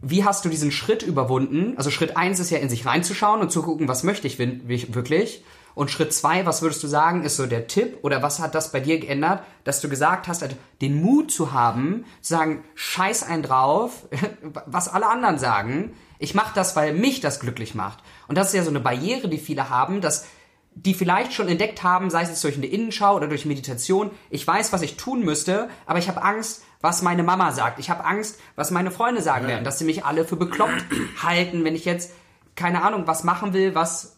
Wie 0.00 0.24
hast 0.24 0.44
du 0.44 0.48
diesen 0.48 0.72
Schritt 0.72 1.02
überwunden? 1.02 1.74
Also 1.76 1.90
Schritt 1.90 2.16
eins 2.16 2.40
ist 2.40 2.50
ja 2.50 2.58
in 2.58 2.68
sich 2.68 2.86
reinzuschauen 2.86 3.40
und 3.40 3.52
zu 3.52 3.62
gucken, 3.62 3.88
was 3.88 4.02
möchte 4.02 4.26
ich 4.26 4.38
wirklich? 4.38 5.44
Und 5.74 5.90
Schritt 5.90 6.12
zwei, 6.12 6.44
was 6.44 6.60
würdest 6.62 6.82
du 6.82 6.86
sagen, 6.86 7.24
ist 7.24 7.36
so 7.36 7.46
der 7.46 7.66
Tipp 7.66 7.98
oder 8.02 8.22
was 8.22 8.40
hat 8.40 8.54
das 8.54 8.72
bei 8.72 8.80
dir 8.80 8.98
geändert, 8.98 9.42
dass 9.64 9.80
du 9.80 9.88
gesagt 9.88 10.28
hast, 10.28 10.42
also 10.42 10.56
den 10.80 11.00
Mut 11.00 11.30
zu 11.30 11.52
haben, 11.52 12.04
zu 12.20 12.34
sagen, 12.34 12.64
scheiß 12.74 13.22
ein 13.22 13.42
drauf, 13.42 14.06
was 14.66 14.88
alle 14.88 15.08
anderen 15.08 15.38
sagen, 15.38 15.94
ich 16.18 16.34
mache 16.34 16.52
das, 16.54 16.76
weil 16.76 16.92
mich 16.92 17.20
das 17.20 17.40
glücklich 17.40 17.74
macht. 17.74 17.98
Und 18.28 18.36
das 18.36 18.48
ist 18.48 18.54
ja 18.54 18.62
so 18.62 18.70
eine 18.70 18.80
Barriere, 18.80 19.28
die 19.28 19.38
viele 19.38 19.70
haben, 19.70 20.00
dass 20.00 20.26
die 20.74 20.94
vielleicht 20.94 21.32
schon 21.32 21.48
entdeckt 21.48 21.82
haben, 21.82 22.10
sei 22.10 22.22
es 22.22 22.40
durch 22.40 22.56
eine 22.56 22.66
Innenschau 22.66 23.16
oder 23.16 23.28
durch 23.28 23.44
Meditation, 23.44 24.10
ich 24.30 24.46
weiß, 24.46 24.72
was 24.72 24.82
ich 24.82 24.96
tun 24.96 25.24
müsste, 25.24 25.68
aber 25.86 25.98
ich 25.98 26.08
habe 26.08 26.22
Angst, 26.22 26.62
was 26.80 27.02
meine 27.02 27.22
Mama 27.22 27.52
sagt. 27.52 27.78
Ich 27.78 27.90
habe 27.90 28.04
Angst, 28.04 28.40
was 28.56 28.70
meine 28.70 28.90
Freunde 28.90 29.22
sagen 29.22 29.46
werden, 29.46 29.64
dass 29.64 29.78
sie 29.78 29.84
mich 29.84 30.04
alle 30.04 30.24
für 30.24 30.36
bekloppt 30.36 30.84
halten, 31.22 31.64
wenn 31.64 31.74
ich 31.74 31.84
jetzt 31.84 32.12
keine 32.56 32.82
Ahnung, 32.82 33.06
was 33.06 33.24
machen 33.24 33.52
will, 33.52 33.74
was 33.74 34.16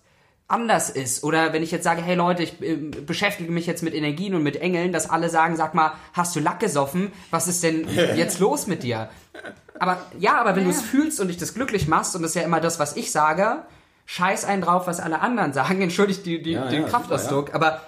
anders 0.48 0.90
ist. 0.90 1.24
Oder 1.24 1.52
wenn 1.52 1.62
ich 1.62 1.70
jetzt 1.70 1.84
sage, 1.84 2.02
hey 2.02 2.14
Leute, 2.14 2.42
ich 2.42 2.60
äh, 2.60 2.76
beschäftige 2.76 3.50
mich 3.50 3.66
jetzt 3.66 3.82
mit 3.82 3.94
Energien 3.94 4.34
und 4.34 4.42
mit 4.42 4.56
Engeln, 4.56 4.92
dass 4.92 5.08
alle 5.08 5.30
sagen, 5.30 5.56
sag 5.56 5.74
mal, 5.74 5.92
hast 6.12 6.34
du 6.36 6.40
Lack 6.40 6.60
gesoffen? 6.60 7.12
Was 7.30 7.48
ist 7.48 7.62
denn 7.62 7.88
jetzt 8.16 8.40
los 8.40 8.66
mit 8.66 8.82
dir? 8.82 9.08
Aber 9.78 10.04
ja, 10.18 10.40
aber 10.40 10.56
wenn 10.56 10.66
ja. 10.66 10.70
du 10.70 10.76
es 10.76 10.82
fühlst 10.82 11.20
und 11.20 11.28
dich 11.28 11.36
das 11.36 11.54
glücklich 11.54 11.88
machst, 11.88 12.14
und 12.14 12.22
das 12.22 12.32
ist 12.32 12.36
ja 12.36 12.42
immer 12.42 12.60
das, 12.60 12.78
was 12.78 12.96
ich 12.96 13.10
sage, 13.10 13.64
scheiß 14.06 14.44
einen 14.44 14.62
drauf, 14.62 14.86
was 14.86 15.00
alle 15.00 15.20
anderen 15.20 15.52
sagen, 15.52 15.80
entschuldigt 15.82 16.26
die, 16.26 16.42
die, 16.42 16.52
ja, 16.52 16.68
den 16.68 16.82
ja, 16.82 16.88
Kraftausdruck, 16.88 17.48
super, 17.48 17.56
aber 17.56 17.80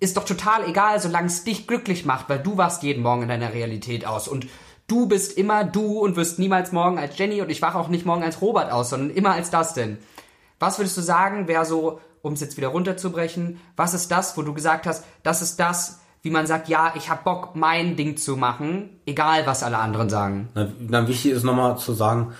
ist 0.00 0.16
doch 0.16 0.24
total 0.24 0.68
egal, 0.68 1.00
solange 1.00 1.28
es 1.28 1.44
dich 1.44 1.66
glücklich 1.66 2.04
macht, 2.04 2.28
weil 2.28 2.38
du 2.38 2.56
wachst 2.56 2.82
jeden 2.82 3.02
Morgen 3.02 3.22
in 3.22 3.28
deiner 3.28 3.54
Realität 3.54 4.06
aus 4.06 4.28
und 4.28 4.46
du 4.86 5.06
bist 5.06 5.36
immer 5.38 5.64
du 5.64 6.00
und 6.00 6.16
wirst 6.16 6.38
niemals 6.38 6.72
morgen 6.72 6.98
als 6.98 7.16
Jenny 7.16 7.40
und 7.40 7.50
ich 7.50 7.62
wache 7.62 7.78
auch 7.78 7.88
nicht 7.88 8.04
morgen 8.04 8.22
als 8.22 8.40
Robert 8.40 8.70
aus, 8.70 8.90
sondern 8.90 9.10
immer 9.10 9.32
als 9.32 9.50
Dustin. 9.50 9.98
Was 10.58 10.78
würdest 10.78 10.96
du 10.96 11.00
sagen, 11.00 11.48
wäre 11.48 11.64
so, 11.64 12.00
um 12.22 12.34
es 12.34 12.40
jetzt 12.40 12.56
wieder 12.56 12.68
runterzubrechen, 12.68 13.60
was 13.76 13.94
ist 13.94 14.10
das, 14.10 14.36
wo 14.36 14.42
du 14.42 14.54
gesagt 14.54 14.86
hast, 14.86 15.04
das 15.22 15.42
ist 15.42 15.58
das, 15.58 16.00
wie 16.22 16.30
man 16.30 16.46
sagt, 16.46 16.68
ja, 16.68 16.94
ich 16.96 17.10
hab 17.10 17.24
Bock, 17.24 17.54
mein 17.54 17.96
Ding 17.96 18.16
zu 18.16 18.36
machen, 18.36 19.00
egal 19.04 19.46
was 19.46 19.62
alle 19.62 19.78
anderen 19.78 20.08
sagen. 20.08 20.48
Na, 20.54 20.72
na 20.80 21.06
wichtig 21.06 21.32
ist 21.32 21.44
nochmal 21.44 21.76
zu 21.76 21.92
sagen, 21.92 22.32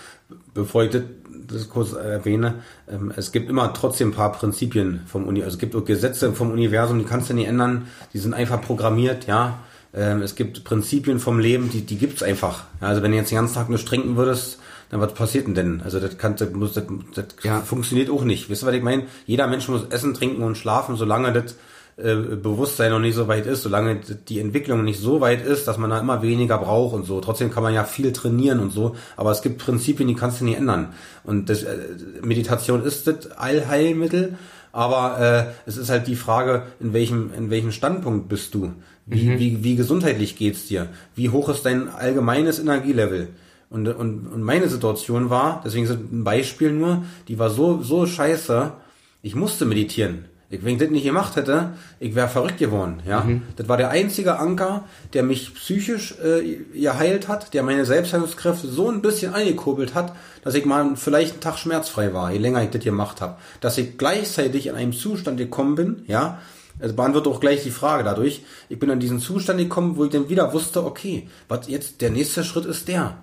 bevor 0.55 0.83
ich 0.83 0.91
das, 0.91 1.03
das 1.47 1.69
kurz 1.69 1.93
erwähne, 1.93 2.55
ähm, 2.89 3.13
es 3.15 3.31
gibt 3.31 3.49
immer 3.49 3.73
trotzdem 3.73 4.09
ein 4.09 4.13
paar 4.13 4.31
Prinzipien 4.31 5.01
vom 5.07 5.27
Uni, 5.27 5.43
also 5.43 5.55
es 5.55 5.59
gibt 5.59 5.85
Gesetze 5.85 6.33
vom 6.33 6.51
Universum, 6.51 6.99
die 6.99 7.05
kannst 7.05 7.29
du 7.29 7.33
nicht 7.33 7.47
ändern, 7.47 7.87
die 8.13 8.19
sind 8.19 8.33
einfach 8.33 8.61
programmiert, 8.61 9.27
ja. 9.27 9.59
Ähm, 9.93 10.21
es 10.21 10.35
gibt 10.35 10.63
Prinzipien 10.63 11.19
vom 11.19 11.39
Leben, 11.39 11.69
die, 11.69 11.81
die 11.81 11.97
gibt's 11.97 12.21
einfach. 12.21 12.65
Also 12.81 13.01
wenn 13.01 13.11
du 13.11 13.17
jetzt 13.17 13.31
den 13.31 13.37
ganzen 13.37 13.55
Tag 13.55 13.69
nur 13.69 13.79
trinken 13.79 14.17
würdest, 14.17 14.59
dann 14.89 14.99
was 14.99 15.13
passiert 15.13 15.47
denn 15.47 15.55
denn? 15.55 15.81
Also 15.83 15.99
das 15.99 16.17
kann, 16.17 16.35
das, 16.35 16.51
muss, 16.51 16.73
das, 16.73 16.83
das 17.13 17.25
ja. 17.43 17.61
funktioniert 17.61 18.09
auch 18.09 18.23
nicht. 18.23 18.49
Wisst 18.49 18.63
ihr, 18.63 18.67
was 18.67 18.75
ich 18.75 18.83
meine? 18.83 19.03
Jeder 19.25 19.47
Mensch 19.47 19.67
muss 19.67 19.85
essen, 19.89 20.13
trinken 20.13 20.43
und 20.43 20.57
schlafen, 20.57 20.95
solange 20.95 21.31
das 21.33 21.55
äh, 21.97 22.15
Bewusstsein 22.15 22.91
noch 22.91 22.99
nicht 22.99 23.15
so 23.15 23.29
weit 23.29 23.45
ist, 23.45 23.63
solange 23.63 24.01
die 24.27 24.39
Entwicklung 24.39 24.83
nicht 24.83 24.99
so 24.99 25.21
weit 25.21 25.45
ist, 25.45 25.65
dass 25.65 25.77
man 25.77 25.89
da 25.89 25.99
immer 25.99 26.21
weniger 26.21 26.57
braucht 26.57 26.93
und 26.93 27.05
so. 27.05 27.21
Trotzdem 27.21 27.51
kann 27.51 27.63
man 27.63 27.73
ja 27.73 27.85
viel 27.85 28.11
trainieren 28.11 28.59
und 28.59 28.71
so, 28.71 28.95
aber 29.15 29.31
es 29.31 29.41
gibt 29.41 29.59
Prinzipien, 29.59 30.07
die 30.07 30.15
kannst 30.15 30.41
du 30.41 30.45
nicht 30.45 30.57
ändern. 30.57 30.93
Und 31.23 31.49
das, 31.49 31.63
äh, 31.63 31.77
Meditation 32.21 32.83
ist 32.83 33.07
das 33.07 33.31
Allheilmittel, 33.31 34.37
aber 34.73 35.19
äh, 35.21 35.69
es 35.69 35.77
ist 35.77 35.89
halt 35.89 36.07
die 36.07 36.17
Frage, 36.17 36.63
in 36.81 36.91
welchem, 36.91 37.31
in 37.33 37.49
welchem 37.49 37.71
Standpunkt 37.71 38.27
bist 38.27 38.53
du? 38.53 38.73
Wie, 39.05 39.29
mhm. 39.29 39.39
wie, 39.39 39.63
wie 39.63 39.75
gesundheitlich 39.77 40.35
geht's 40.35 40.67
dir? 40.67 40.89
Wie 41.15 41.29
hoch 41.29 41.47
ist 41.47 41.65
dein 41.65 41.87
allgemeines 41.87 42.59
Energielevel? 42.59 43.29
Und, 43.69 43.87
und, 43.87 44.27
und 44.27 44.43
meine 44.43 44.67
Situation 44.67 45.29
war, 45.29 45.61
deswegen 45.63 45.85
ist 45.85 45.91
ein 45.91 46.25
Beispiel 46.25 46.73
nur, 46.73 47.05
die 47.29 47.39
war 47.39 47.49
so, 47.49 47.81
so 47.81 48.05
scheiße, 48.05 48.73
ich 49.21 49.35
musste 49.35 49.65
meditieren. 49.65 50.25
Ich, 50.49 50.63
wenn 50.63 50.73
ich 50.73 50.79
das 50.79 50.89
nicht 50.91 51.03
gemacht 51.03 51.35
hätte, 51.35 51.71
ich 51.99 52.13
wäre 52.13 52.27
verrückt 52.27 52.59
geworden. 52.59 53.01
Ja, 53.07 53.21
mhm. 53.21 53.41
das 53.55 53.67
war 53.67 53.77
der 53.77 53.89
einzige 53.89 54.37
Anker, 54.37 54.83
der 55.13 55.23
mich 55.23 55.55
psychisch 55.55 56.15
äh, 56.23 56.79
geheilt 56.79 57.27
hat, 57.27 57.53
der 57.53 57.63
meine 57.63 57.85
Selbstheilungskräfte 57.85 58.67
so 58.67 58.89
ein 58.89 59.01
bisschen 59.01 59.33
angekurbelt 59.33 59.95
hat, 59.95 60.15
dass 60.43 60.53
ich 60.53 60.65
mal 60.65 60.95
vielleicht 60.95 61.33
einen 61.33 61.41
Tag 61.41 61.57
schmerzfrei 61.57 62.13
war, 62.13 62.31
je 62.31 62.37
länger 62.37 62.63
ich 62.63 62.69
das 62.69 62.83
gemacht 62.83 63.21
habe, 63.21 63.37
dass 63.59 63.77
ich 63.79 63.97
gleichzeitig 63.97 64.67
in 64.67 64.75
einem 64.75 64.93
Zustand 64.93 65.37
gekommen 65.37 65.75
bin, 65.75 66.03
ja, 66.07 66.39
es 66.77 66.95
beantwortet 66.95 67.31
auch 67.31 67.39
gleich 67.39 67.63
die 67.63 67.71
Frage 67.71 68.03
dadurch. 68.03 68.43
Ich 68.67 68.77
bin 68.79 68.89
in 68.89 68.99
diesen 68.99 69.19
Zustand 69.19 69.59
gekommen, 69.59 69.95
wo 69.95 70.03
ich 70.03 70.11
dann 70.11 70.29
wieder 70.29 70.51
wusste, 70.53 70.85
okay, 70.85 71.29
was 71.47 71.67
jetzt 71.67 72.01
der 72.01 72.09
nächste 72.09 72.43
Schritt 72.43 72.65
ist 72.65 72.87
der. 72.87 73.17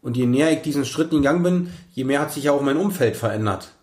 Und 0.00 0.16
je 0.16 0.26
näher 0.26 0.52
ich 0.52 0.62
diesen 0.62 0.84
Schritt 0.84 1.10
gegangen 1.10 1.42
bin, 1.42 1.70
je 1.92 2.04
mehr 2.04 2.20
hat 2.20 2.32
sich 2.32 2.44
ja 2.44 2.52
auch 2.52 2.62
mein 2.62 2.76
Umfeld 2.76 3.16
verändert. 3.16 3.73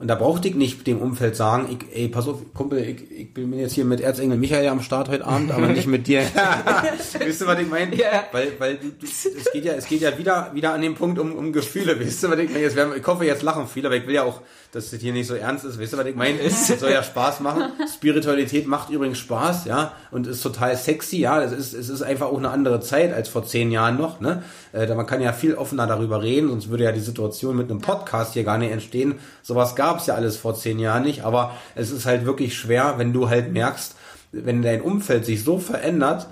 Und 0.00 0.08
da 0.08 0.14
brauchte 0.14 0.48
ich 0.48 0.54
nicht 0.54 0.86
dem 0.86 0.98
Umfeld 0.98 1.36
sagen, 1.36 1.76
ich, 1.78 1.94
ey, 1.94 2.08
pass 2.08 2.26
auf, 2.26 2.38
Kumpel, 2.54 2.78
ich, 2.78 3.10
ich 3.10 3.34
bin 3.34 3.52
jetzt 3.52 3.74
hier 3.74 3.84
mit 3.84 4.00
Erzengel 4.00 4.38
Michael 4.38 4.66
am 4.68 4.80
Start 4.80 5.10
heute 5.10 5.26
Abend, 5.26 5.50
aber 5.52 5.66
nicht 5.66 5.86
mit 5.86 6.06
dir. 6.06 6.22
weißt 7.18 7.42
du, 7.42 7.46
was 7.46 7.58
ich 7.58 7.68
meine? 7.68 7.94
Yeah. 7.94 8.24
Weil, 8.32 8.52
weil 8.58 8.76
du, 8.76 8.88
du, 8.88 9.04
es 9.04 9.52
geht 9.52 9.66
ja, 9.66 9.74
es 9.74 9.86
geht 9.86 10.00
ja 10.00 10.16
wieder, 10.16 10.52
wieder 10.54 10.72
an 10.72 10.80
den 10.80 10.94
Punkt 10.94 11.18
um, 11.18 11.36
um 11.36 11.52
Gefühle, 11.52 12.00
weißt 12.00 12.22
du, 12.22 12.30
was 12.30 12.38
ich 12.38 12.48
meine? 12.48 12.62
Jetzt 12.62 12.76
werden, 12.76 12.94
ich 12.96 13.06
hoffe, 13.06 13.26
jetzt 13.26 13.42
lachen 13.42 13.66
viele, 13.66 13.88
aber 13.88 13.96
ich 13.96 14.06
will 14.06 14.14
ja 14.14 14.22
auch, 14.22 14.40
dass 14.72 14.90
das 14.90 15.00
hier 15.00 15.12
nicht 15.12 15.26
so 15.26 15.34
ernst 15.34 15.66
ist, 15.66 15.78
weißt 15.78 15.92
du, 15.92 15.98
was 15.98 16.06
ich 16.06 16.16
meine? 16.16 16.40
Es 16.40 16.68
soll 16.80 16.92
ja 16.92 17.02
Spaß 17.02 17.40
machen. 17.40 17.64
Spiritualität 17.94 18.66
macht 18.66 18.88
übrigens 18.88 19.18
Spaß, 19.18 19.66
ja, 19.66 19.92
und 20.10 20.26
ist 20.26 20.40
total 20.40 20.78
sexy, 20.78 21.18
ja, 21.18 21.42
es 21.42 21.52
ist, 21.52 21.74
es 21.74 21.90
ist 21.90 22.00
einfach 22.00 22.28
auch 22.28 22.38
eine 22.38 22.48
andere 22.48 22.80
Zeit 22.80 23.12
als 23.12 23.28
vor 23.28 23.44
zehn 23.44 23.70
Jahren 23.70 23.98
noch, 23.98 24.18
ne? 24.20 24.44
Äh, 24.72 24.94
man 24.94 25.06
kann 25.06 25.20
ja 25.20 25.34
viel 25.34 25.56
offener 25.56 25.86
darüber 25.86 26.22
reden, 26.22 26.48
sonst 26.48 26.70
würde 26.70 26.84
ja 26.84 26.92
die 26.92 27.00
Situation 27.00 27.54
mit 27.54 27.70
einem 27.70 27.80
Podcast 27.80 28.32
hier 28.32 28.44
gar 28.44 28.56
nicht 28.56 28.70
entstehen. 28.70 29.16
Sowas 29.42 29.76
gab 29.76 29.89
es 29.98 30.06
ja 30.06 30.14
alles 30.14 30.36
vor 30.36 30.54
zehn 30.54 30.78
Jahren 30.78 31.02
nicht, 31.02 31.24
aber 31.24 31.54
es 31.74 31.90
ist 31.90 32.06
halt 32.06 32.24
wirklich 32.24 32.56
schwer, 32.56 32.94
wenn 32.96 33.12
du 33.12 33.28
halt 33.28 33.52
merkst, 33.52 33.96
wenn 34.32 34.62
dein 34.62 34.80
Umfeld 34.80 35.26
sich 35.26 35.42
so 35.42 35.58
verändert, 35.58 36.28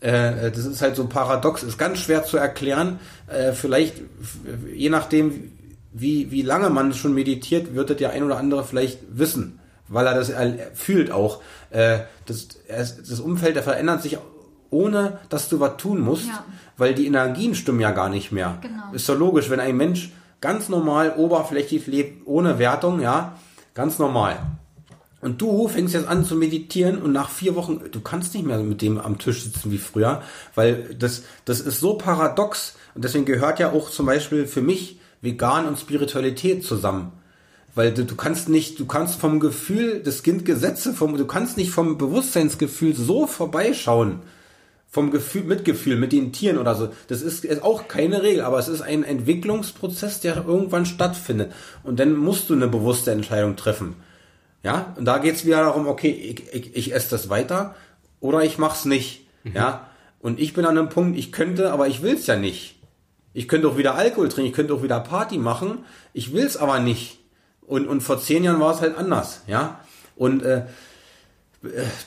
äh, 0.00 0.50
das 0.50 0.64
ist 0.64 0.82
halt 0.82 0.96
so 0.96 1.06
paradox, 1.06 1.62
ist 1.62 1.78
ganz 1.78 1.98
schwer 1.98 2.24
zu 2.24 2.36
erklären. 2.36 3.00
Äh, 3.26 3.52
vielleicht, 3.52 3.96
je 4.74 4.88
nachdem, 4.88 5.52
wie, 5.92 6.30
wie 6.30 6.42
lange 6.42 6.70
man 6.70 6.94
schon 6.94 7.14
meditiert, 7.14 7.74
wird 7.74 7.90
das 7.90 7.96
der 7.96 8.10
ein 8.10 8.22
oder 8.22 8.38
andere 8.38 8.64
vielleicht 8.64 9.00
wissen, 9.10 9.60
weil 9.88 10.06
er 10.06 10.14
das 10.14 10.32
fühlt 10.74 11.10
auch. 11.10 11.42
Äh, 11.70 12.00
das, 12.26 12.48
das 12.68 13.20
Umfeld, 13.20 13.56
der 13.56 13.62
verändert 13.62 14.02
sich 14.02 14.18
ohne, 14.70 15.18
dass 15.28 15.48
du 15.48 15.60
was 15.60 15.76
tun 15.76 16.00
musst, 16.00 16.28
ja. 16.28 16.44
weil 16.76 16.94
die 16.94 17.06
Energien 17.06 17.54
stimmen 17.54 17.80
ja 17.80 17.90
gar 17.90 18.08
nicht 18.08 18.32
mehr. 18.32 18.58
Genau. 18.62 18.92
Ist 18.92 19.08
doch 19.08 19.18
logisch, 19.18 19.50
wenn 19.50 19.60
ein 19.60 19.76
Mensch 19.76 20.12
ganz 20.40 20.68
normal 20.68 21.14
oberflächlich 21.16 21.86
lebt, 21.86 22.26
ohne 22.26 22.58
Wertung, 22.58 23.00
ja, 23.00 23.38
ganz 23.74 23.98
normal. 23.98 24.38
Und 25.20 25.42
du 25.42 25.68
fängst 25.68 25.92
jetzt 25.92 26.08
an 26.08 26.24
zu 26.24 26.34
meditieren 26.34 27.02
und 27.02 27.12
nach 27.12 27.28
vier 27.28 27.54
Wochen, 27.54 27.80
du 27.92 28.00
kannst 28.00 28.34
nicht 28.34 28.46
mehr 28.46 28.58
mit 28.58 28.80
dem 28.80 28.98
am 28.98 29.18
Tisch 29.18 29.42
sitzen 29.44 29.70
wie 29.70 29.78
früher, 29.78 30.22
weil 30.54 30.94
das, 30.98 31.24
das 31.44 31.60
ist 31.60 31.80
so 31.80 31.94
paradox. 31.94 32.76
Und 32.94 33.04
deswegen 33.04 33.26
gehört 33.26 33.58
ja 33.58 33.72
auch 33.72 33.90
zum 33.90 34.06
Beispiel 34.06 34.46
für 34.46 34.62
mich 34.62 34.98
Vegan 35.20 35.66
und 35.66 35.78
Spiritualität 35.78 36.64
zusammen. 36.64 37.12
Weil 37.74 37.92
du, 37.92 38.04
du 38.04 38.16
kannst 38.16 38.48
nicht, 38.48 38.80
du 38.80 38.86
kannst 38.86 39.20
vom 39.20 39.40
Gefühl, 39.40 40.00
das 40.02 40.22
Kind 40.22 40.46
Gesetze, 40.46 40.94
vom, 40.94 41.16
du 41.16 41.26
kannst 41.26 41.58
nicht 41.58 41.70
vom 41.70 41.98
Bewusstseinsgefühl 41.98 42.96
so 42.96 43.26
vorbeischauen 43.26 44.20
vom 44.90 45.12
Gefühl, 45.12 45.44
Mitgefühl 45.44 45.96
mit 45.96 46.12
den 46.12 46.32
Tieren 46.32 46.58
oder 46.58 46.74
so. 46.74 46.88
Das 47.06 47.22
ist, 47.22 47.44
ist 47.44 47.62
auch 47.62 47.86
keine 47.86 48.22
Regel, 48.22 48.42
aber 48.42 48.58
es 48.58 48.66
ist 48.66 48.82
ein 48.82 49.04
Entwicklungsprozess, 49.04 50.20
der 50.20 50.44
irgendwann 50.44 50.84
stattfindet. 50.84 51.52
Und 51.84 52.00
dann 52.00 52.16
musst 52.16 52.50
du 52.50 52.54
eine 52.54 52.66
bewusste 52.66 53.12
Entscheidung 53.12 53.54
treffen. 53.54 53.94
Ja, 54.62 54.94
und 54.96 55.04
da 55.04 55.18
geht's 55.18 55.46
wieder 55.46 55.62
darum, 55.62 55.86
okay, 55.86 56.10
ich, 56.10 56.52
ich, 56.52 56.76
ich 56.76 56.94
esse 56.94 57.10
das 57.10 57.30
weiter 57.30 57.76
oder 58.18 58.42
ich 58.42 58.58
mach's 58.58 58.84
nicht. 58.84 59.26
Mhm. 59.44 59.52
Ja, 59.54 59.86
und 60.18 60.38
ich 60.38 60.52
bin 60.52 60.66
an 60.66 60.76
einem 60.76 60.90
Punkt, 60.90 61.18
ich 61.18 61.32
könnte, 61.32 61.72
aber 61.72 61.86
ich 61.86 62.02
will's 62.02 62.26
ja 62.26 62.36
nicht. 62.36 62.76
Ich 63.32 63.46
könnte 63.46 63.68
auch 63.68 63.78
wieder 63.78 63.94
Alkohol 63.94 64.28
trinken, 64.28 64.50
ich 64.50 64.56
könnte 64.56 64.74
auch 64.74 64.82
wieder 64.82 65.00
Party 65.00 65.38
machen, 65.38 65.84
ich 66.12 66.32
will's 66.32 66.56
aber 66.56 66.80
nicht. 66.80 67.20
Und, 67.62 67.86
und 67.86 68.00
vor 68.00 68.20
zehn 68.20 68.42
Jahren 68.42 68.60
war 68.60 68.74
es 68.74 68.80
halt 68.80 68.98
anders, 68.98 69.42
ja. 69.46 69.80
Und 70.16 70.42
äh, 70.42 70.64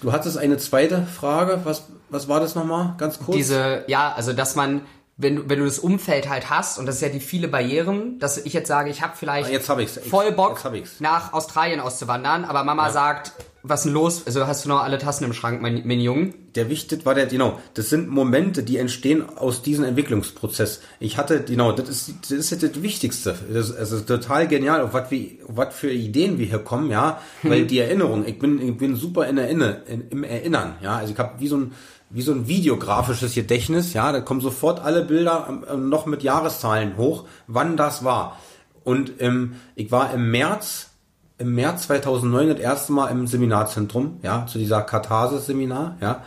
du 0.02 0.12
hattest 0.12 0.38
eine 0.38 0.58
zweite 0.58 1.04
Frage, 1.04 1.62
was, 1.64 1.84
was 2.10 2.28
war 2.28 2.40
das 2.40 2.56
nochmal, 2.56 2.96
ganz 2.98 3.20
kurz? 3.20 3.38
Diese, 3.38 3.84
ja, 3.88 4.12
also 4.14 4.34
dass 4.34 4.56
man 4.56 4.82
wenn 5.16 5.36
du, 5.36 5.50
wenn 5.50 5.60
du 5.60 5.66
das 5.66 5.80
Umfeld 5.80 6.30
halt 6.30 6.50
hast, 6.50 6.80
und 6.80 6.86
das 6.86 6.96
ist 6.96 7.02
ja 7.02 7.10
die 7.10 7.20
viele 7.20 7.48
Barrieren, 7.48 8.18
dass 8.20 8.38
ich 8.38 8.54
jetzt 8.54 8.68
sage, 8.68 8.90
ich 8.90 9.02
habe 9.02 9.14
vielleicht 9.16 9.50
ah, 9.50 9.52
jetzt 9.52 9.70
hab 9.70 9.80
ich's. 9.80 10.00
voll 10.10 10.32
Bock, 10.32 10.60
nach 11.00 11.34
Australien 11.34 11.80
auszuwandern, 11.80 12.46
aber 12.46 12.64
Mama 12.64 12.88
ja. 12.88 12.94
sagt, 12.94 13.34
was 13.66 13.82
ist 13.82 13.86
denn 13.86 13.94
los? 13.94 14.24
Also 14.26 14.46
hast 14.46 14.66
du 14.66 14.70
noch 14.70 14.84
alle 14.84 14.98
Tassen 14.98 15.24
im 15.24 15.32
Schrank, 15.32 15.62
mein, 15.62 15.84
mein 15.86 16.02
Junge? 16.02 16.34
Der 16.56 16.70
wichtig 16.70 17.06
war 17.06 17.16
der, 17.16 17.28
genau, 17.28 17.60
das 17.76 17.90
sind 17.90 18.10
Momente, 18.10 18.62
die 18.62 18.78
entstehen 18.78 19.24
aus 19.38 19.62
diesem 19.62 19.86
Entwicklungsprozess. 19.86 20.82
Ich 21.00 21.18
hatte, 21.18 21.44
genau, 21.44 21.72
das 21.72 21.88
ist, 21.88 22.14
das 22.24 22.32
ist 22.32 22.50
jetzt 22.52 22.64
das 22.64 22.82
Wichtigste. 22.82 23.36
Das 23.50 23.70
ist, 23.70 23.80
das 23.80 23.92
ist 23.92 24.08
total 24.08 24.50
genial, 24.50 24.82
auf 24.82 24.94
was, 24.94 25.10
wir, 25.12 25.30
auf 25.48 25.56
was 25.56 25.76
für 25.76 25.92
Ideen 25.92 26.40
wir 26.40 26.46
hier 26.48 26.60
kommen, 26.60 26.92
ja, 26.92 27.22
weil 27.42 27.66
die 27.68 27.80
Erinnerung, 27.80 28.26
ich 28.28 28.38
bin, 28.38 28.62
ich 28.62 28.78
bin 28.78 28.98
super 28.98 29.28
in 29.28 29.38
Erinner, 29.38 29.88
in, 29.88 30.10
im 30.10 30.24
Erinnern, 30.26 30.76
ja, 30.82 30.98
also 30.98 31.14
ich 31.14 31.20
habe 31.20 31.40
wie 31.40 31.48
so 31.48 31.56
ein, 31.58 31.72
wie 32.14 32.22
so 32.22 32.32
ein 32.32 32.48
videografisches 32.48 33.34
Gedächtnis, 33.34 33.94
ja, 33.94 34.12
da 34.12 34.22
kommen 34.22 34.40
sofort 34.40 34.80
alle 34.80 35.04
Bilder 35.04 35.48
ähm, 35.70 35.90
noch 35.90 36.06
mit 36.06 36.22
Jahreszahlen 36.22 36.96
hoch, 36.96 37.26
wann 37.48 37.76
das 37.76 38.06
war. 38.06 38.38
Und 38.84 39.14
ähm, 39.20 39.56
ich 39.74 39.92
war 39.92 40.14
im 40.14 40.30
März, 40.30 40.92
im 41.40 41.56
März 41.56 41.88
2009 41.88 42.50
das 42.50 42.60
erste 42.60 42.94
Mal 42.94 43.08
im 43.08 43.26
Seminarzentrum, 43.26 44.20
ja, 44.22 44.46
zu 44.46 44.60
dieser 44.60 44.84
Katharsis-Seminar, 44.84 45.98
ja, 46.02 46.24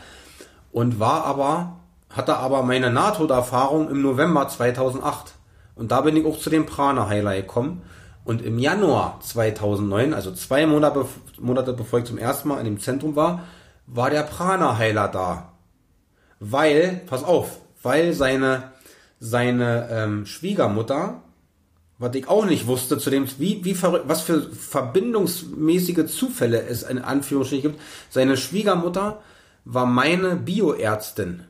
und 0.72 0.98
war 0.98 1.24
aber, 1.24 1.76
hatte 2.10 2.36
aber 2.36 2.64
meine 2.64 2.90
Nahtoderfahrung 2.90 3.88
im 3.88 4.02
November 4.02 4.48
2008. 4.48 5.34
Und 5.76 5.92
da 5.92 6.00
bin 6.00 6.16
ich 6.16 6.26
auch 6.26 6.38
zu 6.38 6.50
dem 6.50 6.66
Prana-Heiler 6.66 7.36
gekommen. 7.36 7.82
Und 8.24 8.42
im 8.42 8.58
Januar 8.58 9.20
2009, 9.20 10.12
also 10.12 10.32
zwei 10.32 10.66
Monate, 10.66 11.06
Monate 11.38 11.72
bevor 11.72 12.00
ich 12.00 12.06
zum 12.06 12.18
ersten 12.18 12.48
Mal 12.48 12.58
in 12.58 12.64
dem 12.64 12.80
Zentrum 12.80 13.14
war, 13.14 13.44
war 13.86 14.10
der 14.10 14.24
Prana-Heiler 14.24 15.06
da 15.06 15.52
weil, 16.40 17.02
pass 17.06 17.24
auf, 17.24 17.60
weil 17.82 18.12
seine, 18.12 18.72
seine 19.20 19.88
ähm, 19.90 20.26
Schwiegermutter, 20.26 21.22
was 21.98 22.14
ich 22.14 22.28
auch 22.28 22.44
nicht 22.44 22.66
wusste, 22.66 22.98
zu 22.98 23.10
dem, 23.10 23.26
wie, 23.38 23.64
wie 23.64 23.76
was 23.82 24.20
für 24.20 24.42
verbindungsmäßige 24.42 26.06
Zufälle 26.06 26.62
es 26.62 26.82
in 26.82 26.98
Anführungsstrichen 26.98 27.72
gibt, 27.72 27.82
seine 28.10 28.36
Schwiegermutter 28.36 29.22
war 29.64 29.86
meine 29.86 30.36
Bioärztin. 30.36 31.44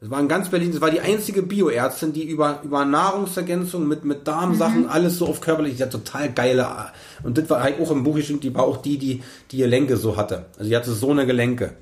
Das 0.00 0.10
war 0.10 0.20
in 0.20 0.28
ganz 0.28 0.48
Berlin, 0.48 0.70
das 0.70 0.80
war 0.80 0.92
die 0.92 1.00
einzige 1.00 1.42
Bioärztin, 1.42 2.12
die 2.12 2.22
über, 2.22 2.60
über 2.62 2.84
Nahrungsergänzung 2.84 3.88
mit, 3.88 4.04
mit 4.04 4.28
Darmsachen, 4.28 4.82
mhm. 4.82 4.88
alles 4.88 5.18
so 5.18 5.26
auf 5.26 5.40
körperlich, 5.40 5.76
die 5.76 5.82
hat 5.82 5.90
total 5.90 6.32
geile, 6.32 6.68
und 7.24 7.36
das 7.36 7.50
war 7.50 7.64
halt 7.64 7.80
auch 7.80 7.90
im 7.90 8.04
Buch 8.04 8.14
geschrieben, 8.14 8.38
die 8.38 8.54
war 8.54 8.62
auch 8.62 8.76
die, 8.76 8.96
die, 8.98 9.22
die 9.50 9.56
Gelenke 9.56 9.96
so 9.96 10.16
hatte. 10.16 10.46
Also 10.56 10.70
die 10.70 10.76
hatte 10.76 10.92
so 10.92 11.10
eine 11.10 11.26
Gelenke. 11.26 11.72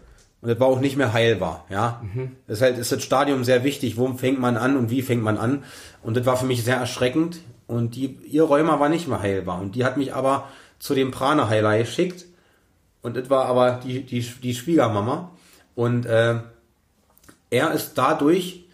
Und 0.47 0.53
das 0.53 0.61
war 0.61 0.69
auch 0.69 0.79
nicht 0.79 0.97
mehr 0.97 1.13
heilbar, 1.13 1.65
ja. 1.71 2.01
Mhm. 2.05 2.37
Deshalb 2.47 2.79
ist 2.79 2.93
das 2.93 3.03
Stadium 3.03 3.43
sehr 3.43 3.65
wichtig. 3.65 3.97
Wo 3.97 4.07
fängt 4.13 4.39
man 4.39 4.57
an 4.57 4.77
und 4.77 4.91
wie 4.91 5.03
fängt 5.03 5.25
man 5.25 5.39
an? 5.39 5.65
Und 6.05 6.17
das 6.17 6.25
war 6.25 6.37
für 6.37 6.47
mich 6.47 6.63
sehr 6.63 6.77
erschreckend. 6.77 7.41
Und 7.67 7.97
die, 7.97 8.17
ihr 8.31 8.45
Rheuma 8.45 8.79
war 8.79 8.89
nicht 8.89 9.09
mehr 9.09 9.21
heilbar. 9.21 9.61
Und 9.61 9.75
die 9.75 9.85
hat 9.85 9.97
mich 9.97 10.15
aber 10.15 10.49
zu 10.79 10.95
dem 10.95 11.11
Prana-Heiler 11.11 11.79
geschickt. 11.79 12.27
Und 13.03 13.17
das 13.17 13.29
war 13.29 13.47
aber 13.47 13.81
die, 13.85 14.05
die, 14.05 14.21
die 14.21 14.55
Schwiegermama. 14.55 15.33
Und 15.75 16.07
äh, 16.07 16.37
er 17.51 17.73
ist 17.73 17.95
dadurch 17.99 18.66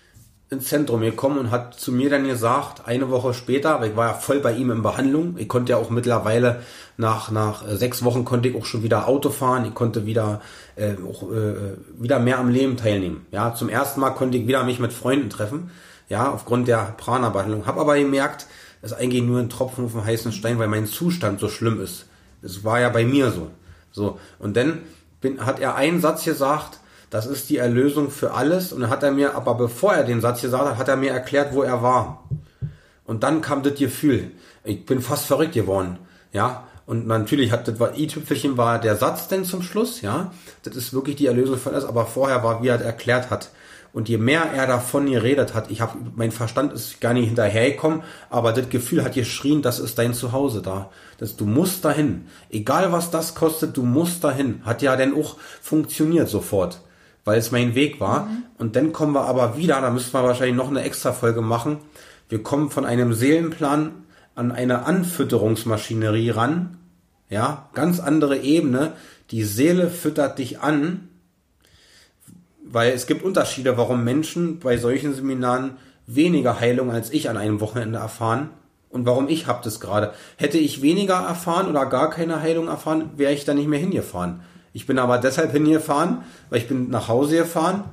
ins 0.52 0.68
Zentrum 0.68 1.00
gekommen 1.00 1.38
und 1.38 1.50
hat 1.50 1.74
zu 1.74 1.90
mir 1.92 2.10
dann 2.10 2.28
gesagt, 2.28 2.86
eine 2.86 3.10
Woche 3.10 3.32
später, 3.32 3.80
weil 3.80 3.90
ich 3.90 3.96
war 3.96 4.08
ja 4.08 4.14
voll 4.14 4.40
bei 4.40 4.52
ihm 4.52 4.70
in 4.70 4.82
Behandlung, 4.82 5.36
ich 5.38 5.48
konnte 5.48 5.72
ja 5.72 5.78
auch 5.78 5.88
mittlerweile 5.88 6.60
nach, 6.98 7.30
nach 7.30 7.66
äh, 7.66 7.76
sechs 7.76 8.04
Wochen 8.04 8.24
konnte 8.24 8.50
ich 8.50 8.56
auch 8.56 8.66
schon 8.66 8.82
wieder 8.82 9.08
Auto 9.08 9.30
fahren, 9.30 9.64
ich 9.64 9.74
konnte 9.74 10.04
wieder, 10.04 10.42
äh, 10.76 10.94
auch, 11.08 11.32
äh, 11.32 11.76
wieder 11.98 12.18
mehr 12.18 12.38
am 12.38 12.50
Leben 12.50 12.76
teilnehmen. 12.76 13.26
Ja, 13.30 13.54
zum 13.54 13.70
ersten 13.70 14.00
Mal 14.00 14.10
konnte 14.10 14.36
ich 14.36 14.46
wieder 14.46 14.62
mich 14.62 14.78
mit 14.78 14.92
Freunden 14.92 15.30
treffen, 15.30 15.70
ja, 16.08 16.30
aufgrund 16.30 16.68
der 16.68 16.94
Prana-Behandlung. 16.98 17.66
Hab 17.66 17.78
aber 17.78 17.98
gemerkt, 17.98 18.46
das 18.82 18.92
ist 18.92 18.98
eigentlich 18.98 19.22
nur 19.22 19.40
ein 19.40 19.48
Tropfen 19.48 19.86
auf 19.86 19.92
dem 19.92 20.04
heißen 20.04 20.32
Stein, 20.32 20.58
weil 20.58 20.68
mein 20.68 20.86
Zustand 20.86 21.40
so 21.40 21.48
schlimm 21.48 21.80
ist. 21.80 22.06
Das 22.42 22.62
war 22.62 22.78
ja 22.78 22.90
bei 22.90 23.04
mir 23.04 23.30
so. 23.30 23.50
So. 23.90 24.18
Und 24.38 24.56
dann 24.56 24.80
bin, 25.20 25.46
hat 25.46 25.60
er 25.60 25.76
einen 25.76 26.00
Satz 26.00 26.24
gesagt, 26.24 26.80
das 27.12 27.26
ist 27.26 27.50
die 27.50 27.58
Erlösung 27.58 28.10
für 28.10 28.32
alles. 28.32 28.72
Und 28.72 28.80
dann 28.80 28.90
hat 28.90 29.02
er 29.02 29.12
mir, 29.12 29.34
aber 29.34 29.54
bevor 29.54 29.92
er 29.92 30.02
den 30.02 30.22
Satz 30.22 30.40
gesagt 30.40 30.64
hat, 30.64 30.78
hat 30.78 30.88
er 30.88 30.96
mir 30.96 31.10
erklärt, 31.10 31.52
wo 31.52 31.62
er 31.62 31.82
war. 31.82 32.26
Und 33.04 33.22
dann 33.22 33.42
kam 33.42 33.62
das 33.62 33.74
Gefühl. 33.74 34.30
Ich 34.64 34.86
bin 34.86 35.02
fast 35.02 35.26
verrückt 35.26 35.52
geworden. 35.52 35.98
Ja. 36.32 36.68
Und 36.86 37.06
natürlich 37.06 37.52
hat 37.52 37.68
das 37.68 37.98
i-Tüpfelchen 37.98 38.56
war 38.56 38.80
der 38.80 38.96
Satz 38.96 39.28
denn 39.28 39.44
zum 39.44 39.62
Schluss, 39.62 40.00
ja. 40.00 40.32
Das 40.62 40.74
ist 40.74 40.94
wirklich 40.94 41.16
die 41.16 41.26
Erlösung 41.26 41.58
für 41.58 41.70
alles, 41.70 41.84
aber 41.84 42.06
vorher 42.06 42.42
war, 42.42 42.62
wie 42.62 42.68
er 42.68 42.80
erklärt 42.80 43.28
hat. 43.28 43.50
Und 43.92 44.08
je 44.08 44.16
mehr 44.16 44.50
er 44.54 44.66
davon 44.66 45.04
geredet 45.04 45.52
hat, 45.52 45.70
ich 45.70 45.82
habe, 45.82 45.98
mein 46.16 46.32
Verstand 46.32 46.72
ist 46.72 47.02
gar 47.02 47.12
nicht 47.12 47.26
hinterhergekommen, 47.26 48.02
aber 48.30 48.52
das 48.52 48.70
Gefühl 48.70 49.04
hat 49.04 49.12
geschrien, 49.12 49.60
das 49.60 49.78
ist 49.78 49.98
dein 49.98 50.14
Zuhause 50.14 50.62
da. 50.62 50.90
Das, 51.18 51.36
du 51.36 51.44
musst 51.44 51.84
dahin. 51.84 52.26
Egal 52.48 52.90
was 52.90 53.10
das 53.10 53.34
kostet, 53.34 53.76
du 53.76 53.82
musst 53.82 54.24
dahin. 54.24 54.62
Hat 54.64 54.80
ja 54.80 54.96
dann 54.96 55.14
auch 55.14 55.36
funktioniert 55.60 56.30
sofort 56.30 56.80
weil 57.24 57.38
es 57.38 57.50
mein 57.50 57.74
Weg 57.74 58.00
war. 58.00 58.26
Mhm. 58.26 58.42
Und 58.58 58.76
dann 58.76 58.92
kommen 58.92 59.14
wir 59.14 59.26
aber 59.26 59.56
wieder, 59.56 59.80
da 59.80 59.90
müssen 59.90 60.12
wir 60.12 60.22
wahrscheinlich 60.24 60.56
noch 60.56 60.68
eine 60.68 60.82
extra 60.82 61.12
Folge 61.12 61.42
machen. 61.42 61.78
Wir 62.28 62.42
kommen 62.42 62.70
von 62.70 62.84
einem 62.84 63.12
Seelenplan 63.12 63.92
an 64.34 64.52
eine 64.52 64.84
Anfütterungsmaschinerie 64.86 66.30
ran. 66.30 66.78
Ja, 67.28 67.68
ganz 67.74 68.00
andere 68.00 68.38
Ebene. 68.38 68.92
Die 69.30 69.44
Seele 69.44 69.88
füttert 69.88 70.38
dich 70.38 70.60
an, 70.60 71.08
weil 72.64 72.92
es 72.92 73.06
gibt 73.06 73.22
Unterschiede, 73.22 73.76
warum 73.76 74.04
Menschen 74.04 74.58
bei 74.58 74.76
solchen 74.76 75.14
Seminaren 75.14 75.76
weniger 76.06 76.60
Heilung 76.60 76.90
als 76.90 77.10
ich 77.10 77.28
an 77.28 77.36
einem 77.36 77.60
Wochenende 77.60 77.98
erfahren 77.98 78.50
und 78.90 79.06
warum 79.06 79.28
ich 79.28 79.46
hab 79.46 79.62
das 79.62 79.80
gerade. 79.80 80.12
Hätte 80.36 80.58
ich 80.58 80.82
weniger 80.82 81.14
erfahren 81.14 81.68
oder 81.68 81.86
gar 81.86 82.10
keine 82.10 82.40
Heilung 82.40 82.68
erfahren, 82.68 83.10
wäre 83.16 83.32
ich 83.32 83.44
da 83.44 83.54
nicht 83.54 83.68
mehr 83.68 83.78
hingefahren. 83.78 84.42
Ich 84.72 84.86
bin 84.86 84.98
aber 84.98 85.18
deshalb 85.18 85.52
hingefahren, 85.52 86.22
weil 86.50 86.60
ich 86.60 86.68
bin 86.68 86.88
nach 86.90 87.08
Hause 87.08 87.36
gefahren 87.36 87.84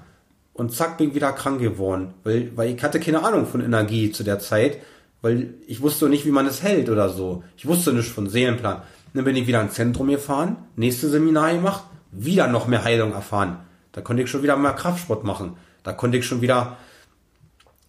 und 0.53 0.73
zack, 0.73 0.97
bin 0.97 1.13
wieder 1.13 1.31
krank 1.33 1.59
geworden. 1.59 2.13
Weil, 2.23 2.51
weil 2.55 2.73
ich 2.73 2.81
hatte 2.83 2.99
keine 2.99 3.23
Ahnung 3.23 3.45
von 3.45 3.61
Energie 3.61 4.11
zu 4.11 4.23
der 4.23 4.39
Zeit, 4.39 4.77
weil 5.21 5.53
ich 5.67 5.81
wusste 5.81 6.07
nicht, 6.09 6.25
wie 6.25 6.31
man 6.31 6.47
es 6.47 6.63
hält 6.63 6.89
oder 6.89 7.09
so. 7.09 7.43
Ich 7.57 7.65
wusste 7.65 7.93
nicht 7.93 8.09
von 8.09 8.29
Seelenplan. 8.29 8.81
Dann 9.13 9.25
bin 9.25 9.35
ich 9.35 9.47
wieder 9.47 9.61
ins 9.61 9.73
Zentrum 9.73 10.07
gefahren, 10.07 10.57
nächste 10.75 11.09
Seminar 11.09 11.53
gemacht, 11.53 11.83
wieder 12.11 12.47
noch 12.47 12.67
mehr 12.67 12.83
Heilung 12.83 13.13
erfahren. 13.13 13.57
Da 13.91 14.01
konnte 14.01 14.23
ich 14.23 14.29
schon 14.29 14.43
wieder 14.43 14.55
mehr 14.55 14.73
Kraftsport 14.73 15.23
machen. 15.23 15.57
Da 15.83 15.93
konnte 15.93 16.17
ich 16.17 16.25
schon 16.25 16.41
wieder 16.41 16.77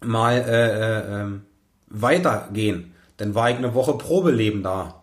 mal 0.03 0.33
äh, 0.33 0.41
äh, 0.41 1.21
ähm, 1.21 1.41
weitergehen. 1.87 2.93
Dann 3.17 3.35
war 3.35 3.51
ich 3.51 3.57
eine 3.57 3.75
Woche 3.75 3.93
Probeleben 3.93 4.63
da 4.63 5.00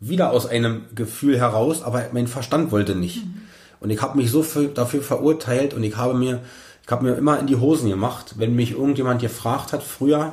wieder 0.00 0.30
aus 0.30 0.46
einem 0.46 0.82
Gefühl 0.94 1.38
heraus, 1.38 1.82
aber 1.82 2.06
mein 2.12 2.26
Verstand 2.26 2.70
wollte 2.70 2.94
nicht. 2.94 3.24
Mhm. 3.24 3.42
Und 3.80 3.90
ich 3.90 4.02
habe 4.02 4.16
mich 4.16 4.30
so 4.30 4.42
für, 4.42 4.68
dafür 4.68 5.02
verurteilt 5.02 5.74
und 5.74 5.82
ich 5.82 5.96
habe 5.96 6.14
mir, 6.14 6.40
ich 6.84 6.90
habe 6.90 7.04
mir 7.04 7.14
immer 7.16 7.38
in 7.38 7.46
die 7.46 7.56
Hosen 7.56 7.88
gemacht, 7.88 8.34
wenn 8.36 8.54
mich 8.54 8.72
irgendjemand 8.72 9.20
gefragt 9.20 9.72
hat 9.72 9.82
früher, 9.82 10.32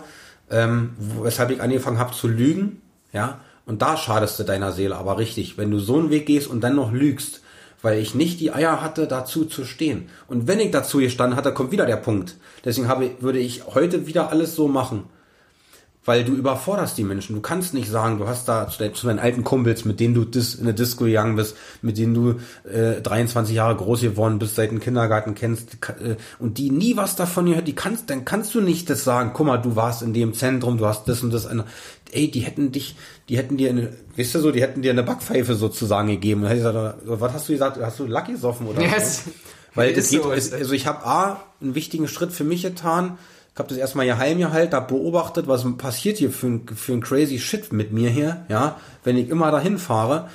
ähm, 0.49 0.91
weshalb 0.97 1.51
ich 1.51 1.61
angefangen 1.61 1.99
habe 1.99 2.13
zu 2.13 2.27
lügen, 2.27 2.81
ja, 3.11 3.39
und 3.65 3.81
da 3.81 3.97
schadest 3.97 4.37
du 4.39 4.43
deiner 4.43 4.71
Seele 4.71 4.95
aber 4.95 5.17
richtig, 5.17 5.57
wenn 5.57 5.71
du 5.71 5.79
so 5.79 5.97
einen 5.97 6.11
Weg 6.11 6.27
gehst 6.27 6.47
und 6.47 6.61
dann 6.61 6.75
noch 6.75 6.91
lügst, 6.91 7.41
weil 7.81 7.99
ich 7.99 8.13
nicht 8.13 8.39
die 8.39 8.51
Eier 8.51 8.81
hatte, 8.81 9.07
dazu 9.07 9.45
zu 9.45 9.65
stehen. 9.65 10.09
Und 10.27 10.47
wenn 10.47 10.59
ich 10.59 10.71
dazu 10.71 10.99
gestanden 10.99 11.35
hatte, 11.35 11.53
kommt 11.53 11.71
wieder 11.71 11.85
der 11.85 11.97
Punkt. 11.97 12.35
Deswegen 12.63 12.87
habe, 12.87 13.11
würde 13.19 13.39
ich 13.39 13.65
heute 13.67 14.05
wieder 14.05 14.29
alles 14.29 14.55
so 14.55 14.67
machen 14.67 15.05
weil 16.05 16.23
du 16.23 16.33
überforderst 16.33 16.97
die 16.97 17.03
Menschen. 17.03 17.35
Du 17.35 17.41
kannst 17.41 17.73
nicht 17.73 17.89
sagen, 17.89 18.19
du 18.19 18.27
hast 18.27 18.47
da 18.47 18.69
zu, 18.69 18.77
deinen, 18.79 18.93
zu 18.93 19.07
deinen 19.07 19.19
alten 19.19 19.43
Kumpels, 19.43 19.85
mit 19.85 19.99
denen 19.99 20.13
du 20.13 20.23
dis, 20.23 20.53
in 20.55 20.61
eine 20.61 20.75
Disco 20.75 21.05
gegangen 21.05 21.35
bist, 21.35 21.57
mit 21.81 21.97
denen 21.97 22.13
du 22.13 22.35
äh, 22.69 23.01
23 23.01 23.55
Jahre 23.55 23.75
groß 23.75 24.01
geworden 24.01 24.37
bist, 24.37 24.55
seit 24.55 24.69
dem 24.71 24.79
Kindergarten 24.79 25.33
kennst 25.33 25.77
äh, 25.99 26.15
und 26.37 26.59
die 26.59 26.69
nie 26.69 26.95
was 26.95 27.15
davon 27.15 27.47
gehört, 27.47 27.67
die 27.67 27.75
kannst, 27.75 28.09
dann 28.09 28.23
kannst 28.23 28.53
du 28.53 28.61
nicht 28.61 28.89
das 28.89 29.03
sagen, 29.03 29.31
guck 29.33 29.47
mal, 29.47 29.57
du 29.57 29.75
warst 29.75 30.03
in 30.03 30.13
dem 30.13 30.33
Zentrum, 30.33 30.77
du 30.77 30.85
hast 30.85 31.07
das 31.07 31.23
und 31.23 31.33
das. 31.33 31.47
ey, 32.11 32.29
die 32.29 32.41
hätten 32.41 32.71
dich, 32.71 32.95
die 33.27 33.37
hätten 33.37 33.57
dir 33.57 33.71
eine, 33.71 33.93
weißt 34.15 34.35
du 34.35 34.39
so, 34.39 34.51
die 34.51 34.61
hätten 34.61 34.83
dir 34.83 34.91
eine 34.91 35.03
Backpfeife 35.03 35.55
sozusagen 35.55 36.07
gegeben. 36.07 36.41
Und 36.43 36.49
dann 36.49 36.57
hätte 36.57 36.69
ich 36.69 36.73
gesagt, 36.73 37.21
was 37.21 37.33
hast 37.33 37.49
du 37.49 37.53
gesagt? 37.53 37.77
Hast 37.81 37.99
du 37.99 38.05
Lucky 38.05 38.33
gesoffen 38.33 38.67
oder 38.67 38.81
Yes. 38.81 39.23
so? 39.25 39.31
Weil 39.73 39.91
es 39.97 40.09
geht, 40.09 40.21
so, 40.23 40.29
also 40.29 40.73
ich 40.73 40.85
habe 40.85 41.05
A, 41.05 41.43
einen 41.61 41.73
wichtigen 41.75 42.07
Schritt 42.07 42.31
für 42.31 42.43
mich 42.43 42.61
getan. 42.61 43.17
Ich 43.55 43.59
habe 43.59 43.69
das 43.69 43.77
erstmal 43.77 44.05
geheim 44.05 44.37
gehalten, 44.37 44.75
habe 44.75 44.93
beobachtet, 44.93 45.47
was 45.47 45.65
passiert 45.77 46.17
hier 46.17 46.29
für 46.29 46.47
ein, 46.47 46.67
für 46.67 46.91
ein 46.91 46.99
crazy 46.99 47.39
Shit 47.39 47.71
mit 47.71 47.93
mir 47.93 48.09
hier, 48.09 48.45
ja, 48.49 48.77
wenn 49.05 49.15
ich 49.15 49.29
immer 49.29 49.49
dahin 49.49 49.77
fahre. 49.77 50.29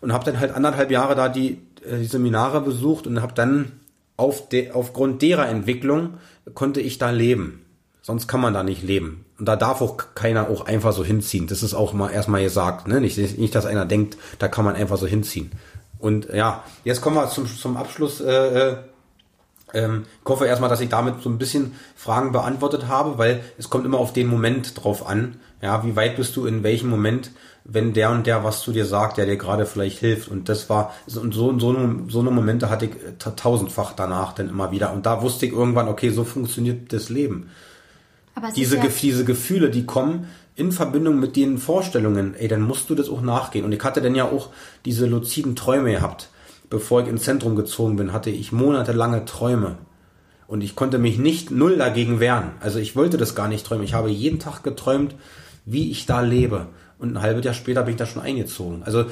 Und 0.00 0.14
habe 0.14 0.24
dann 0.24 0.40
halt 0.40 0.54
anderthalb 0.54 0.90
Jahre 0.90 1.14
da 1.14 1.28
die, 1.28 1.60
äh, 1.84 1.98
die 1.98 2.06
Seminare 2.06 2.62
besucht 2.62 3.06
und 3.06 3.20
habe 3.20 3.34
dann 3.34 3.72
auf 4.16 4.48
de, 4.48 4.70
aufgrund 4.70 5.20
derer 5.20 5.48
Entwicklung 5.50 6.14
konnte 6.54 6.80
ich 6.80 6.96
da 6.96 7.10
leben. 7.10 7.62
Sonst 8.00 8.26
kann 8.26 8.40
man 8.40 8.54
da 8.54 8.62
nicht 8.62 8.82
leben. 8.82 9.26
Und 9.38 9.46
da 9.46 9.56
darf 9.56 9.82
auch 9.82 9.98
keiner 10.14 10.48
auch 10.48 10.64
einfach 10.64 10.94
so 10.94 11.04
hinziehen. 11.04 11.48
Das 11.48 11.62
ist 11.62 11.74
auch 11.74 11.92
mal 11.92 12.08
erstmal 12.08 12.42
gesagt. 12.42 12.88
Ne? 12.88 13.02
Nicht, 13.02 13.18
nicht, 13.36 13.54
dass 13.54 13.66
einer 13.66 13.84
denkt, 13.84 14.16
da 14.38 14.48
kann 14.48 14.64
man 14.64 14.76
einfach 14.76 14.96
so 14.96 15.06
hinziehen. 15.06 15.50
Und 15.98 16.32
ja, 16.32 16.64
jetzt 16.84 17.02
kommen 17.02 17.16
wir 17.16 17.28
zum, 17.28 17.46
zum 17.46 17.76
Abschluss. 17.76 18.22
Äh, 18.22 18.70
äh, 18.70 18.76
ähm, 19.74 20.04
ich 20.24 20.28
hoffe 20.28 20.46
erstmal, 20.46 20.70
dass 20.70 20.80
ich 20.80 20.88
damit 20.88 21.22
so 21.22 21.28
ein 21.28 21.38
bisschen 21.38 21.72
Fragen 21.96 22.32
beantwortet 22.32 22.88
habe, 22.88 23.18
weil 23.18 23.42
es 23.58 23.68
kommt 23.70 23.84
immer 23.84 23.98
auf 23.98 24.12
den 24.12 24.28
Moment 24.28 24.82
drauf 24.82 25.06
an. 25.06 25.36
Ja, 25.62 25.84
wie 25.84 25.96
weit 25.96 26.16
bist 26.16 26.36
du 26.36 26.46
in 26.46 26.62
welchem 26.62 26.90
Moment, 26.90 27.30
wenn 27.64 27.92
der 27.94 28.10
und 28.10 28.26
der 28.26 28.44
was 28.44 28.60
zu 28.62 28.72
dir 28.72 28.84
sagt, 28.84 29.16
der 29.16 29.26
dir 29.26 29.36
gerade 29.36 29.66
vielleicht 29.66 29.98
hilft. 29.98 30.28
Und 30.28 30.48
das 30.48 30.68
war, 30.70 30.94
und 31.20 31.32
so, 31.34 31.58
so, 31.58 31.74
so 32.08 32.20
eine 32.20 32.30
Momente 32.30 32.70
hatte 32.70 32.86
ich 32.86 32.92
äh, 32.92 33.12
ta- 33.18 33.30
tausendfach 33.30 33.94
danach 33.94 34.34
dann 34.34 34.48
immer 34.48 34.70
wieder. 34.70 34.92
Und 34.92 35.06
da 35.06 35.22
wusste 35.22 35.46
ich 35.46 35.52
irgendwann, 35.52 35.88
okay, 35.88 36.10
so 36.10 36.24
funktioniert 36.24 36.92
das 36.92 37.08
Leben. 37.08 37.50
Aber 38.34 38.48
es 38.48 38.54
Diese, 38.54 38.76
ja, 38.76 38.84
Gef- 38.84 39.00
diese 39.00 39.24
Gefühle, 39.24 39.70
die 39.70 39.86
kommen 39.86 40.28
in 40.54 40.72
Verbindung 40.72 41.18
mit 41.18 41.36
den 41.36 41.58
Vorstellungen, 41.58 42.34
ey, 42.34 42.48
dann 42.48 42.62
musst 42.62 42.88
du 42.88 42.94
das 42.94 43.08
auch 43.08 43.20
nachgehen. 43.22 43.64
Und 43.64 43.72
ich 43.72 43.82
hatte 43.82 44.00
dann 44.00 44.14
ja 44.14 44.24
auch 44.24 44.50
diese 44.84 45.06
luziden 45.06 45.56
Träume 45.56 45.90
gehabt. 45.92 46.28
Bevor 46.68 47.02
ich 47.02 47.08
ins 47.08 47.22
Zentrum 47.22 47.56
gezogen 47.56 47.96
bin, 47.96 48.12
hatte 48.12 48.30
ich 48.30 48.52
monatelange 48.52 49.24
Träume. 49.24 49.78
Und 50.46 50.62
ich 50.62 50.76
konnte 50.76 50.98
mich 50.98 51.18
nicht 51.18 51.50
null 51.50 51.76
dagegen 51.76 52.20
wehren. 52.20 52.52
Also 52.60 52.78
ich 52.78 52.96
wollte 52.96 53.16
das 53.16 53.34
gar 53.34 53.48
nicht 53.48 53.66
träumen. 53.66 53.84
Ich 53.84 53.94
habe 53.94 54.10
jeden 54.10 54.38
Tag 54.38 54.62
geträumt, 54.62 55.14
wie 55.64 55.90
ich 55.90 56.06
da 56.06 56.20
lebe. 56.20 56.68
Und 56.98 57.12
ein 57.12 57.22
halbes 57.22 57.44
Jahr 57.44 57.54
später 57.54 57.82
bin 57.82 57.92
ich 57.92 57.98
da 57.98 58.06
schon 58.06 58.22
eingezogen. 58.22 58.82
Also 58.84 59.06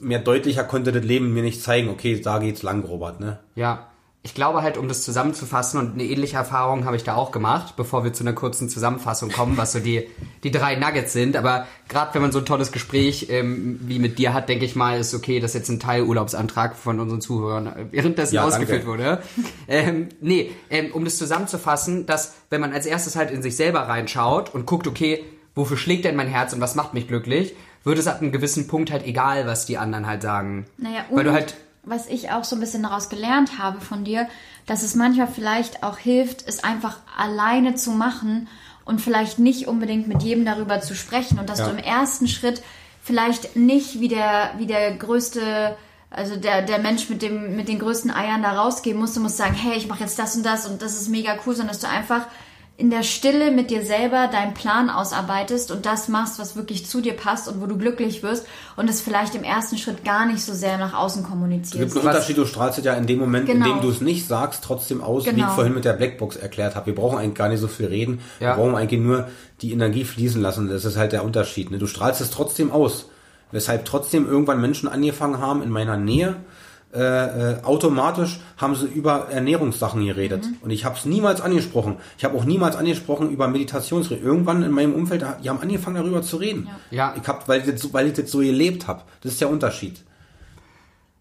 mehr 0.00 0.18
deutlicher 0.18 0.64
konnte 0.64 0.92
das 0.92 1.04
Leben 1.04 1.32
mir 1.32 1.42
nicht 1.42 1.62
zeigen, 1.62 1.88
okay, 1.88 2.20
da 2.20 2.38
geht's 2.38 2.62
lang, 2.62 2.84
Robert, 2.84 3.20
ne? 3.20 3.38
Ja, 3.54 3.88
ich 4.24 4.34
glaube 4.34 4.62
halt, 4.62 4.76
um 4.76 4.88
das 4.88 5.04
zusammenzufassen 5.04 5.78
und 5.80 5.94
eine 5.94 6.02
ähnliche 6.02 6.36
Erfahrung 6.36 6.84
habe 6.84 6.96
ich 6.96 7.04
da 7.04 7.14
auch 7.14 7.30
gemacht, 7.30 7.74
bevor 7.76 8.02
wir 8.04 8.12
zu 8.12 8.24
einer 8.24 8.32
kurzen 8.32 8.68
Zusammenfassung 8.68 9.30
kommen, 9.30 9.56
was 9.56 9.72
so 9.72 9.78
die, 9.78 10.08
die 10.42 10.50
drei 10.50 10.74
Nuggets 10.74 11.12
sind. 11.12 11.36
Aber 11.36 11.66
gerade 11.88 12.12
wenn 12.14 12.22
man 12.22 12.32
so 12.32 12.40
ein 12.40 12.44
tolles 12.44 12.72
Gespräch 12.72 13.28
ähm, 13.30 13.78
wie 13.84 13.98
mit 14.00 14.18
dir 14.18 14.34
hat, 14.34 14.48
denke 14.48 14.64
ich 14.64 14.74
mal, 14.76 14.98
ist 14.98 15.14
okay, 15.14 15.38
dass 15.40 15.54
jetzt 15.54 15.68
ein 15.70 15.78
Teilurlaubsantrag 15.80 16.74
von 16.76 16.98
unseren 17.00 17.20
Zuhörern 17.20 17.66
äh, 17.68 17.86
währenddessen 17.92 18.34
Ja, 18.34 18.44
ausgeführt 18.44 18.82
danke. 18.86 18.86
wurde. 18.88 19.22
ähm, 19.68 20.08
nee, 20.20 20.50
ähm, 20.68 20.90
um 20.92 21.04
das 21.04 21.16
zusammenzufassen, 21.16 22.04
dass 22.04 22.34
wenn 22.50 22.60
man 22.60 22.72
als 22.72 22.86
erstes 22.86 23.14
halt 23.16 23.30
in 23.30 23.40
sich 23.40 23.56
selber 23.56 23.80
reinschaut 23.82 24.52
und 24.52 24.66
guckt, 24.66 24.86
okay, 24.88 25.24
wofür 25.54 25.76
schlägt 25.76 26.04
denn 26.04 26.16
mein 26.16 26.28
Herz 26.28 26.52
und 26.52 26.60
was 26.60 26.74
macht 26.74 26.92
mich 26.92 27.06
glücklich, 27.08 27.54
wird 27.84 27.98
es 27.98 28.08
ab 28.08 28.20
einem 28.20 28.32
gewissen 28.32 28.66
Punkt 28.66 28.90
halt 28.90 29.06
egal, 29.06 29.46
was 29.46 29.64
die 29.64 29.78
anderen 29.78 30.06
halt 30.06 30.22
sagen. 30.22 30.66
Naja, 30.76 31.04
Weil 31.10 31.24
du 31.24 31.32
halt 31.32 31.54
was 31.84 32.06
ich 32.06 32.30
auch 32.30 32.44
so 32.44 32.56
ein 32.56 32.60
bisschen 32.60 32.82
daraus 32.82 33.08
gelernt 33.08 33.58
habe 33.58 33.80
von 33.80 34.04
dir, 34.04 34.28
dass 34.66 34.82
es 34.82 34.94
manchmal 34.94 35.28
vielleicht 35.28 35.82
auch 35.82 35.98
hilft, 35.98 36.46
es 36.46 36.62
einfach 36.64 36.98
alleine 37.16 37.74
zu 37.74 37.90
machen 37.92 38.48
und 38.84 39.00
vielleicht 39.00 39.38
nicht 39.38 39.66
unbedingt 39.68 40.08
mit 40.08 40.22
jedem 40.22 40.44
darüber 40.44 40.80
zu 40.80 40.94
sprechen 40.94 41.38
und 41.38 41.48
dass 41.48 41.58
Ja. 41.60 41.66
du 41.66 41.72
im 41.72 41.78
ersten 41.78 42.28
Schritt 42.28 42.62
vielleicht 43.02 43.56
nicht 43.56 44.00
wie 44.00 44.08
der, 44.08 44.50
wie 44.58 44.66
der 44.66 44.92
größte, 44.96 45.76
also 46.10 46.36
der, 46.36 46.62
der 46.62 46.78
Mensch 46.78 47.08
mit, 47.08 47.22
dem, 47.22 47.56
mit 47.56 47.68
den 47.68 47.78
größten 47.78 48.10
Eiern 48.10 48.42
da 48.42 48.52
rausgehen 48.52 48.98
musst. 48.98 49.16
Du 49.16 49.20
musst 49.20 49.36
sagen, 49.36 49.54
hey, 49.54 49.76
ich 49.76 49.88
mache 49.88 50.00
jetzt 50.00 50.18
das 50.18 50.36
und 50.36 50.44
das 50.44 50.66
und 50.66 50.82
das 50.82 50.94
ist 51.00 51.08
mega 51.08 51.36
cool, 51.46 51.54
sondern 51.54 51.68
dass 51.68 51.80
du 51.80 51.88
einfach 51.88 52.26
in 52.78 52.90
der 52.90 53.02
Stille 53.02 53.50
mit 53.50 53.70
dir 53.72 53.84
selber 53.84 54.28
deinen 54.30 54.54
Plan 54.54 54.88
ausarbeitest 54.88 55.72
und 55.72 55.84
das 55.84 56.06
machst, 56.06 56.38
was 56.38 56.54
wirklich 56.54 56.86
zu 56.86 57.00
dir 57.00 57.12
passt 57.14 57.48
und 57.48 57.60
wo 57.60 57.66
du 57.66 57.76
glücklich 57.76 58.22
wirst 58.22 58.46
und 58.76 58.88
es 58.88 59.00
vielleicht 59.00 59.34
im 59.34 59.42
ersten 59.42 59.76
Schritt 59.78 60.04
gar 60.04 60.26
nicht 60.26 60.42
so 60.44 60.54
sehr 60.54 60.78
nach 60.78 60.94
außen 60.94 61.22
Es 61.22 61.26
gibt 61.28 61.32
kommunizierst. 61.40 61.96
einen 61.96 62.06
Unterschied, 62.06 62.36
du 62.38 62.46
strahlst 62.46 62.78
es 62.78 62.84
ja 62.84 62.94
in 62.94 63.08
dem 63.08 63.18
Moment, 63.18 63.48
in 63.48 63.60
Genau. 63.60 63.74
dem 63.74 63.80
du 63.82 63.90
es 63.90 64.00
nicht 64.00 64.28
sagst, 64.28 64.62
trotzdem 64.62 65.02
aus, 65.02 65.24
wie 65.24 65.30
ich 65.30 65.34
Genau. 65.34 65.50
vorhin 65.54 65.74
mit 65.74 65.84
der 65.84 65.94
Blackbox 65.94 66.36
erklärt 66.36 66.76
habe. 66.76 66.86
Wir 66.86 66.94
brauchen 66.94 67.18
eigentlich 67.18 67.34
gar 67.34 67.48
nicht 67.48 67.58
so 67.60 67.66
viel 67.66 67.86
reden. 67.86 68.20
Ja. 68.38 68.50
Wir 68.56 68.62
brauchen 68.62 68.76
eigentlich 68.76 69.00
nur 69.00 69.26
die 69.60 69.72
Energie 69.72 70.04
fließen 70.04 70.40
lassen. 70.40 70.68
Das 70.68 70.84
ist 70.84 70.96
halt 70.96 71.10
der 71.10 71.24
Unterschied. 71.24 71.72
Ne? 71.72 71.78
Du 71.78 71.88
strahlst 71.88 72.20
es 72.20 72.30
trotzdem 72.30 72.70
aus. 72.70 73.06
Weshalb 73.50 73.86
trotzdem 73.86 74.28
irgendwann 74.28 74.60
Menschen 74.60 74.88
angefangen 74.88 75.38
haben 75.40 75.62
in 75.62 75.70
meiner 75.70 75.96
Nähe. 75.96 76.36
Äh, 76.94 77.00
äh, 77.00 77.62
automatisch 77.64 78.40
haben 78.56 78.74
sie 78.74 78.86
über 78.86 79.28
Ernährungssachen 79.30 80.06
geredet. 80.06 80.46
Mhm. 80.46 80.56
Und 80.62 80.70
ich 80.70 80.86
habe 80.86 80.96
es 80.96 81.04
niemals 81.04 81.42
angesprochen. 81.42 81.98
Ich 82.16 82.24
habe 82.24 82.36
auch 82.36 82.44
niemals 82.44 82.76
angesprochen 82.76 83.30
über 83.30 83.46
Meditationsreden. 83.46 84.24
Irgendwann 84.24 84.62
in 84.62 84.70
meinem 84.70 84.94
Umfeld, 84.94 85.22
die 85.44 85.50
haben 85.50 85.60
angefangen 85.60 85.96
darüber 85.96 86.22
zu 86.22 86.38
reden. 86.38 86.68
Ja. 86.90 87.14
Ich 87.20 87.28
hab, 87.28 87.46
weil, 87.46 87.60
ich 87.60 87.70
das 87.70 87.82
so, 87.82 87.92
weil 87.92 88.06
ich 88.06 88.14
das 88.14 88.30
so 88.30 88.38
gelebt 88.38 88.86
habe. 88.86 89.02
Das 89.20 89.32
ist 89.32 89.40
der 89.42 89.50
Unterschied. 89.50 90.02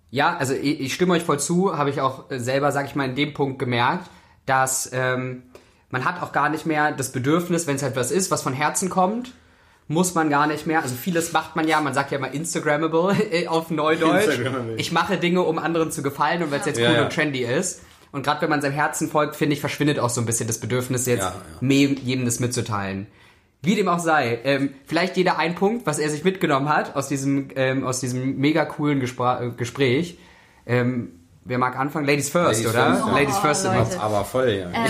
Ja, 0.10 0.38
also 0.38 0.54
ich, 0.54 0.80
ich 0.80 0.94
stimme 0.94 1.14
euch 1.14 1.24
voll 1.24 1.40
zu, 1.40 1.78
habe 1.78 1.90
ich 1.90 2.00
auch 2.00 2.32
äh, 2.32 2.40
selber, 2.40 2.72
sag 2.72 2.86
ich 2.86 2.96
mal, 2.96 3.10
in 3.10 3.16
dem 3.16 3.34
Punkt 3.34 3.60
gemerkt, 3.60 4.10
dass 4.46 4.90
ähm, 4.94 5.44
man 5.90 6.06
hat 6.06 6.22
auch 6.22 6.32
gar 6.32 6.48
nicht 6.48 6.66
mehr 6.66 6.94
das 6.94 7.12
Bedürfnis, 7.12 7.68
wenn 7.68 7.76
es 7.76 7.84
halt 7.84 7.98
was 7.98 8.12
ist, 8.12 8.32
was 8.32 8.42
von 8.42 8.54
Herzen 8.54 8.90
kommt, 8.90 9.34
muss 9.88 10.16
man 10.16 10.30
gar 10.30 10.48
nicht 10.48 10.68
mehr. 10.68 10.82
Also 10.82 10.96
vieles 10.96 11.32
macht 11.34 11.56
man 11.56 11.68
ja, 11.68 11.80
man 11.80 11.94
sagt 11.94 12.12
ja 12.12 12.18
immer 12.18 12.34
Instagrammable 12.34 13.16
äh, 13.32 13.48
auf 13.48 13.70
Neudeutsch. 13.72 14.28
Instagrammable. 14.28 14.76
Ich 14.78 14.92
mache 14.92 15.18
Dinge, 15.18 15.42
um 15.44 15.58
anderen 15.60 15.92
zu 15.92 16.02
gefallen 16.04 16.44
und 16.44 16.52
weil 16.52 16.60
es 16.60 16.66
jetzt 16.66 16.80
Ja, 16.80 16.90
cool 16.90 16.96
ja. 16.96 17.04
und 17.04 17.14
trendy 17.14 17.44
ist. 17.44 17.82
Und 18.12 18.24
gerade 18.24 18.42
wenn 18.42 18.50
man 18.50 18.62
seinem 18.62 18.74
Herzen 18.74 19.10
folgt, 19.10 19.36
finde 19.36 19.54
ich, 19.54 19.60
verschwindet 19.60 20.00
auch 20.00 20.10
so 20.10 20.22
ein 20.22 20.26
bisschen 20.26 20.48
das 20.48 20.60
Bedürfnis, 20.60 21.06
jetzt 21.06 21.22
Ja, 21.22 21.30
ja. 21.30 21.36
mehr 21.62 21.90
jedem 21.90 22.26
das 22.26 22.40
mitzuteilen. 22.40 23.08
Wie 23.62 23.76
dem 23.76 23.88
auch 23.88 24.00
sei, 24.00 24.40
ähm, 24.44 24.74
vielleicht 24.86 25.18
jeder 25.18 25.38
ein 25.40 25.56
Punkt, 25.56 25.86
was 25.86 26.00
er 26.00 26.10
sich 26.10 26.24
mitgenommen 26.24 26.70
hat 26.70 26.96
aus 26.96 27.08
diesem, 27.08 27.50
ähm, 27.56 27.86
aus 27.86 28.00
diesem 28.00 28.38
mega 28.38 28.66
coolen 28.66 29.00
Gespr 29.00 29.42
äh, 29.42 29.50
Gespräch. 29.50 30.18
Ähm, 30.66 31.10
wer 31.44 31.58
mag 31.58 31.78
anfangen? 31.78 32.06
Ladies 32.06 32.30
first, 32.30 32.64
Ladies 32.64 32.68
oder? 32.70 32.96
first, 32.96 33.08
ja. 33.08 33.14
Ladies 33.14 33.38
first 33.38 33.66
Oh. 33.68 34.00
Aber 34.00 34.26
voll, 34.26 34.50
ja. 34.50 34.86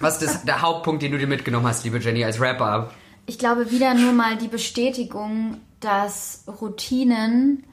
Was 0.00 0.20
ist 0.20 0.34
das, 0.34 0.44
der 0.44 0.62
Hauptpunkt, 0.62 1.02
den 1.02 1.12
du 1.12 1.18
dir 1.18 1.26
mitgenommen 1.26 1.66
hast, 1.66 1.84
liebe 1.84 1.98
Jenny, 1.98 2.24
als 2.24 2.40
Rapper? 2.40 2.90
Ich 3.32 3.38
glaube 3.38 3.70
wieder 3.70 3.94
nur 3.94 4.12
mal 4.12 4.36
die 4.36 4.46
Bestätigung, 4.46 5.56
dass 5.80 6.44
Routinen, 6.60 7.64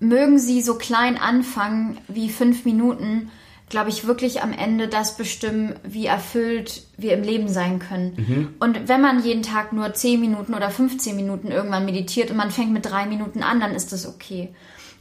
mögen 0.00 0.38
sie 0.38 0.62
so 0.62 0.76
klein 0.76 1.18
anfangen 1.18 1.98
wie 2.08 2.30
fünf 2.30 2.64
Minuten, 2.64 3.30
glaube 3.68 3.90
ich, 3.90 4.06
wirklich 4.06 4.42
am 4.42 4.54
Ende 4.54 4.88
das 4.88 5.18
bestimmen, 5.18 5.74
wie 5.82 6.06
erfüllt 6.06 6.84
wir 6.96 7.12
im 7.12 7.22
Leben 7.24 7.48
sein 7.48 7.78
können. 7.78 8.54
Und 8.58 8.88
wenn 8.88 9.02
man 9.02 9.22
jeden 9.22 9.42
Tag 9.42 9.74
nur 9.74 9.92
10 9.92 10.18
Minuten 10.18 10.54
oder 10.54 10.70
15 10.70 11.14
Minuten 11.14 11.48
irgendwann 11.50 11.84
meditiert 11.84 12.30
und 12.30 12.38
man 12.38 12.50
fängt 12.50 12.72
mit 12.72 12.86
drei 12.86 13.04
Minuten 13.04 13.42
an, 13.42 13.60
dann 13.60 13.74
ist 13.74 13.92
das 13.92 14.06
okay. 14.08 14.48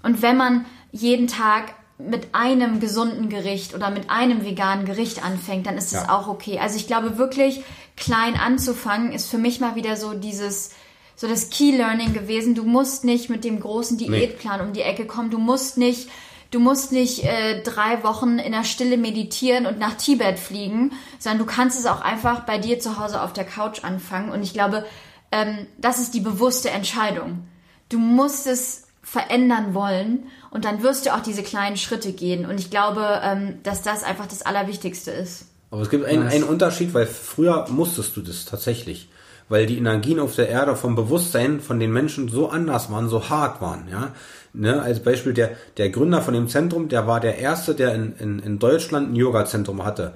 Und 0.04 0.22
wenn 0.22 0.36
man 0.36 0.66
jeden 0.92 1.28
Tag 1.28 1.74
mit 1.98 2.28
einem 2.34 2.82
gesunden 2.82 3.30
Gericht 3.30 3.74
oder 3.74 3.90
mit 3.92 4.10
einem 4.10 4.44
veganen 4.44 4.84
Gericht 4.86 5.24
anfängt, 5.24 5.66
dann 5.68 5.78
ist 5.78 5.94
das 5.94 6.04
Ja. 6.04 6.10
auch 6.20 6.28
okay. 6.28 6.60
Also 6.60 6.76
ich 6.76 6.88
glaube 6.88 7.18
wirklich, 7.18 7.64
klein 7.96 8.36
anzufangen 8.36 9.12
ist 9.12 9.30
für 9.30 9.38
mich 9.38 9.60
mal 9.60 9.76
wieder 9.76 9.96
so 9.96 10.14
dieses, 10.14 10.72
so 11.16 11.28
das 11.28 11.50
Key 11.50 11.72
Learning 11.72 12.14
gewesen. 12.14 12.56
Du 12.56 12.64
musst 12.64 13.04
nicht 13.04 13.30
mit 13.30 13.44
dem 13.44 13.60
großen 13.60 13.98
Diätplan 13.98 14.62
um 14.62 14.74
die 14.74 14.82
Ecke 14.82 15.06
kommen. 15.06 15.32
Du 15.32 15.38
musst 15.38 15.78
nicht, 15.78 16.10
du 16.52 16.60
musst 16.60 16.92
nicht 16.92 17.24
äh, 17.24 17.62
drei 17.64 18.04
Wochen 18.04 18.38
in 18.40 18.52
der 18.52 18.64
Stille 18.64 18.98
meditieren 18.98 19.66
und 19.66 19.80
nach 19.80 19.96
Tibet 19.96 20.40
fliegen, 20.40 20.92
sondern 21.20 21.40
du 21.40 21.46
kannst 21.46 21.80
es 21.80 21.86
auch 21.86 22.02
einfach 22.02 22.42
bei 22.42 22.58
dir 22.58 22.80
zu 22.80 23.00
Hause 23.00 23.22
auf 23.22 23.34
der 23.34 23.46
Couch 23.46 23.84
anfangen. 23.84 24.32
Und 24.32 24.44
ich 24.44 24.54
glaube, 24.54 24.86
ähm, 25.32 25.68
das 25.78 26.00
ist 26.00 26.14
die 26.14 26.22
bewusste 26.22 26.70
Entscheidung. 26.70 27.48
Du 27.90 28.00
musst 28.00 28.48
es 28.48 28.88
verändern 29.02 29.74
wollen 29.74 30.28
und 30.50 30.66
dann 30.66 30.82
wirst 30.82 31.06
du 31.06 31.14
auch 31.14 31.20
diese 31.20 31.44
kleinen 31.44 31.78
Schritte 31.78 32.12
gehen. 32.12 32.46
Und 32.46 32.60
ich 32.60 32.72
glaube, 32.72 33.22
ähm, 33.24 33.60
dass 33.64 33.84
das 33.84 34.04
einfach 34.04 34.26
das 34.26 34.42
Allerwichtigste 34.42 35.12
ist. 35.12 35.46
Aber 35.76 35.84
es 35.84 35.90
gibt 35.90 36.06
einen, 36.06 36.26
einen 36.26 36.46
Unterschied, 36.46 36.94
weil 36.94 37.06
früher 37.06 37.66
musstest 37.68 38.16
du 38.16 38.22
das 38.22 38.46
tatsächlich. 38.46 39.10
Weil 39.50 39.66
die 39.66 39.78
Energien 39.78 40.22
auf 40.22 40.34
der 40.34 40.48
Erde 40.48 40.78
vom 40.78 40.96
Bewusstsein 40.96 41.60
von 41.60 41.82
den 41.82 41.92
Menschen 41.92 42.30
so 42.30 42.48
anders 42.48 42.90
waren, 42.90 43.10
so 43.10 43.30
hart 43.30 43.62
waren, 43.62 43.90
ja. 43.92 44.14
Ne, 44.54 44.82
als 44.82 45.02
Beispiel 45.02 45.34
der, 45.34 45.52
der 45.76 45.90
Gründer 45.90 46.22
von 46.22 46.34
dem 46.34 46.48
Zentrum, 46.48 46.88
der 46.88 47.08
war 47.08 47.20
der 47.20 47.40
erste, 47.40 47.76
der 47.76 47.94
in, 47.94 48.16
in, 48.16 48.40
in 48.40 48.58
Deutschland 48.58 49.12
ein 49.12 49.16
Yoga-Zentrum 49.18 49.84
hatte. 49.84 50.14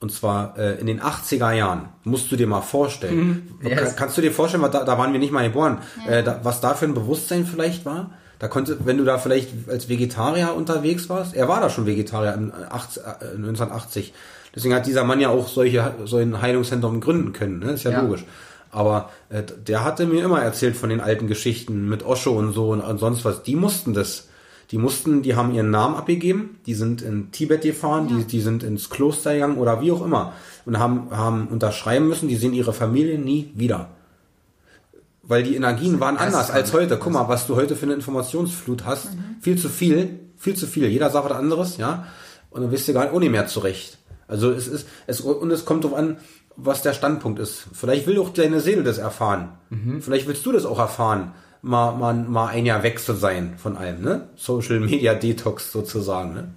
Und 0.00 0.10
zwar 0.10 0.58
äh, 0.58 0.80
in 0.80 0.86
den 0.86 1.02
80er 1.02 1.52
Jahren. 1.52 1.90
Musst 2.04 2.32
du 2.32 2.36
dir 2.36 2.46
mal 2.46 2.62
vorstellen. 2.62 3.50
Yes. 3.62 3.78
Kann, 3.78 3.96
kannst 3.96 4.16
du 4.16 4.22
dir 4.22 4.32
vorstellen, 4.32 4.62
was 4.62 4.70
da, 4.70 4.82
da 4.82 4.96
waren 4.96 5.12
wir 5.12 5.20
nicht 5.20 5.30
mal 5.30 5.46
geboren, 5.46 5.82
äh, 6.08 6.22
da, 6.22 6.40
was 6.42 6.62
da 6.62 6.72
für 6.72 6.86
ein 6.86 6.94
Bewusstsein 6.94 7.44
vielleicht 7.44 7.84
war? 7.84 8.12
Da 8.38 8.48
konnte, 8.48 8.78
wenn 8.86 8.96
du 8.96 9.04
da 9.04 9.18
vielleicht 9.18 9.68
als 9.68 9.90
Vegetarier 9.90 10.54
unterwegs 10.54 11.10
warst, 11.10 11.34
er 11.36 11.48
war 11.48 11.60
da 11.60 11.68
schon 11.68 11.84
Vegetarier 11.84 12.32
in 12.32 12.50
80, 12.50 13.02
äh, 13.02 13.36
1980. 13.36 14.14
Deswegen 14.54 14.74
hat 14.74 14.86
dieser 14.86 15.04
Mann 15.04 15.20
ja 15.20 15.30
auch 15.30 15.48
solche, 15.48 15.94
so 16.04 16.18
ein 16.18 16.40
Heilungszentrum 16.42 17.00
gründen 17.00 17.32
können, 17.32 17.58
ne? 17.60 17.72
Ist 17.72 17.84
ja, 17.84 17.92
Ja. 17.92 18.02
logisch. 18.02 18.24
Aber 18.70 19.10
äh, 19.28 19.42
der 19.66 19.84
hatte 19.84 20.06
mir 20.06 20.24
immer 20.24 20.40
erzählt 20.40 20.76
von 20.76 20.88
den 20.88 21.00
alten 21.00 21.26
Geschichten 21.26 21.88
mit 21.88 22.04
Osho 22.04 22.32
und 22.32 22.52
so 22.52 22.70
und, 22.70 22.80
und 22.80 22.98
sonst 22.98 23.24
was. 23.24 23.42
Die 23.42 23.56
mussten 23.56 23.92
das. 23.94 24.28
Die 24.70 24.78
mussten, 24.78 25.20
die 25.20 25.36
haben 25.36 25.52
ihren 25.52 25.70
Namen 25.70 25.96
abgegeben, 25.96 26.58
die 26.64 26.72
sind 26.74 27.02
in 27.02 27.30
Tibet 27.30 27.60
gefahren, 27.60 28.08
die, 28.08 28.24
die 28.24 28.40
sind 28.40 28.62
ins 28.62 28.88
Kloster 28.88 29.34
gegangen 29.34 29.58
oder 29.58 29.82
wie 29.82 29.92
auch 29.92 30.02
immer 30.02 30.32
und 30.64 30.78
haben, 30.78 31.08
haben 31.10 31.48
unterschreiben 31.48 32.08
müssen, 32.08 32.28
die 32.28 32.36
sehen 32.36 32.54
ihre 32.54 32.72
Familie 32.72 33.18
nie 33.18 33.52
wieder. 33.54 33.88
Weil 35.22 35.42
die 35.42 35.54
Energien 35.56 36.00
waren 36.00 36.16
anders 36.16 36.50
als 36.50 36.72
heute. 36.72 36.96
Guck 36.96 37.12
mal, 37.12 37.28
was 37.28 37.46
du 37.46 37.54
heute 37.56 37.76
für 37.76 37.84
eine 37.84 37.94
Informationsflut 37.94 38.84
hast. 38.86 39.08
Viel 39.42 39.58
zu 39.58 39.68
viel, 39.68 40.18
viel 40.38 40.54
zu 40.56 40.66
viel. 40.66 40.86
Jeder 40.88 41.10
sagt 41.10 41.28
was 41.28 41.36
anderes, 41.36 41.76
ja. 41.76 42.06
Und 42.50 42.62
dann 42.62 42.70
bist 42.70 42.88
du 42.88 42.92
gar 42.94 43.04
nicht 43.04 43.12
ohne 43.12 43.28
mehr 43.30 43.46
zurecht. 43.46 43.98
Also 44.32 44.50
es 44.50 44.66
ist, 44.66 44.88
es, 45.06 45.20
und 45.20 45.50
es 45.50 45.64
kommt 45.64 45.84
darauf 45.84 45.96
an, 45.98 46.16
was 46.56 46.82
der 46.82 46.92
Standpunkt 46.94 47.38
ist. 47.38 47.66
Vielleicht 47.72 48.06
will 48.06 48.18
auch 48.18 48.30
deine 48.30 48.60
Seele 48.60 48.82
das 48.82 48.98
erfahren. 48.98 49.50
Vielleicht 50.00 50.26
willst 50.26 50.44
du 50.44 50.52
das 50.52 50.64
auch 50.66 50.78
erfahren, 50.78 51.32
mal, 51.62 51.92
mal, 51.92 52.14
mal 52.14 52.48
ein 52.48 52.66
Jahr 52.66 52.82
weg 52.82 52.98
zu 52.98 53.12
sein 53.14 53.54
von 53.56 53.76
allem, 53.76 54.02
ne? 54.02 54.28
Social 54.36 54.80
Media 54.80 55.14
Detox 55.14 55.70
sozusagen, 55.72 56.34
ne? 56.34 56.48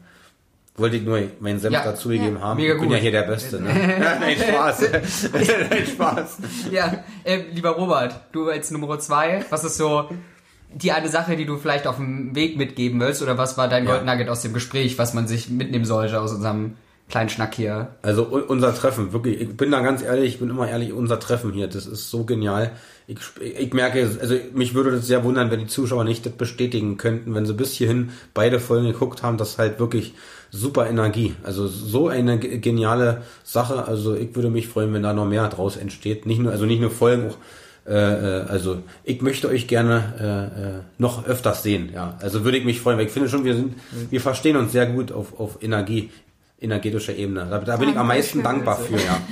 Wollte 0.77 0.97
ich 0.97 1.03
nur 1.03 1.21
meinen 1.39 1.59
Senf 1.59 1.73
Ja. 1.73 1.83
dazugegeben 1.85 2.35
Ja. 2.35 2.41
haben. 2.41 2.57
Mega 2.59 2.73
ich 2.73 2.79
bin 2.79 2.89
gut. 2.89 2.97
ja 2.97 3.01
hier 3.01 3.11
der 3.11 3.21
Beste, 3.23 3.61
ne? 3.61 3.69
Nein, 4.19 4.35
Spaß. 4.37 4.81
Nein, 5.33 5.85
Spaß. 5.87 6.37
Ja, 6.71 7.03
äh, 7.23 7.43
lieber 7.53 7.69
Robert, 7.71 8.19
du 8.33 8.49
als 8.49 8.71
Nummer 8.71 8.99
zwei, 8.99 9.45
was 9.49 9.63
ist 9.63 9.77
so 9.77 10.09
die 10.73 10.91
eine 10.91 11.07
Sache, 11.07 11.37
die 11.37 11.45
du 11.45 11.55
vielleicht 11.57 11.87
auf 11.87 11.95
dem 11.95 12.35
Weg 12.35 12.57
mitgeben 12.57 12.99
willst 12.99 13.21
oder 13.21 13.37
was 13.37 13.57
war 13.57 13.69
dein 13.69 13.85
Ja. 13.85 13.91
Gold 13.93 14.05
Nugget 14.05 14.27
aus 14.27 14.41
dem 14.41 14.51
Gespräch, 14.53 14.97
was 14.97 15.13
man 15.13 15.25
sich 15.27 15.49
mitnehmen 15.49 15.85
sollte 15.85 16.19
aus 16.19 16.33
unserem 16.33 16.73
kleinen 17.09 17.29
Schnack 17.29 17.55
hier? 17.55 17.89
Also 18.01 18.23
unser 18.23 18.73
Treffen, 18.73 19.13
wirklich, 19.13 19.39
ich 19.39 19.55
bin 19.55 19.71
da 19.71 19.81
ganz 19.81 20.01
ehrlich, 20.01 20.33
ich 20.33 20.39
bin 20.39 20.49
immer 20.49 20.67
ehrlich, 20.67 20.91
unser 20.91 21.19
Treffen 21.19 21.53
hier, 21.53 21.67
das 21.67 21.85
ist 21.85 22.09
so 22.09 22.23
genial. 22.23 22.71
Ich, 23.07 23.19
ich 23.39 23.73
merke, 23.73 24.09
also 24.19 24.35
mich 24.53 24.73
würde 24.73 24.91
das 24.91 25.05
sehr 25.05 25.23
wundern, 25.23 25.51
wenn 25.51 25.59
die 25.59 25.67
Zuschauer 25.67 26.03
nicht 26.03 26.25
das 26.25 26.33
bestätigen 26.33 26.97
könnten, 26.97 27.35
wenn 27.35 27.45
sie 27.45 27.53
bis 27.53 27.73
hierhin 27.73 28.09
beide 28.33 28.59
Folgen 28.59 28.87
geguckt 28.87 29.21
haben, 29.21 29.37
das 29.37 29.51
ist 29.51 29.57
halt 29.59 29.79
wirklich 29.79 30.15
super 30.49 30.89
Energie. 30.89 31.35
Also 31.43 31.67
so 31.67 32.07
eine 32.07 32.39
ge- 32.39 32.57
geniale 32.57 33.21
Sache. 33.43 33.85
Also 33.87 34.15
ich 34.15 34.35
würde 34.35 34.49
mich 34.49 34.67
freuen, 34.67 34.91
wenn 34.93 35.03
da 35.03 35.13
noch 35.13 35.27
mehr 35.27 35.47
draus 35.49 35.77
entsteht. 35.77 36.25
Nicht 36.25 36.39
nur, 36.39 36.51
also 36.51 36.65
nicht 36.65 36.81
nur 36.81 36.89
Folgen, 36.89 37.29
auch 37.29 37.37
äh, 37.87 37.93
äh, 38.39 38.45
also 38.47 38.79
ich 39.03 39.21
möchte 39.21 39.47
euch 39.47 39.67
gerne 39.67 40.13
äh, 40.19 40.61
äh, 40.61 40.81
noch 40.97 41.27
öfters 41.27 41.61
sehen. 41.61 41.91
Ja, 41.93 42.17
also 42.19 42.43
würde 42.43 42.57
ich 42.57 42.65
mich 42.65 42.79
freuen, 42.81 42.97
weil 42.97 43.05
ich 43.05 43.11
finde 43.11 43.29
schon, 43.29 43.43
wir 43.45 43.55
sind, 43.55 43.75
wir 44.09 44.21
verstehen 44.21 44.55
uns 44.55 44.71
sehr 44.71 44.87
gut 44.87 45.11
auf, 45.11 45.39
auf 45.39 45.61
Energie, 45.61 46.09
energetischer 46.59 47.15
Ebene. 47.15 47.47
Da, 47.49 47.59
da 47.59 47.77
bin 47.77 47.89
ich 47.89 47.97
am 47.97 48.07
meisten 48.07 48.43
dankbar 48.43 48.77
für, 48.77 48.97
ja. 48.97 49.19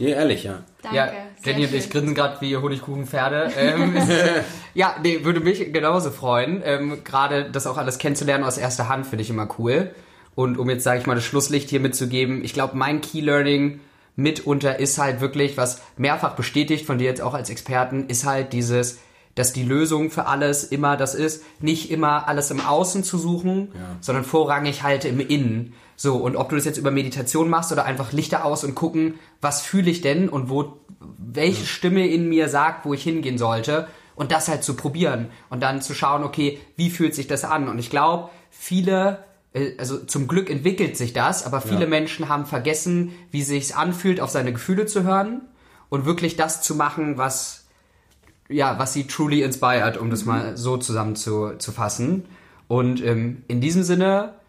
Ja, 0.00 0.16
ehrlich, 0.16 0.44
ja. 0.44 0.62
Danke. 0.80 0.96
ja, 0.96 1.12
Jenny 1.44 1.66
und 1.66 1.74
ich 1.74 1.90
grinsen 1.90 2.14
gerade 2.14 2.40
wie 2.40 2.56
Honigkuchenpferde. 2.56 3.52
Ähm, 3.54 3.94
ja, 4.74 4.96
nee, 5.02 5.24
würde 5.24 5.40
mich 5.40 5.74
genauso 5.74 6.10
freuen. 6.10 6.62
Ähm, 6.64 7.04
gerade 7.04 7.50
das 7.50 7.66
auch 7.66 7.76
alles 7.76 7.98
kennenzulernen 7.98 8.42
aus 8.42 8.56
erster 8.56 8.88
Hand 8.88 9.06
finde 9.06 9.22
ich 9.24 9.28
immer 9.30 9.46
cool. 9.58 9.90
Und 10.34 10.56
um 10.56 10.70
jetzt, 10.70 10.84
sage 10.84 11.00
ich 11.00 11.06
mal, 11.06 11.16
das 11.16 11.24
Schlusslicht 11.24 11.68
hier 11.68 11.80
mitzugeben, 11.80 12.42
ich 12.42 12.54
glaube, 12.54 12.78
mein 12.78 13.02
Key 13.02 13.20
Learning 13.20 13.80
mitunter 14.16 14.80
ist 14.80 14.96
halt 14.96 15.20
wirklich, 15.20 15.58
was 15.58 15.82
mehrfach 15.98 16.34
bestätigt 16.34 16.86
von 16.86 16.96
dir 16.96 17.04
jetzt 17.04 17.20
auch 17.20 17.34
als 17.34 17.50
Experten, 17.50 18.06
ist 18.06 18.24
halt 18.24 18.54
dieses, 18.54 19.00
dass 19.34 19.52
die 19.52 19.64
Lösung 19.64 20.10
für 20.10 20.26
alles 20.26 20.64
immer 20.64 20.96
das 20.96 21.14
ist, 21.14 21.44
nicht 21.60 21.90
immer 21.90 22.26
alles 22.26 22.50
im 22.50 22.60
Außen 22.60 23.04
zu 23.04 23.18
suchen, 23.18 23.72
sondern 24.00 24.24
vorrangig 24.24 24.82
halt 24.82 25.04
im 25.04 25.20
Innen. 25.20 25.74
So, 26.02 26.16
und 26.16 26.34
ob 26.34 26.48
du 26.48 26.56
das 26.56 26.64
jetzt 26.64 26.78
über 26.78 26.90
Meditation 26.90 27.50
machst 27.50 27.72
oder 27.72 27.84
einfach 27.84 28.12
Lichter 28.12 28.46
aus 28.46 28.64
und 28.64 28.74
gucken, 28.74 29.18
was 29.42 29.60
fühle 29.60 29.90
ich 29.90 30.00
denn 30.00 30.30
und 30.30 30.48
wo, 30.48 30.78
welche 31.18 31.66
Stimme 31.66 32.08
in 32.08 32.26
mir 32.26 32.48
sagt, 32.48 32.86
wo 32.86 32.94
ich 32.94 33.02
hingehen 33.02 33.36
sollte 33.36 33.86
und 34.14 34.32
das 34.32 34.48
halt 34.48 34.64
zu 34.64 34.72
probieren 34.76 35.28
und 35.50 35.62
dann 35.62 35.82
zu 35.82 35.92
schauen, 35.92 36.24
okay, 36.24 36.58
wie 36.74 36.88
fühlt 36.88 37.14
sich 37.14 37.26
das 37.26 37.44
an? 37.44 37.68
Und 37.68 37.78
ich 37.78 37.90
glaube, 37.90 38.30
viele, 38.48 39.24
äh, 39.52 39.72
also 39.76 39.98
zum 39.98 40.26
Glück 40.26 40.48
entwickelt 40.48 40.96
sich 40.96 41.12
das, 41.12 41.44
aber 41.44 41.60
viele 41.60 41.82
Ja. 41.82 41.88
Menschen 41.88 42.30
haben 42.30 42.46
vergessen, 42.46 43.12
wie 43.30 43.42
sich's 43.42 43.72
anfühlt, 43.72 44.22
auf 44.22 44.30
seine 44.30 44.54
Gefühle 44.54 44.86
zu 44.86 45.02
hören 45.02 45.42
und 45.90 46.06
wirklich 46.06 46.34
das 46.34 46.62
zu 46.62 46.76
machen, 46.76 47.18
was 47.18 47.66
ja, 48.48 48.78
was 48.78 48.94
sie 48.94 49.06
truly 49.06 49.42
inspired, 49.42 49.98
um 49.98 50.08
das 50.08 50.24
mal 50.24 50.56
so 50.56 50.78
zusammen 50.78 51.14
zu, 51.14 51.58
zu 51.58 51.72
fassen. 51.72 52.24
Und 52.68 53.04
ähm, 53.04 53.42
in 53.48 53.60
diesem 53.60 53.82
Sinne, 53.82 54.39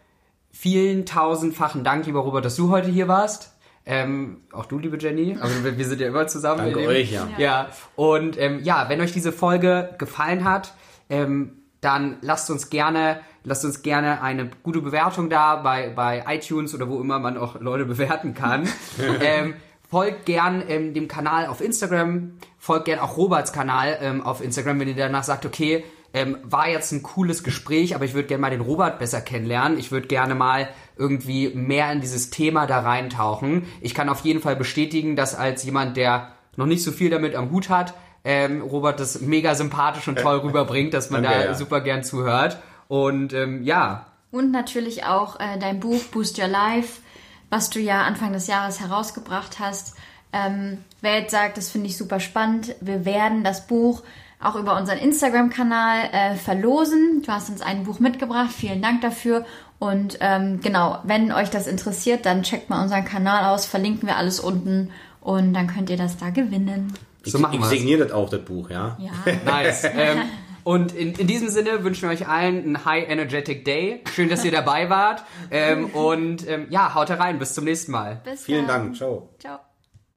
vielen 0.52 1.06
tausendfachen 1.06 1.82
Dank, 1.82 2.06
lieber 2.06 2.20
Robert, 2.20 2.44
dass 2.44 2.56
du 2.56 2.70
heute 2.70 2.88
hier 2.90 3.08
warst. 3.08 3.52
Ähm, 3.84 4.42
auch 4.52 4.66
du, 4.66 4.78
liebe 4.78 4.96
Jenny. 4.96 5.36
Also 5.40 5.64
wir, 5.64 5.76
wir 5.76 5.84
sind 5.84 6.00
ja 6.00 6.06
immer 6.06 6.26
zusammen. 6.28 6.58
Danke 6.66 6.78
dem- 6.78 6.88
euch, 6.88 7.10
ja. 7.10 7.28
Ja, 7.38 7.68
und 7.96 8.38
ähm, 8.38 8.60
ja, 8.62 8.88
wenn 8.88 9.00
euch 9.00 9.12
diese 9.12 9.32
Folge 9.32 9.94
gefallen 9.98 10.44
hat, 10.44 10.74
ähm, 11.10 11.62
dann 11.80 12.18
lasst 12.20 12.48
uns 12.48 12.70
gerne, 12.70 13.18
lasst 13.42 13.64
uns 13.64 13.82
gerne 13.82 14.22
eine 14.22 14.50
gute 14.62 14.80
Bewertung 14.80 15.30
da 15.30 15.56
bei, 15.56 15.90
bei 15.90 16.24
iTunes 16.28 16.76
oder 16.76 16.88
wo 16.88 17.00
immer 17.00 17.18
man 17.18 17.36
auch 17.36 17.60
Leute 17.60 17.84
bewerten 17.84 18.34
kann. 18.34 18.68
ähm, 19.20 19.54
folgt 19.90 20.26
gern 20.26 20.62
ähm, 20.68 20.94
dem 20.94 21.08
Kanal 21.08 21.46
auf 21.46 21.60
Instagram, 21.60 22.34
folgt 22.58 22.84
gern 22.84 23.00
auch 23.00 23.16
Roberts 23.16 23.52
Kanal 23.52 23.98
ähm, 24.00 24.22
auf 24.22 24.44
Instagram, 24.44 24.78
wenn 24.78 24.88
ihr 24.88 24.94
danach 24.94 25.24
sagt, 25.24 25.44
okay, 25.44 25.84
ähm, 26.14 26.38
war 26.42 26.68
jetzt 26.68 26.92
ein 26.92 27.02
cooles 27.02 27.42
Gespräch, 27.42 27.94
aber 27.94 28.04
ich 28.04 28.14
würde 28.14 28.28
gerne 28.28 28.42
mal 28.42 28.50
den 28.50 28.60
Robert 28.60 28.98
besser 28.98 29.20
kennenlernen. 29.20 29.78
Ich 29.78 29.90
würde 29.90 30.08
gerne 30.08 30.34
mal 30.34 30.68
irgendwie 30.96 31.48
mehr 31.48 31.90
in 31.92 32.00
dieses 32.00 32.30
Thema 32.30 32.66
da 32.66 32.80
reintauchen. 32.80 33.66
Ich 33.80 33.94
kann 33.94 34.08
auf 34.08 34.20
jeden 34.20 34.40
Fall 34.40 34.56
bestätigen, 34.56 35.16
dass 35.16 35.34
als 35.34 35.64
jemand, 35.64 35.96
der 35.96 36.32
noch 36.56 36.66
nicht 36.66 36.84
so 36.84 36.92
viel 36.92 37.10
damit 37.10 37.34
am 37.34 37.50
Hut 37.50 37.70
hat, 37.70 37.94
ähm, 38.24 38.62
Robert 38.62 39.00
das 39.00 39.20
mega 39.20 39.54
sympathisch 39.54 40.06
und 40.06 40.18
toll 40.18 40.38
rüberbringt, 40.44 40.94
dass 40.94 41.10
man 41.10 41.22
Danke, 41.22 41.38
da 41.38 41.44
ja. 41.46 41.54
super 41.54 41.80
gern 41.80 42.04
zuhört. 42.04 42.58
Und 42.88 43.32
ähm, 43.32 43.62
ja, 43.62 44.06
Und 44.30 44.50
natürlich 44.50 45.04
auch 45.04 45.40
äh, 45.40 45.58
dein 45.58 45.80
Buch 45.80 46.02
Boost 46.12 46.38
Your 46.38 46.48
Life, 46.48 47.00
was 47.48 47.70
du 47.70 47.80
ja 47.80 48.02
Anfang 48.02 48.32
des 48.32 48.46
Jahres 48.46 48.80
herausgebracht 48.80 49.58
hast. 49.58 49.96
Ähm, 50.32 50.78
wer 51.00 51.20
jetzt 51.20 51.30
sagt, 51.30 51.56
das 51.56 51.70
finde 51.70 51.88
ich 51.88 51.96
super 51.96 52.20
spannend, 52.20 52.74
wir 52.80 53.04
werden 53.04 53.44
das 53.44 53.66
Buch 53.66 54.02
auch 54.42 54.56
über 54.56 54.76
unseren 54.76 54.98
Instagram-Kanal 54.98 56.10
äh, 56.12 56.34
verlosen. 56.36 57.22
Du 57.24 57.32
hast 57.32 57.50
uns 57.50 57.62
ein 57.62 57.84
Buch 57.84 58.00
mitgebracht, 58.00 58.50
vielen 58.52 58.82
Dank 58.82 59.00
dafür. 59.00 59.44
Und 59.78 60.18
ähm, 60.20 60.60
genau, 60.60 60.98
wenn 61.04 61.32
euch 61.32 61.50
das 61.50 61.66
interessiert, 61.66 62.24
dann 62.24 62.42
checkt 62.42 62.70
mal 62.70 62.82
unseren 62.82 63.04
Kanal 63.04 63.52
aus, 63.52 63.66
verlinken 63.66 64.06
wir 64.06 64.16
alles 64.16 64.38
unten 64.38 64.90
und 65.20 65.54
dann 65.54 65.66
könnt 65.66 65.90
ihr 65.90 65.96
das 65.96 66.16
da 66.16 66.30
gewinnen. 66.30 66.92
so 67.24 67.38
ich 67.38 67.42
machen 67.42 67.60
ich 67.60 67.66
signiere 67.66 68.04
das 68.04 68.12
auch, 68.12 68.30
das 68.30 68.42
Buch, 68.42 68.70
ja. 68.70 68.96
Ja. 69.00 69.10
Nice. 69.44 69.84
ähm, 69.96 70.22
und 70.64 70.94
in, 70.94 71.14
in 71.14 71.26
diesem 71.26 71.48
Sinne 71.48 71.82
wünschen 71.82 72.02
wir 72.02 72.10
euch 72.10 72.28
allen 72.28 72.62
einen 72.62 72.84
High 72.84 73.08
Energetic 73.08 73.64
Day. 73.64 74.02
Schön, 74.14 74.28
dass 74.28 74.44
ihr 74.44 74.52
dabei 74.52 74.88
wart. 74.90 75.24
Ähm, 75.50 75.86
und 75.92 76.48
ähm, 76.48 76.66
ja, 76.70 76.94
haut 76.94 77.10
rein. 77.10 77.38
Bis 77.38 77.54
zum 77.54 77.64
nächsten 77.64 77.92
Mal. 77.92 78.20
Bis 78.24 78.44
Vielen 78.44 78.66
dann. 78.66 78.84
Dank, 78.84 78.96
ciao. 78.96 79.30
Ciao. 79.40 79.71